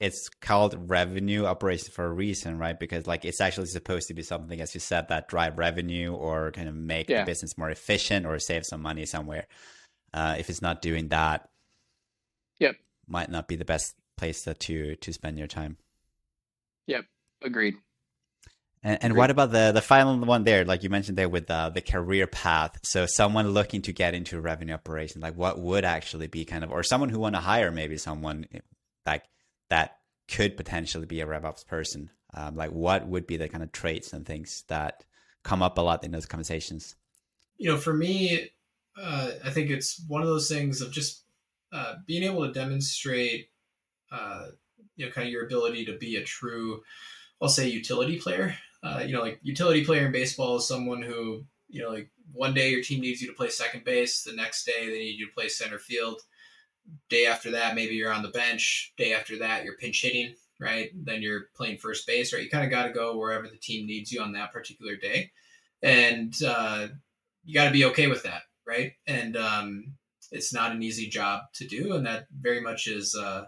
it's 0.00 0.28
called 0.28 0.88
revenue 0.88 1.44
operations 1.44 1.88
for 1.88 2.04
a 2.04 2.12
reason, 2.12 2.56
right? 2.58 2.78
Because 2.78 3.06
like 3.06 3.24
it's 3.24 3.40
actually 3.40 3.66
supposed 3.66 4.08
to 4.08 4.14
be 4.14 4.22
something, 4.22 4.60
as 4.60 4.74
you 4.74 4.80
said, 4.80 5.08
that 5.08 5.28
drive 5.28 5.58
revenue 5.58 6.14
or 6.14 6.52
kind 6.52 6.68
of 6.68 6.74
make 6.74 7.08
yeah. 7.08 7.20
the 7.20 7.26
business 7.26 7.58
more 7.58 7.70
efficient 7.70 8.24
or 8.24 8.38
save 8.38 8.64
some 8.64 8.80
money 8.80 9.06
somewhere. 9.06 9.46
Uh, 10.14 10.36
if 10.38 10.48
it's 10.48 10.62
not 10.62 10.82
doing 10.82 11.08
that, 11.08 11.48
Yep. 12.58 12.76
Might 13.06 13.30
not 13.30 13.48
be 13.48 13.56
the 13.56 13.64
best 13.64 13.94
place 14.16 14.42
to 14.42 14.54
to, 14.54 14.96
to 14.96 15.12
spend 15.12 15.38
your 15.38 15.46
time. 15.46 15.76
Yep. 16.86 17.04
Agreed. 17.42 17.76
And, 18.82 18.98
and 19.02 19.16
what 19.16 19.30
about 19.30 19.50
the 19.50 19.72
the 19.72 19.82
final 19.82 20.16
one 20.18 20.44
there, 20.44 20.64
like 20.64 20.82
you 20.82 20.90
mentioned 20.90 21.18
there 21.18 21.28
with 21.28 21.50
uh, 21.50 21.70
the 21.70 21.80
career 21.80 22.26
path? 22.26 22.78
So 22.84 23.06
someone 23.06 23.48
looking 23.48 23.82
to 23.82 23.92
get 23.92 24.14
into 24.14 24.40
revenue 24.40 24.74
operations, 24.74 25.22
like 25.22 25.36
what 25.36 25.58
would 25.58 25.84
actually 25.84 26.28
be 26.28 26.44
kind 26.44 26.62
of, 26.62 26.70
or 26.70 26.82
someone 26.82 27.08
who 27.08 27.18
want 27.18 27.34
to 27.34 27.40
hire 27.40 27.70
maybe 27.70 27.96
someone 27.98 28.46
like 29.04 29.24
that 29.68 29.98
could 30.28 30.56
potentially 30.56 31.06
be 31.06 31.20
a 31.20 31.26
RevOps 31.26 31.66
person. 31.66 32.10
Um, 32.34 32.56
like 32.56 32.70
what 32.70 33.08
would 33.08 33.26
be 33.26 33.36
the 33.36 33.48
kind 33.48 33.64
of 33.64 33.72
traits 33.72 34.12
and 34.12 34.24
things 34.24 34.64
that 34.68 35.04
come 35.42 35.62
up 35.62 35.78
a 35.78 35.80
lot 35.80 36.04
in 36.04 36.12
those 36.12 36.26
conversations? 36.26 36.94
You 37.56 37.70
know, 37.70 37.78
for 37.78 37.94
me, 37.94 38.50
uh, 38.96 39.30
I 39.44 39.50
think 39.50 39.70
it's 39.70 40.00
one 40.06 40.22
of 40.22 40.28
those 40.28 40.48
things 40.48 40.80
of 40.80 40.92
just 40.92 41.24
uh, 41.72 41.96
being 42.06 42.22
able 42.22 42.46
to 42.46 42.52
demonstrate, 42.52 43.50
uh, 44.10 44.46
you 44.96 45.06
know, 45.06 45.12
kind 45.12 45.26
of 45.26 45.32
your 45.32 45.44
ability 45.44 45.84
to 45.84 45.96
be 45.98 46.16
a 46.16 46.24
true, 46.24 46.82
I'll 47.40 47.48
say, 47.48 47.68
utility 47.68 48.18
player. 48.18 48.54
Uh, 48.82 49.02
you 49.04 49.12
know, 49.12 49.20
like 49.20 49.40
utility 49.42 49.84
player 49.84 50.06
in 50.06 50.12
baseball 50.12 50.56
is 50.56 50.68
someone 50.68 51.02
who, 51.02 51.44
you 51.68 51.82
know, 51.82 51.90
like 51.90 52.10
one 52.32 52.54
day 52.54 52.70
your 52.70 52.82
team 52.82 53.00
needs 53.00 53.20
you 53.20 53.28
to 53.28 53.34
play 53.34 53.48
second 53.48 53.84
base, 53.84 54.22
the 54.22 54.32
next 54.32 54.64
day 54.64 54.86
they 54.86 54.98
need 54.98 55.18
you 55.18 55.26
to 55.26 55.32
play 55.32 55.48
center 55.48 55.78
field. 55.78 56.20
Day 57.10 57.26
after 57.26 57.50
that, 57.50 57.74
maybe 57.74 57.94
you're 57.94 58.12
on 58.12 58.22
the 58.22 58.28
bench. 58.28 58.94
Day 58.96 59.12
after 59.12 59.38
that, 59.38 59.64
you're 59.64 59.76
pinch 59.76 60.00
hitting, 60.00 60.34
right? 60.58 60.90
Then 60.94 61.20
you're 61.22 61.48
playing 61.54 61.78
first 61.78 62.06
base, 62.06 62.32
right? 62.32 62.42
You 62.42 62.48
kind 62.48 62.64
of 62.64 62.70
got 62.70 62.84
to 62.84 62.92
go 62.92 63.18
wherever 63.18 63.46
the 63.46 63.58
team 63.58 63.86
needs 63.86 64.10
you 64.10 64.22
on 64.22 64.32
that 64.32 64.52
particular 64.52 64.96
day, 64.96 65.30
and 65.82 66.34
uh, 66.46 66.88
you 67.44 67.54
got 67.54 67.66
to 67.66 67.72
be 67.72 67.84
okay 67.86 68.06
with 68.06 68.22
that, 68.22 68.42
right? 68.66 68.92
And 69.06 69.36
um, 69.36 69.92
it's 70.30 70.52
not 70.52 70.72
an 70.72 70.82
easy 70.82 71.08
job 71.08 71.42
to 71.54 71.66
do, 71.66 71.94
and 71.94 72.06
that 72.06 72.26
very 72.40 72.60
much 72.60 72.86
is 72.86 73.14
uh, 73.14 73.44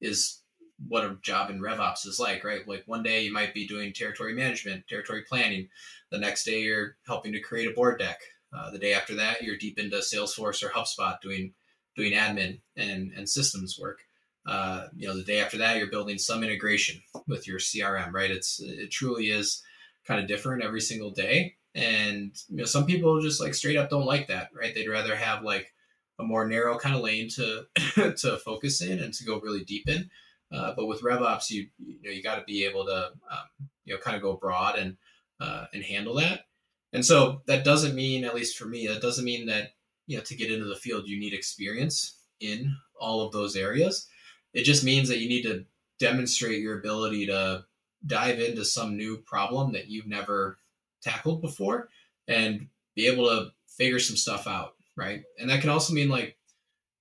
is 0.00 0.42
what 0.88 1.04
a 1.04 1.16
job 1.22 1.50
in 1.50 1.60
RevOps 1.60 2.06
is 2.06 2.18
like, 2.18 2.44
right? 2.44 2.66
Like 2.66 2.82
one 2.86 3.02
day 3.02 3.22
you 3.22 3.32
might 3.32 3.54
be 3.54 3.66
doing 3.66 3.92
territory 3.92 4.34
management, 4.34 4.86
territory 4.88 5.24
planning. 5.26 5.68
The 6.10 6.18
next 6.18 6.44
day 6.44 6.60
you're 6.60 6.96
helping 7.06 7.32
to 7.32 7.40
create 7.40 7.68
a 7.70 7.74
board 7.74 7.98
deck. 7.98 8.20
Uh, 8.52 8.70
the 8.70 8.78
day 8.78 8.92
after 8.92 9.14
that, 9.16 9.42
you're 9.42 9.56
deep 9.56 9.78
into 9.78 9.96
Salesforce 9.96 10.62
or 10.62 10.68
HubSpot 10.68 11.20
doing 11.20 11.52
doing 11.96 12.12
admin 12.12 12.60
and 12.76 13.12
and 13.16 13.28
systems 13.28 13.78
work. 13.80 14.00
Uh, 14.46 14.86
you 14.96 15.08
know, 15.08 15.16
the 15.16 15.24
day 15.24 15.40
after 15.40 15.58
that, 15.58 15.76
you're 15.76 15.90
building 15.90 16.18
some 16.18 16.44
integration 16.44 17.00
with 17.26 17.48
your 17.48 17.58
CRM, 17.58 18.12
right? 18.12 18.30
It's 18.30 18.60
it 18.60 18.90
truly 18.90 19.26
is 19.26 19.62
kind 20.06 20.20
of 20.20 20.28
different 20.28 20.62
every 20.62 20.80
single 20.80 21.10
day, 21.10 21.56
and 21.74 22.32
you 22.48 22.58
know, 22.58 22.64
some 22.64 22.86
people 22.86 23.20
just 23.20 23.40
like 23.40 23.54
straight 23.54 23.76
up 23.76 23.90
don't 23.90 24.06
like 24.06 24.28
that, 24.28 24.50
right? 24.54 24.74
They'd 24.74 24.88
rather 24.88 25.16
have 25.16 25.42
like 25.42 25.72
a 26.18 26.22
more 26.22 26.46
narrow 26.46 26.78
kind 26.78 26.94
of 26.94 27.02
lane 27.02 27.28
to 27.30 27.66
to 28.16 28.36
focus 28.44 28.80
in 28.82 29.00
and 29.00 29.12
to 29.14 29.24
go 29.24 29.40
really 29.40 29.64
deep 29.64 29.88
in. 29.88 30.10
Uh, 30.52 30.72
but 30.76 30.86
with 30.86 31.02
RevOps, 31.02 31.50
you 31.50 31.68
you 31.78 31.98
know 32.02 32.10
you 32.10 32.22
got 32.22 32.36
to 32.36 32.44
be 32.44 32.64
able 32.64 32.86
to 32.86 33.12
um, 33.30 33.68
you 33.84 33.94
know 33.94 34.00
kind 34.00 34.16
of 34.16 34.22
go 34.22 34.34
broad 34.34 34.78
and 34.78 34.96
uh, 35.40 35.66
and 35.72 35.82
handle 35.82 36.14
that. 36.14 36.46
And 36.92 37.04
so 37.04 37.42
that 37.46 37.64
doesn't 37.64 37.94
mean, 37.94 38.24
at 38.24 38.34
least 38.34 38.56
for 38.56 38.66
me, 38.66 38.86
that 38.86 39.02
doesn't 39.02 39.24
mean 39.24 39.46
that 39.46 39.72
you 40.06 40.16
know 40.16 40.22
to 40.24 40.36
get 40.36 40.50
into 40.50 40.66
the 40.66 40.76
field 40.76 41.08
you 41.08 41.18
need 41.18 41.34
experience 41.34 42.20
in 42.40 42.76
all 42.98 43.22
of 43.22 43.32
those 43.32 43.56
areas. 43.56 44.08
It 44.54 44.62
just 44.62 44.84
means 44.84 45.08
that 45.08 45.18
you 45.18 45.28
need 45.28 45.42
to 45.42 45.64
demonstrate 45.98 46.60
your 46.60 46.78
ability 46.78 47.26
to 47.26 47.64
dive 48.06 48.38
into 48.38 48.64
some 48.64 48.96
new 48.96 49.18
problem 49.18 49.72
that 49.72 49.88
you've 49.88 50.06
never 50.06 50.58
tackled 51.02 51.40
before 51.40 51.88
and 52.28 52.68
be 52.94 53.06
able 53.06 53.26
to 53.26 53.50
figure 53.68 53.98
some 53.98 54.16
stuff 54.16 54.46
out, 54.46 54.75
right? 54.96 55.22
And 55.38 55.50
that 55.50 55.60
can 55.60 55.70
also 55.70 55.92
mean 55.92 56.08
like 56.08 56.36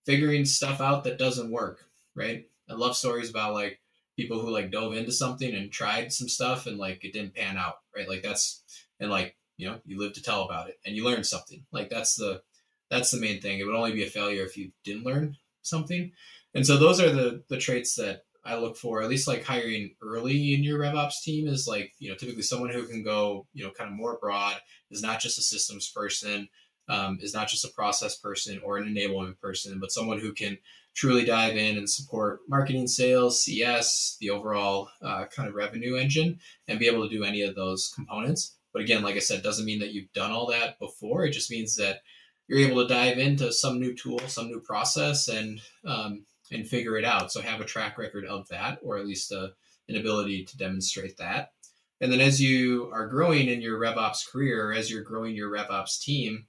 figuring 0.05 0.45
stuff 0.45 0.81
out 0.81 1.03
that 1.03 1.17
doesn't 1.17 1.51
work, 1.51 1.85
right? 2.15 2.45
I 2.69 2.73
love 2.73 2.95
stories 2.95 3.29
about 3.29 3.53
like 3.53 3.79
people 4.15 4.39
who 4.39 4.49
like 4.49 4.71
dove 4.71 4.95
into 4.95 5.11
something 5.11 5.53
and 5.53 5.71
tried 5.71 6.11
some 6.13 6.29
stuff 6.29 6.67
and 6.67 6.77
like 6.77 7.03
it 7.03 7.13
didn't 7.13 7.35
pan 7.35 7.57
out, 7.57 7.75
right? 7.95 8.07
Like 8.07 8.23
that's 8.23 8.63
and 8.99 9.09
like 9.09 9.35
you 9.57 9.67
know 9.67 9.79
you 9.85 9.99
live 9.99 10.13
to 10.13 10.21
tell 10.21 10.43
about 10.43 10.69
it 10.69 10.79
and 10.85 10.95
you 10.95 11.05
learn 11.05 11.23
something. 11.23 11.63
Like 11.71 11.89
that's 11.89 12.15
the 12.15 12.41
that's 12.89 13.11
the 13.11 13.19
main 13.19 13.41
thing. 13.41 13.59
It 13.59 13.65
would 13.65 13.75
only 13.75 13.93
be 13.93 14.03
a 14.03 14.09
failure 14.09 14.43
if 14.43 14.57
you 14.57 14.71
didn't 14.83 15.05
learn 15.05 15.37
something. 15.63 16.11
And 16.53 16.65
so 16.65 16.77
those 16.77 17.01
are 17.01 17.09
the 17.09 17.43
the 17.49 17.57
traits 17.57 17.95
that 17.95 18.23
I 18.45 18.57
look 18.57 18.77
for, 18.77 19.01
at 19.01 19.09
least 19.09 19.27
like 19.27 19.43
hiring 19.43 19.95
early 20.03 20.53
in 20.53 20.63
your 20.63 20.79
RevOps 20.79 21.23
team 21.23 21.47
is 21.47 21.67
like, 21.67 21.93
you 21.97 22.09
know, 22.09 22.15
typically 22.15 22.43
someone 22.43 22.69
who 22.69 22.85
can 22.85 23.03
go, 23.03 23.47
you 23.53 23.63
know, 23.63 23.71
kind 23.71 23.89
of 23.89 23.95
more 23.95 24.19
broad, 24.21 24.55
is 24.91 25.01
not 25.01 25.19
just 25.19 25.39
a 25.39 25.41
systems 25.41 25.89
person, 25.89 26.47
um, 26.87 27.19
is 27.21 27.33
not 27.33 27.47
just 27.47 27.65
a 27.65 27.69
process 27.69 28.15
person 28.15 28.61
or 28.63 28.77
an 28.77 28.85
enablement 28.85 29.39
person, 29.39 29.79
but 29.79 29.91
someone 29.91 30.19
who 30.19 30.33
can 30.33 30.57
truly 30.93 31.25
dive 31.25 31.57
in 31.57 31.77
and 31.77 31.89
support 31.89 32.39
marketing, 32.47 32.87
sales, 32.87 33.43
CS, 33.43 34.17
the 34.19 34.29
overall 34.29 34.89
uh, 35.01 35.25
kind 35.25 35.49
of 35.49 35.55
revenue 35.55 35.95
engine, 35.95 36.39
and 36.67 36.79
be 36.79 36.87
able 36.87 37.07
to 37.07 37.13
do 37.13 37.23
any 37.23 37.41
of 37.41 37.55
those 37.55 37.91
components. 37.93 38.55
But 38.71 38.81
again, 38.81 39.03
like 39.03 39.15
I 39.15 39.19
said, 39.19 39.43
doesn't 39.43 39.65
mean 39.65 39.79
that 39.79 39.93
you've 39.93 40.11
done 40.13 40.31
all 40.31 40.47
that 40.47 40.79
before. 40.79 41.25
It 41.25 41.31
just 41.31 41.51
means 41.51 41.75
that 41.77 42.01
you're 42.47 42.59
able 42.59 42.81
to 42.81 42.93
dive 42.93 43.17
into 43.17 43.51
some 43.51 43.79
new 43.79 43.93
tool, 43.93 44.19
some 44.27 44.47
new 44.47 44.59
process, 44.59 45.27
and 45.27 45.61
um, 45.85 46.25
and 46.51 46.67
figure 46.67 46.97
it 46.97 47.05
out. 47.05 47.31
So 47.31 47.41
have 47.41 47.61
a 47.61 47.65
track 47.65 47.97
record 47.97 48.25
of 48.25 48.47
that, 48.49 48.79
or 48.83 48.97
at 48.97 49.07
least 49.07 49.31
a, 49.31 49.53
an 49.89 49.95
ability 49.95 50.45
to 50.45 50.57
demonstrate 50.57 51.17
that. 51.17 51.53
And 52.01 52.11
then 52.11 52.21
as 52.21 52.41
you 52.41 52.89
are 52.93 53.07
growing 53.07 53.47
in 53.47 53.61
your 53.61 53.79
RevOps 53.79 54.29
career, 54.29 54.71
as 54.73 54.91
you're 54.91 55.03
growing 55.03 55.35
your 55.35 55.49
RevOps 55.49 56.01
team, 56.01 56.45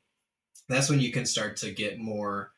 that's 0.69 0.91
when 0.91 1.01
you 1.01 1.13
can 1.13 1.27
start 1.27 1.57
to 1.59 1.71
get 1.71 1.99
more 1.99 2.51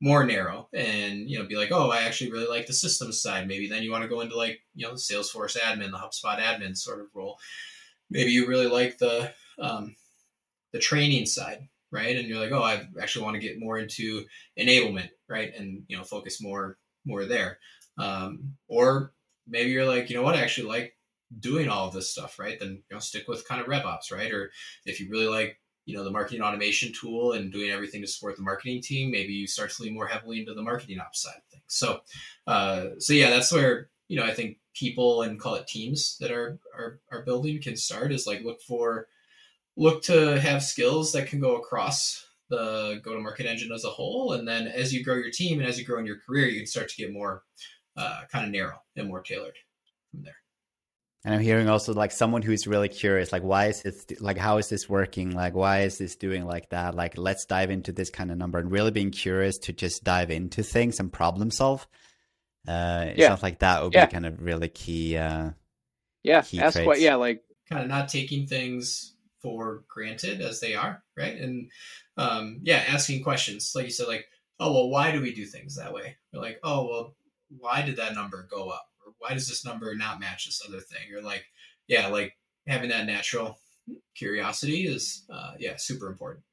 more 0.00 0.24
narrow 0.24 0.68
and 0.74 1.30
you 1.30 1.38
know 1.38 1.46
be 1.46 1.54
like 1.54 1.70
oh 1.70 1.90
i 1.90 2.02
actually 2.02 2.30
really 2.32 2.48
like 2.48 2.66
the 2.66 2.72
systems 2.72 3.22
side. 3.22 3.46
Maybe 3.46 3.68
then 3.68 3.84
you 3.84 3.92
want 3.92 4.02
to 4.02 4.08
go 4.08 4.20
into 4.20 4.36
like 4.36 4.60
you 4.74 4.86
know 4.86 4.94
salesforce 4.94 5.56
admin 5.56 5.92
the 5.92 5.98
hubspot 5.98 6.40
admin 6.40 6.76
sort 6.76 7.00
of 7.00 7.06
role. 7.14 7.38
Maybe 8.10 8.32
you 8.32 8.48
really 8.48 8.66
like 8.66 8.98
the 8.98 9.32
um, 9.60 9.94
the 10.72 10.80
training 10.80 11.26
side 11.26 11.68
right? 11.92 12.16
And 12.16 12.26
you're 12.26 12.40
like 12.40 12.52
oh 12.52 12.62
i 12.62 12.86
actually 13.00 13.24
want 13.24 13.34
to 13.34 13.46
get 13.46 13.60
more 13.60 13.78
into 13.78 14.24
enablement 14.58 15.10
right? 15.28 15.52
And 15.56 15.84
you 15.86 15.96
know 15.96 16.02
focus 16.04 16.42
more 16.42 16.78
more 17.06 17.24
there. 17.24 17.58
Um, 17.96 18.54
or 18.68 19.12
maybe 19.46 19.70
you're 19.70 19.86
like 19.86 20.10
you 20.10 20.16
know 20.16 20.22
what? 20.22 20.34
I 20.34 20.42
actually 20.42 20.68
like 20.68 20.96
doing 21.38 21.68
all 21.68 21.90
this 21.90 22.10
stuff 22.10 22.40
right? 22.40 22.58
Then 22.58 22.82
you 22.90 22.96
know 22.96 22.98
stick 22.98 23.28
with 23.28 23.46
kind 23.46 23.60
of 23.60 23.68
revops 23.68 24.10
right? 24.10 24.32
Or 24.32 24.50
if 24.84 24.98
you 24.98 25.08
really 25.10 25.28
like 25.28 25.60
you 25.84 25.96
know 25.96 26.04
the 26.04 26.10
marketing 26.10 26.42
automation 26.42 26.92
tool 26.92 27.32
and 27.32 27.52
doing 27.52 27.70
everything 27.70 28.00
to 28.00 28.06
support 28.06 28.36
the 28.36 28.42
marketing 28.42 28.80
team 28.80 29.10
maybe 29.10 29.32
you 29.32 29.46
start 29.46 29.70
to 29.70 29.82
lean 29.82 29.94
more 29.94 30.06
heavily 30.06 30.40
into 30.40 30.54
the 30.54 30.62
marketing 30.62 31.00
ops 31.00 31.22
side 31.22 31.34
of 31.36 31.44
things. 31.50 31.64
So 31.66 32.00
uh, 32.46 32.86
so 32.98 33.12
yeah 33.12 33.30
that's 33.30 33.52
where 33.52 33.88
you 34.08 34.16
know 34.18 34.24
i 34.24 34.34
think 34.34 34.58
people 34.74 35.22
and 35.22 35.40
call 35.40 35.54
it 35.54 35.66
teams 35.66 36.16
that 36.20 36.30
are 36.30 36.58
are, 36.76 37.00
are 37.10 37.22
building 37.22 37.60
can 37.60 37.76
start 37.76 38.12
is 38.12 38.26
like 38.26 38.42
look 38.42 38.60
for 38.62 39.08
look 39.76 40.02
to 40.02 40.40
have 40.40 40.62
skills 40.62 41.12
that 41.12 41.28
can 41.28 41.40
go 41.40 41.56
across 41.56 42.26
the 42.52 43.00
go 43.02 43.14
to 43.14 43.20
market 43.20 43.46
engine 43.46 43.72
as 43.72 43.84
a 43.84 43.88
whole. 43.88 44.34
And 44.34 44.46
then 44.46 44.66
as 44.66 44.92
you 44.92 45.02
grow 45.02 45.16
your 45.16 45.30
team 45.30 45.58
and 45.58 45.68
as 45.68 45.78
you 45.78 45.86
grow 45.86 45.98
in 45.98 46.06
your 46.06 46.18
career 46.20 46.46
you 46.46 46.60
can 46.60 46.66
start 46.66 46.88
to 46.90 46.96
get 46.96 47.12
more 47.12 47.42
uh, 47.96 48.22
kind 48.30 48.44
of 48.44 48.52
narrow 48.52 48.82
and 48.96 49.08
more 49.08 49.22
tailored 49.22 49.56
from 50.10 50.22
there 50.22 50.36
and 51.24 51.34
I'm 51.34 51.40
hearing 51.40 51.68
also 51.68 51.94
like 51.94 52.10
someone 52.10 52.42
who's 52.42 52.66
really 52.66 52.88
curious, 52.88 53.30
like 53.30 53.42
why 53.42 53.66
is 53.66 53.82
this 53.82 54.06
like 54.20 54.38
how 54.38 54.58
is 54.58 54.68
this 54.68 54.88
working? 54.88 55.30
Like 55.30 55.54
why 55.54 55.82
is 55.82 55.98
this 55.98 56.16
doing 56.16 56.44
like 56.44 56.70
that? 56.70 56.96
Like 56.96 57.16
let's 57.16 57.44
dive 57.44 57.70
into 57.70 57.92
this 57.92 58.10
kind 58.10 58.32
of 58.32 58.38
number 58.38 58.58
and 58.58 58.72
really 58.72 58.90
being 58.90 59.12
curious 59.12 59.58
to 59.58 59.72
just 59.72 60.02
dive 60.02 60.30
into 60.30 60.64
things 60.64 60.98
and 60.98 61.12
problem 61.12 61.50
solve. 61.52 61.86
Uh, 62.66 63.12
yeah. 63.16 63.26
stuff 63.26 63.42
like 63.42 63.60
that 63.60 63.82
would 63.82 63.94
yeah. 63.94 64.06
be 64.06 64.12
kind 64.12 64.26
of 64.26 64.42
really 64.42 64.68
key. 64.68 65.16
Uh, 65.16 65.50
yeah, 66.24 66.42
key 66.42 66.60
ask 66.60 66.74
traits. 66.74 66.86
what. 66.86 67.00
Yeah, 67.00 67.14
like 67.14 67.42
kind 67.68 67.82
of 67.82 67.88
not 67.88 68.08
taking 68.08 68.46
things 68.46 69.14
for 69.40 69.84
granted 69.88 70.40
as 70.40 70.60
they 70.60 70.74
are, 70.74 71.04
right? 71.16 71.36
And 71.36 71.70
um, 72.16 72.60
yeah, 72.62 72.82
asking 72.88 73.22
questions, 73.22 73.72
like 73.76 73.84
you 73.84 73.92
said, 73.92 74.08
like 74.08 74.26
oh 74.58 74.72
well, 74.72 74.90
why 74.90 75.12
do 75.12 75.20
we 75.20 75.32
do 75.32 75.44
things 75.44 75.76
that 75.76 75.92
way? 75.92 76.16
Or 76.34 76.40
like 76.40 76.58
oh 76.64 76.88
well, 76.88 77.16
why 77.58 77.82
did 77.82 77.96
that 77.96 78.14
number 78.14 78.46
go 78.50 78.70
up? 78.70 78.88
Why 79.18 79.34
does 79.34 79.48
this 79.48 79.64
number 79.64 79.94
not 79.94 80.20
match 80.20 80.46
this 80.46 80.60
other 80.66 80.80
thing? 80.80 81.14
Or 81.14 81.22
like, 81.22 81.44
yeah, 81.88 82.08
like 82.08 82.32
having 82.66 82.90
that 82.90 83.06
natural 83.06 83.58
curiosity 84.16 84.86
is, 84.86 85.24
uh, 85.32 85.52
yeah, 85.58 85.74
super 85.76 86.06
important. 86.06 86.44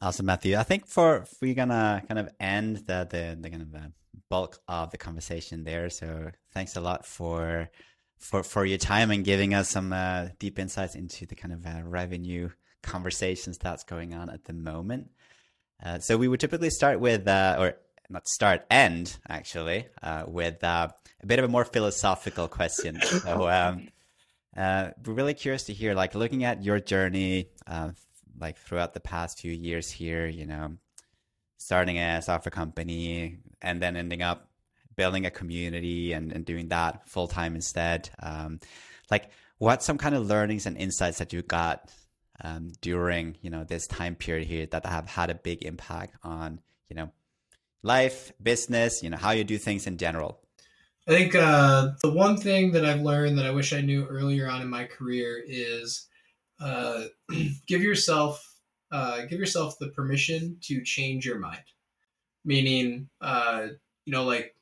Awesome, 0.00 0.26
Matthew. 0.26 0.56
I 0.56 0.62
think 0.62 0.86
for 0.86 1.24
we're 1.42 1.54
gonna 1.54 2.02
kind 2.06 2.20
of 2.20 2.28
end 2.38 2.78
the 2.86 3.06
the, 3.10 3.36
the 3.40 3.50
kind 3.50 3.62
of 3.62 3.72
the 3.72 3.92
bulk 4.30 4.58
of 4.68 4.90
the 4.90 4.98
conversation 4.98 5.64
there. 5.64 5.90
So 5.90 6.30
thanks 6.52 6.76
a 6.76 6.80
lot 6.80 7.04
for 7.04 7.70
for 8.16 8.42
for 8.42 8.64
your 8.64 8.78
time 8.78 9.10
and 9.10 9.24
giving 9.24 9.54
us 9.54 9.68
some 9.68 9.92
uh, 9.92 10.28
deep 10.38 10.58
insights 10.58 10.94
into 10.94 11.26
the 11.26 11.34
kind 11.34 11.52
of 11.52 11.66
uh, 11.66 11.82
revenue 11.84 12.50
conversations 12.82 13.58
that's 13.58 13.84
going 13.84 14.14
on 14.14 14.30
at 14.30 14.44
the 14.44 14.52
moment. 14.52 15.08
Uh, 15.84 15.98
so 15.98 16.16
we 16.16 16.28
would 16.28 16.40
typically 16.40 16.70
start 16.70 16.98
with, 17.00 17.28
uh, 17.28 17.56
or 17.58 17.76
not 18.10 18.28
start, 18.28 18.64
end 18.70 19.16
actually, 19.28 19.86
uh, 20.02 20.24
with 20.26 20.62
uh, 20.64 20.88
a 21.22 21.26
bit 21.26 21.38
of 21.38 21.44
a 21.44 21.48
more 21.48 21.64
philosophical 21.64 22.48
question. 22.48 23.00
So, 23.00 23.48
um, 23.50 23.88
uh, 24.56 24.90
we're 25.04 25.14
really 25.14 25.34
curious 25.34 25.64
to 25.64 25.72
hear, 25.72 25.94
like, 25.94 26.14
looking 26.14 26.44
at 26.44 26.62
your 26.62 26.80
journey, 26.80 27.50
uh, 27.66 27.90
like 28.40 28.56
throughout 28.56 28.94
the 28.94 29.00
past 29.00 29.40
few 29.40 29.52
years 29.52 29.90
here, 29.90 30.26
you 30.26 30.46
know, 30.46 30.76
starting 31.58 31.98
a 31.98 32.22
software 32.22 32.50
company 32.50 33.38
and 33.60 33.82
then 33.82 33.96
ending 33.96 34.22
up 34.22 34.48
building 34.96 35.26
a 35.26 35.30
community 35.30 36.12
and, 36.12 36.32
and 36.32 36.44
doing 36.44 36.68
that 36.68 37.08
full 37.08 37.28
time 37.28 37.54
instead. 37.54 38.10
Um, 38.20 38.60
like, 39.10 39.30
what 39.58 39.82
some 39.82 39.98
kind 39.98 40.14
of 40.14 40.26
learnings 40.26 40.66
and 40.66 40.76
insights 40.76 41.18
that 41.18 41.32
you 41.32 41.42
got 41.42 41.90
um, 42.42 42.72
during, 42.80 43.36
you 43.42 43.50
know, 43.50 43.64
this 43.64 43.86
time 43.86 44.14
period 44.14 44.46
here 44.46 44.66
that 44.66 44.86
have 44.86 45.08
had 45.08 45.30
a 45.30 45.34
big 45.34 45.64
impact 45.64 46.14
on, 46.22 46.60
you 46.88 46.96
know, 46.96 47.10
life, 47.82 48.32
business, 48.42 49.02
you 49.02 49.10
know, 49.10 49.16
how 49.16 49.30
you 49.30 49.44
do 49.44 49.58
things 49.58 49.86
in 49.86 49.96
general? 49.98 50.40
I 51.06 51.12
think 51.12 51.34
uh, 51.34 51.92
the 52.02 52.10
one 52.10 52.36
thing 52.36 52.72
that 52.72 52.84
I've 52.84 53.00
learned 53.00 53.38
that 53.38 53.46
I 53.46 53.50
wish 53.50 53.72
I 53.72 53.80
knew 53.80 54.06
earlier 54.06 54.48
on 54.48 54.60
in 54.60 54.68
my 54.68 54.84
career 54.84 55.42
is 55.46 56.06
uh, 56.60 57.04
give 57.66 57.82
yourself 57.82 58.44
uh, 58.90 59.26
give 59.26 59.38
yourself 59.38 59.78
the 59.78 59.88
permission 59.88 60.56
to 60.62 60.82
change 60.82 61.26
your 61.26 61.38
mind. 61.38 61.62
Meaning, 62.44 63.08
uh, 63.20 63.68
you 64.04 64.12
know, 64.12 64.24
like 64.24 64.54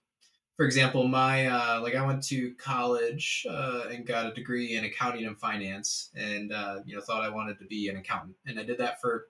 for 0.57 0.65
example, 0.65 1.07
my 1.07 1.47
uh, 1.47 1.81
like 1.83 1.95
I 1.95 2.05
went 2.05 2.23
to 2.25 2.55
college 2.55 3.47
uh, 3.49 3.85
and 3.91 4.07
got 4.07 4.27
a 4.27 4.35
degree 4.35 4.77
in 4.77 4.85
accounting 4.85 5.27
and 5.27 5.39
finance, 5.39 6.11
and 6.15 6.53
uh, 6.53 6.77
you 6.85 6.95
know 6.95 7.03
thought 7.03 7.23
I 7.23 7.29
wanted 7.29 7.59
to 7.59 7.67
be 7.67 7.89
an 7.89 7.97
accountant, 7.97 8.37
and 8.47 8.59
I 8.59 8.63
did 8.63 8.79
that 8.79 9.01
for 9.01 9.27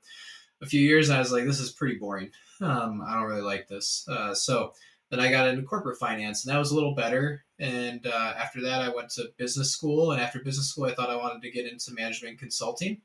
a 0.62 0.66
few 0.66 0.80
years. 0.80 1.10
I 1.10 1.18
was 1.18 1.32
like, 1.32 1.44
this 1.44 1.60
is 1.60 1.72
pretty 1.72 1.96
boring. 1.96 2.30
Um, 2.60 3.02
I 3.06 3.14
don't 3.14 3.28
really 3.28 3.42
like 3.42 3.68
this. 3.68 4.06
Uh, 4.08 4.34
so 4.34 4.72
then 5.10 5.20
I 5.20 5.30
got 5.30 5.48
into 5.48 5.62
corporate 5.62 5.98
finance, 5.98 6.44
and 6.44 6.54
that 6.54 6.58
was 6.58 6.70
a 6.70 6.74
little 6.74 6.94
better. 6.94 7.44
And 7.58 8.06
uh, 8.06 8.34
after 8.36 8.62
that, 8.62 8.82
I 8.82 8.88
went 8.88 9.10
to 9.10 9.30
business 9.36 9.70
school, 9.70 10.12
and 10.12 10.20
after 10.20 10.40
business 10.40 10.70
school, 10.70 10.84
I 10.84 10.94
thought 10.94 11.10
I 11.10 11.16
wanted 11.16 11.42
to 11.42 11.50
get 11.50 11.70
into 11.70 11.92
management 11.92 12.38
consulting, 12.38 13.00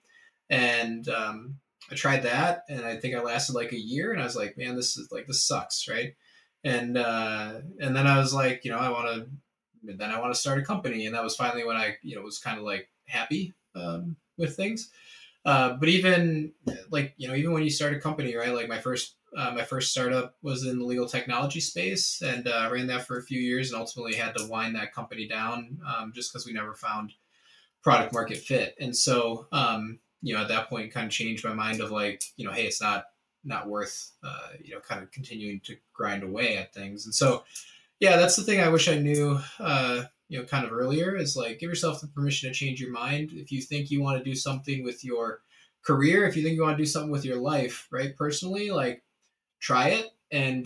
and 0.49 1.07
um, 1.09 1.55
I 1.91 1.95
tried 1.95 2.23
that, 2.23 2.63
and 2.69 2.85
I 2.85 2.97
think 2.97 3.15
I 3.15 3.21
lasted 3.21 3.53
like 3.53 3.71
a 3.71 3.79
year, 3.79 4.11
and 4.11 4.21
I 4.21 4.25
was 4.25 4.35
like, 4.35 4.57
man, 4.57 4.75
this 4.75 4.97
is 4.97 5.11
like 5.11 5.27
this 5.27 5.43
sucks, 5.43 5.87
right? 5.87 6.15
and 6.63 6.97
uh, 6.97 7.53
and 7.79 7.95
then 7.95 8.07
I 8.07 8.17
was 8.17 8.33
like, 8.33 8.63
you 8.63 8.71
know, 8.71 8.77
I 8.77 8.89
want 8.89 9.07
to. 9.07 9.27
Then 9.83 10.11
I 10.11 10.19
want 10.19 10.31
to 10.31 10.39
start 10.39 10.59
a 10.59 10.63
company, 10.63 11.07
and 11.07 11.15
that 11.15 11.23
was 11.23 11.35
finally 11.35 11.65
when 11.65 11.75
I, 11.75 11.95
you 12.03 12.15
know, 12.15 12.21
was 12.21 12.37
kind 12.37 12.59
of 12.59 12.63
like 12.63 12.87
happy 13.07 13.55
um, 13.73 14.15
with 14.37 14.55
things. 14.55 14.91
Uh, 15.43 15.73
but 15.73 15.89
even 15.89 16.53
like 16.89 17.13
you 17.17 17.27
know, 17.27 17.35
even 17.35 17.51
when 17.51 17.63
you 17.63 17.69
start 17.69 17.93
a 17.93 17.99
company, 17.99 18.35
right? 18.35 18.53
Like 18.53 18.67
my 18.67 18.79
first 18.79 19.15
uh, 19.35 19.51
my 19.51 19.63
first 19.63 19.91
startup 19.91 20.35
was 20.41 20.65
in 20.65 20.79
the 20.79 20.85
legal 20.85 21.07
technology 21.07 21.59
space, 21.59 22.21
and 22.21 22.47
uh, 22.47 22.69
ran 22.71 22.87
that 22.87 23.07
for 23.07 23.17
a 23.17 23.23
few 23.23 23.39
years, 23.39 23.71
and 23.71 23.79
ultimately 23.79 24.15
had 24.15 24.35
to 24.37 24.47
wind 24.47 24.75
that 24.75 24.93
company 24.93 25.27
down 25.27 25.79
um, 25.87 26.11
just 26.13 26.31
because 26.31 26.45
we 26.45 26.53
never 26.53 26.73
found 26.73 27.13
product 27.81 28.13
market 28.13 28.37
fit. 28.37 28.75
And 28.79 28.95
so, 28.95 29.47
um, 29.51 29.99
you 30.21 30.35
know, 30.35 30.41
at 30.41 30.49
that 30.49 30.69
point, 30.69 30.93
kind 30.93 31.07
of 31.07 31.11
changed 31.11 31.43
my 31.43 31.53
mind 31.53 31.81
of 31.81 31.89
like, 31.89 32.21
you 32.37 32.45
know, 32.45 32.51
hey, 32.51 32.67
it's 32.67 32.81
not 32.81 33.05
not 33.43 33.67
worth 33.67 34.11
uh, 34.23 34.49
you 34.63 34.73
know 34.73 34.79
kind 34.79 35.01
of 35.01 35.11
continuing 35.11 35.59
to 35.61 35.75
grind 35.93 36.23
away 36.23 36.57
at 36.57 36.73
things 36.73 37.05
and 37.05 37.15
so 37.15 37.43
yeah 37.99 38.17
that's 38.17 38.35
the 38.35 38.43
thing 38.43 38.59
i 38.59 38.69
wish 38.69 38.87
i 38.87 38.97
knew 38.97 39.39
uh, 39.59 40.03
you 40.31 40.39
know 40.39 40.45
kind 40.45 40.65
of 40.65 40.71
earlier 40.71 41.17
is 41.17 41.35
like 41.35 41.59
give 41.59 41.69
yourself 41.69 41.99
the 41.99 42.07
permission 42.07 42.49
to 42.49 42.55
change 42.55 42.79
your 42.79 42.91
mind. 42.91 43.31
If 43.33 43.51
you 43.51 43.61
think 43.61 43.91
you 43.91 44.01
want 44.01 44.17
to 44.17 44.23
do 44.23 44.33
something 44.33 44.81
with 44.81 45.03
your 45.03 45.41
career 45.83 46.25
if 46.25 46.37
you 46.37 46.43
think 46.43 46.55
you 46.55 46.61
want 46.61 46.77
to 46.77 46.83
do 46.83 46.87
something 46.87 47.11
with 47.11 47.25
your 47.25 47.41
life 47.41 47.87
right 47.91 48.15
personally 48.15 48.71
like 48.71 49.03
try 49.59 49.89
it. 49.89 50.11
And 50.31 50.65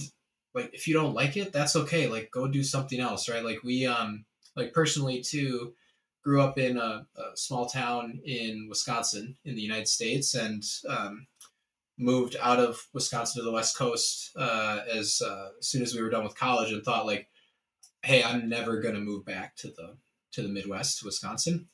like 0.53 0.69
if 0.71 0.87
you 0.87 0.93
don't 0.93 1.15
like 1.15 1.35
it 1.35 1.51
that's 1.51 1.75
okay. 1.75 2.07
Like 2.07 2.29
go 2.31 2.47
do 2.47 2.63
something 2.63 2.99
else 2.99 3.27
right? 3.27 3.43
Like 3.43 3.63
we 3.63 3.87
um 3.87 4.25
like 4.55 4.71
personally 4.71 5.21
too 5.21 5.73
grew 6.23 6.41
up 6.41 6.59
in 6.59 6.77
a, 6.77 7.07
a 7.17 7.35
small 7.35 7.65
town 7.65 8.19
in 8.23 8.67
wisconsin 8.67 9.35
in 9.45 9.55
the 9.55 9.61
united 9.61 9.87
states 9.87 10.33
and 10.33 10.63
um 10.89 11.27
moved 11.97 12.35
out 12.41 12.59
of 12.59 12.87
Wisconsin 12.93 13.41
to 13.41 13.45
the 13.45 13.51
West 13.51 13.77
Coast 13.77 14.31
uh, 14.35 14.81
as, 14.91 15.21
uh, 15.25 15.49
as 15.59 15.67
soon 15.67 15.81
as 15.81 15.93
we 15.93 16.01
were 16.01 16.09
done 16.09 16.23
with 16.23 16.37
college, 16.37 16.71
and 16.71 16.83
thought 16.83 17.05
like, 17.05 17.29
"Hey, 18.05 18.23
I'm 18.23 18.47
never 18.49 18.81
gonna 18.81 18.99
move 18.99 19.25
back 19.25 19.55
to 19.57 19.67
the 19.67 19.97
to 20.33 20.41
the 20.41 20.49
Midwest, 20.49 20.99
to 20.99 21.05
Wisconsin." 21.05 21.69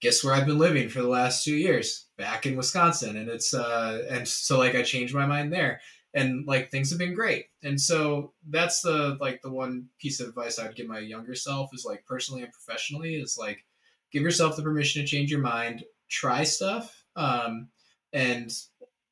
Guess 0.00 0.22
where 0.22 0.34
I've 0.34 0.46
been 0.46 0.58
living 0.58 0.88
for 0.88 1.00
the 1.00 1.08
last 1.08 1.44
two 1.44 1.54
years? 1.54 2.08
Back 2.18 2.44
in 2.44 2.56
Wisconsin, 2.56 3.16
and 3.16 3.28
it's 3.28 3.54
uh, 3.54 4.04
and 4.10 4.26
so 4.28 4.58
like 4.58 4.74
I 4.74 4.82
changed 4.82 5.14
my 5.14 5.26
mind 5.26 5.52
there, 5.52 5.80
and 6.14 6.46
like 6.46 6.70
things 6.70 6.90
have 6.90 6.98
been 6.98 7.14
great, 7.14 7.46
and 7.62 7.80
so 7.80 8.32
that's 8.50 8.82
the 8.82 9.16
like 9.20 9.40
the 9.42 9.52
one 9.52 9.88
piece 9.98 10.20
of 10.20 10.28
advice 10.28 10.58
I'd 10.58 10.74
give 10.76 10.88
my 10.88 10.98
younger 10.98 11.34
self 11.34 11.70
is 11.72 11.84
like 11.84 12.04
personally 12.06 12.42
and 12.42 12.52
professionally 12.52 13.14
is 13.16 13.36
like 13.38 13.64
give 14.12 14.22
yourself 14.22 14.56
the 14.56 14.62
permission 14.62 15.02
to 15.02 15.08
change 15.08 15.30
your 15.30 15.40
mind, 15.40 15.84
try 16.08 16.44
stuff, 16.44 17.04
um, 17.16 17.68
and 18.12 18.50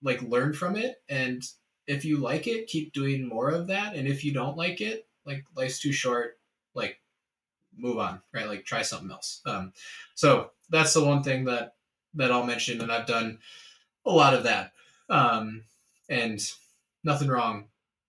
like 0.02 0.22
learn 0.22 0.52
from 0.52 0.76
it. 0.76 0.96
And 1.08 1.42
if 1.86 2.04
you 2.04 2.18
like 2.18 2.46
it 2.46 2.66
keep 2.66 2.92
doing 2.92 3.28
more 3.28 3.50
of 3.50 3.66
that. 3.68 3.94
And 3.94 4.08
if 4.08 4.24
you 4.24 4.32
don't 4.32 4.56
like 4.56 4.80
it 4.80 5.06
like 5.26 5.44
life's 5.56 5.80
too 5.80 5.92
short 5.92 6.38
like 6.74 7.00
move 7.76 7.98
on 7.98 8.20
right 8.32 8.48
like 8.48 8.64
try 8.64 8.82
something 8.82 9.10
else 9.10 9.40
um, 9.46 9.72
so 10.14 10.50
that's 10.70 10.94
the 10.94 11.04
one 11.04 11.22
thing 11.22 11.44
that 11.44 11.74
that 12.14 12.30
i'll 12.30 12.46
mention 12.46 12.80
and 12.80 12.92
i've 12.92 13.06
done 13.06 13.38
a 14.06 14.10
lot 14.10 14.34
of 14.34 14.44
that 14.44 14.72
um, 15.08 15.62
and 16.08 16.40
nothing 17.02 17.28
wrong 17.28 17.64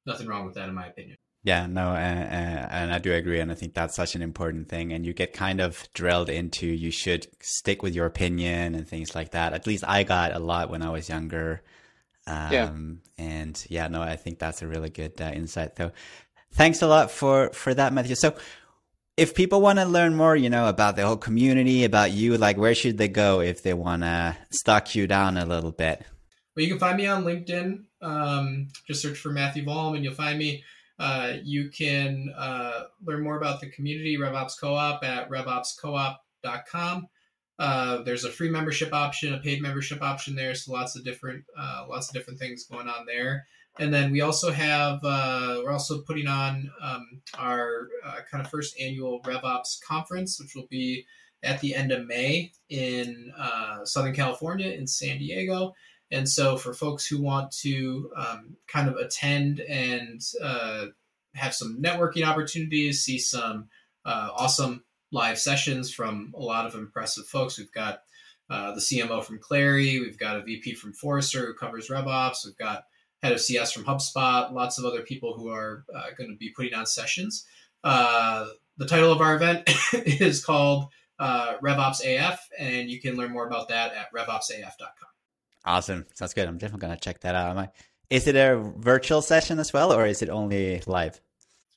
nothing 0.06 0.28
wrong 0.28 0.46
with 0.46 0.56
that 0.56 0.70
in 0.70 0.76
my 0.76 0.88
opinion 0.88 1.18
yeah, 1.46 1.68
no, 1.68 1.90
uh, 1.90 1.94
uh, 1.94 2.68
and 2.72 2.92
I 2.92 2.98
do 2.98 3.14
agree, 3.14 3.40
and 3.40 3.52
I 3.52 3.54
think 3.54 3.76
that's 3.76 3.94
such 3.96 4.16
an 4.16 4.24
important 4.24 4.68
thing. 4.68 4.92
And 4.92 5.06
you 5.06 5.14
get 5.14 5.32
kind 5.32 5.62
of 5.62 5.88
drilled 5.94 6.28
into 6.28 6.66
you 6.66 6.90
should 6.90 7.28
stick 7.40 7.84
with 7.84 7.94
your 7.94 8.08
opinion 8.08 8.74
and 8.74 8.88
things 8.88 9.14
like 9.14 9.30
that. 9.32 9.54
At 9.54 9.68
least 9.68 9.84
I 9.88 10.02
got 10.02 10.34
a 10.34 10.40
lot 10.40 10.72
when 10.72 10.82
I 10.82 10.90
was 10.90 11.08
younger. 11.08 11.62
Um, 12.26 12.52
yeah. 12.52 12.72
And 13.20 13.66
yeah, 13.70 13.88
no, 13.90 14.02
I 14.02 14.16
think 14.16 14.40
that's 14.40 14.64
a 14.64 14.68
really 14.68 14.90
good 14.90 15.22
uh, 15.22 15.34
insight. 15.36 15.76
Though, 15.76 15.92
thanks 16.56 16.82
a 16.82 16.88
lot 16.88 17.12
for 17.12 17.50
for 17.54 17.74
that, 17.74 17.94
Matthew. 17.94 18.16
So, 18.16 18.36
if 19.18 19.36
people 19.36 19.62
want 19.62 19.80
to 19.80 19.86
learn 19.86 20.16
more, 20.16 20.36
you 20.36 20.50
know, 20.50 20.68
about 20.68 20.96
the 20.96 21.06
whole 21.06 21.18
community, 21.18 21.84
about 21.84 22.12
you, 22.12 22.38
like 22.38 22.58
where 22.58 22.76
should 22.76 22.98
they 22.98 23.08
go 23.08 23.42
if 23.42 23.64
they 23.64 23.74
want 23.74 24.02
to 24.04 24.36
stalk 24.50 24.96
you 24.96 25.08
down 25.08 25.38
a 25.38 25.46
little 25.46 25.72
bit? 25.72 26.04
Well, 26.56 26.64
you 26.64 26.70
can 26.70 26.80
find 26.80 26.98
me 26.98 27.08
on 27.08 27.24
LinkedIn. 27.24 27.84
Um, 28.02 28.70
just 28.88 29.02
search 29.02 29.18
for 29.18 29.30
Matthew 29.30 29.66
Volm, 29.66 29.96
and 29.96 30.04
you'll 30.04 30.14
find 30.14 30.40
me. 30.40 30.64
Uh, 30.98 31.34
you 31.44 31.70
can 31.70 32.34
uh, 32.38 32.84
learn 33.04 33.22
more 33.22 33.38
about 33.38 33.60
the 33.60 33.70
community 33.70 34.18
RevOps 34.18 34.54
Co-op 34.60 35.04
at 35.04 35.30
revopscoop.com. 35.30 37.08
Uh, 37.58 38.02
there's 38.04 38.24
a 38.24 38.30
free 38.30 38.50
membership 38.50 38.94
option, 38.94 39.34
a 39.34 39.40
paid 39.40 39.62
membership 39.62 40.02
option 40.02 40.36
there, 40.36 40.56
so 40.56 40.72
lots 40.72 40.96
of 40.96 41.04
different 41.04 41.44
uh, 41.58 41.86
lots 41.90 42.08
of 42.08 42.14
different 42.14 42.40
things 42.40 42.66
going 42.66 42.88
on 42.88 43.06
there. 43.06 43.46
And 43.78 43.94
then 43.94 44.12
we 44.12 44.22
also 44.22 44.52
have 44.52 45.00
uh, 45.04 45.62
we're 45.64 45.72
also 45.72 46.02
putting 46.02 46.28
on 46.28 46.72
um, 46.82 47.22
our 47.38 47.90
uh, 48.06 48.20
kind 48.30 48.44
of 48.44 48.50
first 48.50 48.80
annual 48.80 49.22
RevOps 49.24 49.82
conference, 49.86 50.40
which 50.40 50.56
will 50.56 50.68
be 50.70 51.06
at 51.44 51.60
the 51.60 51.76
end 51.76 51.92
of 51.92 52.08
May 52.08 52.54
in 52.70 53.32
uh, 53.38 53.84
Southern 53.84 54.14
California 54.14 54.72
in 54.72 54.88
San 54.88 55.18
Diego. 55.18 55.74
And 56.12 56.28
so 56.30 56.56
for 56.56 56.74
folks 56.74 57.06
who 57.06 57.22
want 57.22 57.52
to 57.64 58.12
um, 58.16 58.56
kind 58.68 58.88
of 58.88 58.96
attend 58.96 59.60
and 59.60 60.22
uh, 60.42 60.86
have 61.34 61.54
some 61.54 61.82
networking 61.82 62.26
opportunities, 62.26 63.04
see 63.04 63.20
some 63.20 63.68
awesome 64.06 64.84
live 65.12 65.40
sessions 65.40 65.94
from 65.94 66.34
a 66.38 66.42
lot 66.42 66.66
of 66.66 66.76
impressive 66.76 67.26
folks. 67.26 67.58
We've 67.58 67.72
got 67.72 68.02
uh, 68.50 68.74
the 68.74 68.82
CMO 68.82 69.24
from 69.24 69.40
Clari, 69.40 70.00
we've 70.00 70.20
got 70.20 70.38
a 70.38 70.44
VP 70.44 70.76
from 70.76 70.94
Forrester 70.94 71.48
who 71.48 71.54
covers 71.54 71.90
RevOps, 71.90 72.46
we've 72.46 72.58
got 72.58 72.84
head 73.24 73.34
of 73.34 73.42
CS 73.42 73.72
from 73.72 73.86
HubSpot, 73.86 74.52
lots 74.52 74.78
of 74.78 74.86
other 74.86 75.02
people 75.02 75.34
who 75.36 75.50
are 75.50 75.86
uh, 75.94 76.08
going 76.18 76.30
to 76.30 76.38
be 76.38 76.50
putting 76.50 76.74
on 76.74 76.86
sessions. 76.86 77.46
Uh, 77.84 78.48
the 78.78 78.88
title 78.88 79.12
of 79.12 79.22
our 79.22 79.36
event 79.36 79.70
is 79.94 80.44
called 80.44 80.88
uh, 81.20 81.56
RevOps 81.62 82.02
AF, 82.04 82.40
and 82.58 82.90
you 82.90 83.00
can 83.00 83.16
learn 83.16 83.32
more 83.32 83.48
about 83.48 83.70
that 83.70 83.94
at 83.94 84.14
revopsaf.com. 84.14 85.10
Awesome. 85.66 86.06
Sounds 86.14 86.34
good. 86.34 86.48
I'm 86.48 86.58
definitely 86.58 86.88
going 86.88 86.98
to 86.98 87.02
check 87.02 87.22
that 87.22 87.36
out. 87.36 87.70
Is 88.10 88.28
it 88.28 88.36
a 88.36 88.58
virtual 88.78 89.22
session 89.22 89.60
as 89.60 89.74
well, 89.74 89.92
or 89.92 90.06
is 90.06 90.22
it 90.22 90.30
only 90.30 90.82
live? 90.86 91.20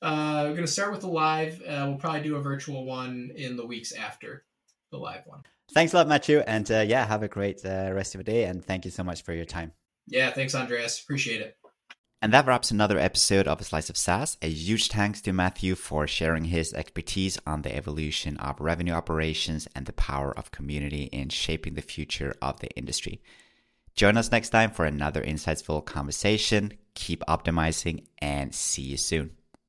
Uh, 0.03 0.43
we're 0.45 0.53
going 0.53 0.66
to 0.66 0.66
start 0.66 0.93
with 0.93 1.01
the 1.01 1.09
live. 1.09 1.61
Uh, 1.62 1.86
we'll 1.89 1.97
probably 1.97 2.20
do 2.20 2.36
a 2.36 2.41
virtual 2.41 2.84
one 2.84 3.30
in 3.34 3.57
the 3.57 3.66
weeks 3.66 3.93
after 3.93 4.45
the 4.91 4.99
live 4.99 5.22
one. 5.26 5.43
Thanks 5.72 5.93
a 5.93 5.97
lot, 5.97 6.09
Matthew. 6.09 6.39
And 6.41 6.70
uh, 6.70 6.84
yeah, 6.86 7.07
have 7.07 7.22
a 7.22 7.28
great 7.28 7.64
uh, 7.64 7.91
rest 7.93 8.14
of 8.14 8.24
the 8.24 8.30
day. 8.30 8.45
And 8.45 8.64
thank 8.64 8.84
you 8.84 8.91
so 8.91 9.03
much 9.03 9.22
for 9.22 9.32
your 9.32 9.45
time. 9.45 9.72
Yeah, 10.09 10.31
thanks, 10.31 10.55
Andreas. 10.55 11.01
Appreciate 11.03 11.41
it. 11.41 11.57
And 12.21 12.33
that 12.33 12.47
wraps 12.47 12.73
another 12.73 12.99
episode 12.99 13.47
of 13.47 13.61
A 13.61 13.65
Slice 13.65 13.91
of 13.91 13.97
SaaS. 13.97 14.37
A 14.43 14.49
huge 14.49 14.89
thanks 14.89 15.21
to 15.21 15.33
Matthew 15.33 15.77
for 15.77 16.09
sharing 16.09 16.47
his 16.47 16.75
expertise 16.75 17.39
on 17.47 17.63
the 17.63 17.75
evolution 17.75 18.37
of 18.39 18.59
revenue 18.59 18.93
operations 18.93 19.69
and 19.77 19.87
the 19.87 19.93
power 19.93 20.37
of 20.37 20.51
community 20.51 21.05
in 21.05 21.29
shaping 21.29 21.75
the 21.75 21.83
future 21.83 22.35
of 22.43 22.59
the 22.59 22.71
industry. 22.71 23.23
Join 23.95 24.17
us 24.17 24.33
next 24.33 24.49
time 24.51 24.73
for 24.73 24.85
another 24.85 25.23
insightful 25.23 25.85
conversation. 25.85 26.73
Keep 26.95 27.21
optimizing 27.29 28.07
and 28.19 28.53
see 28.53 28.83
you 28.83 28.97
soon. 28.97 29.38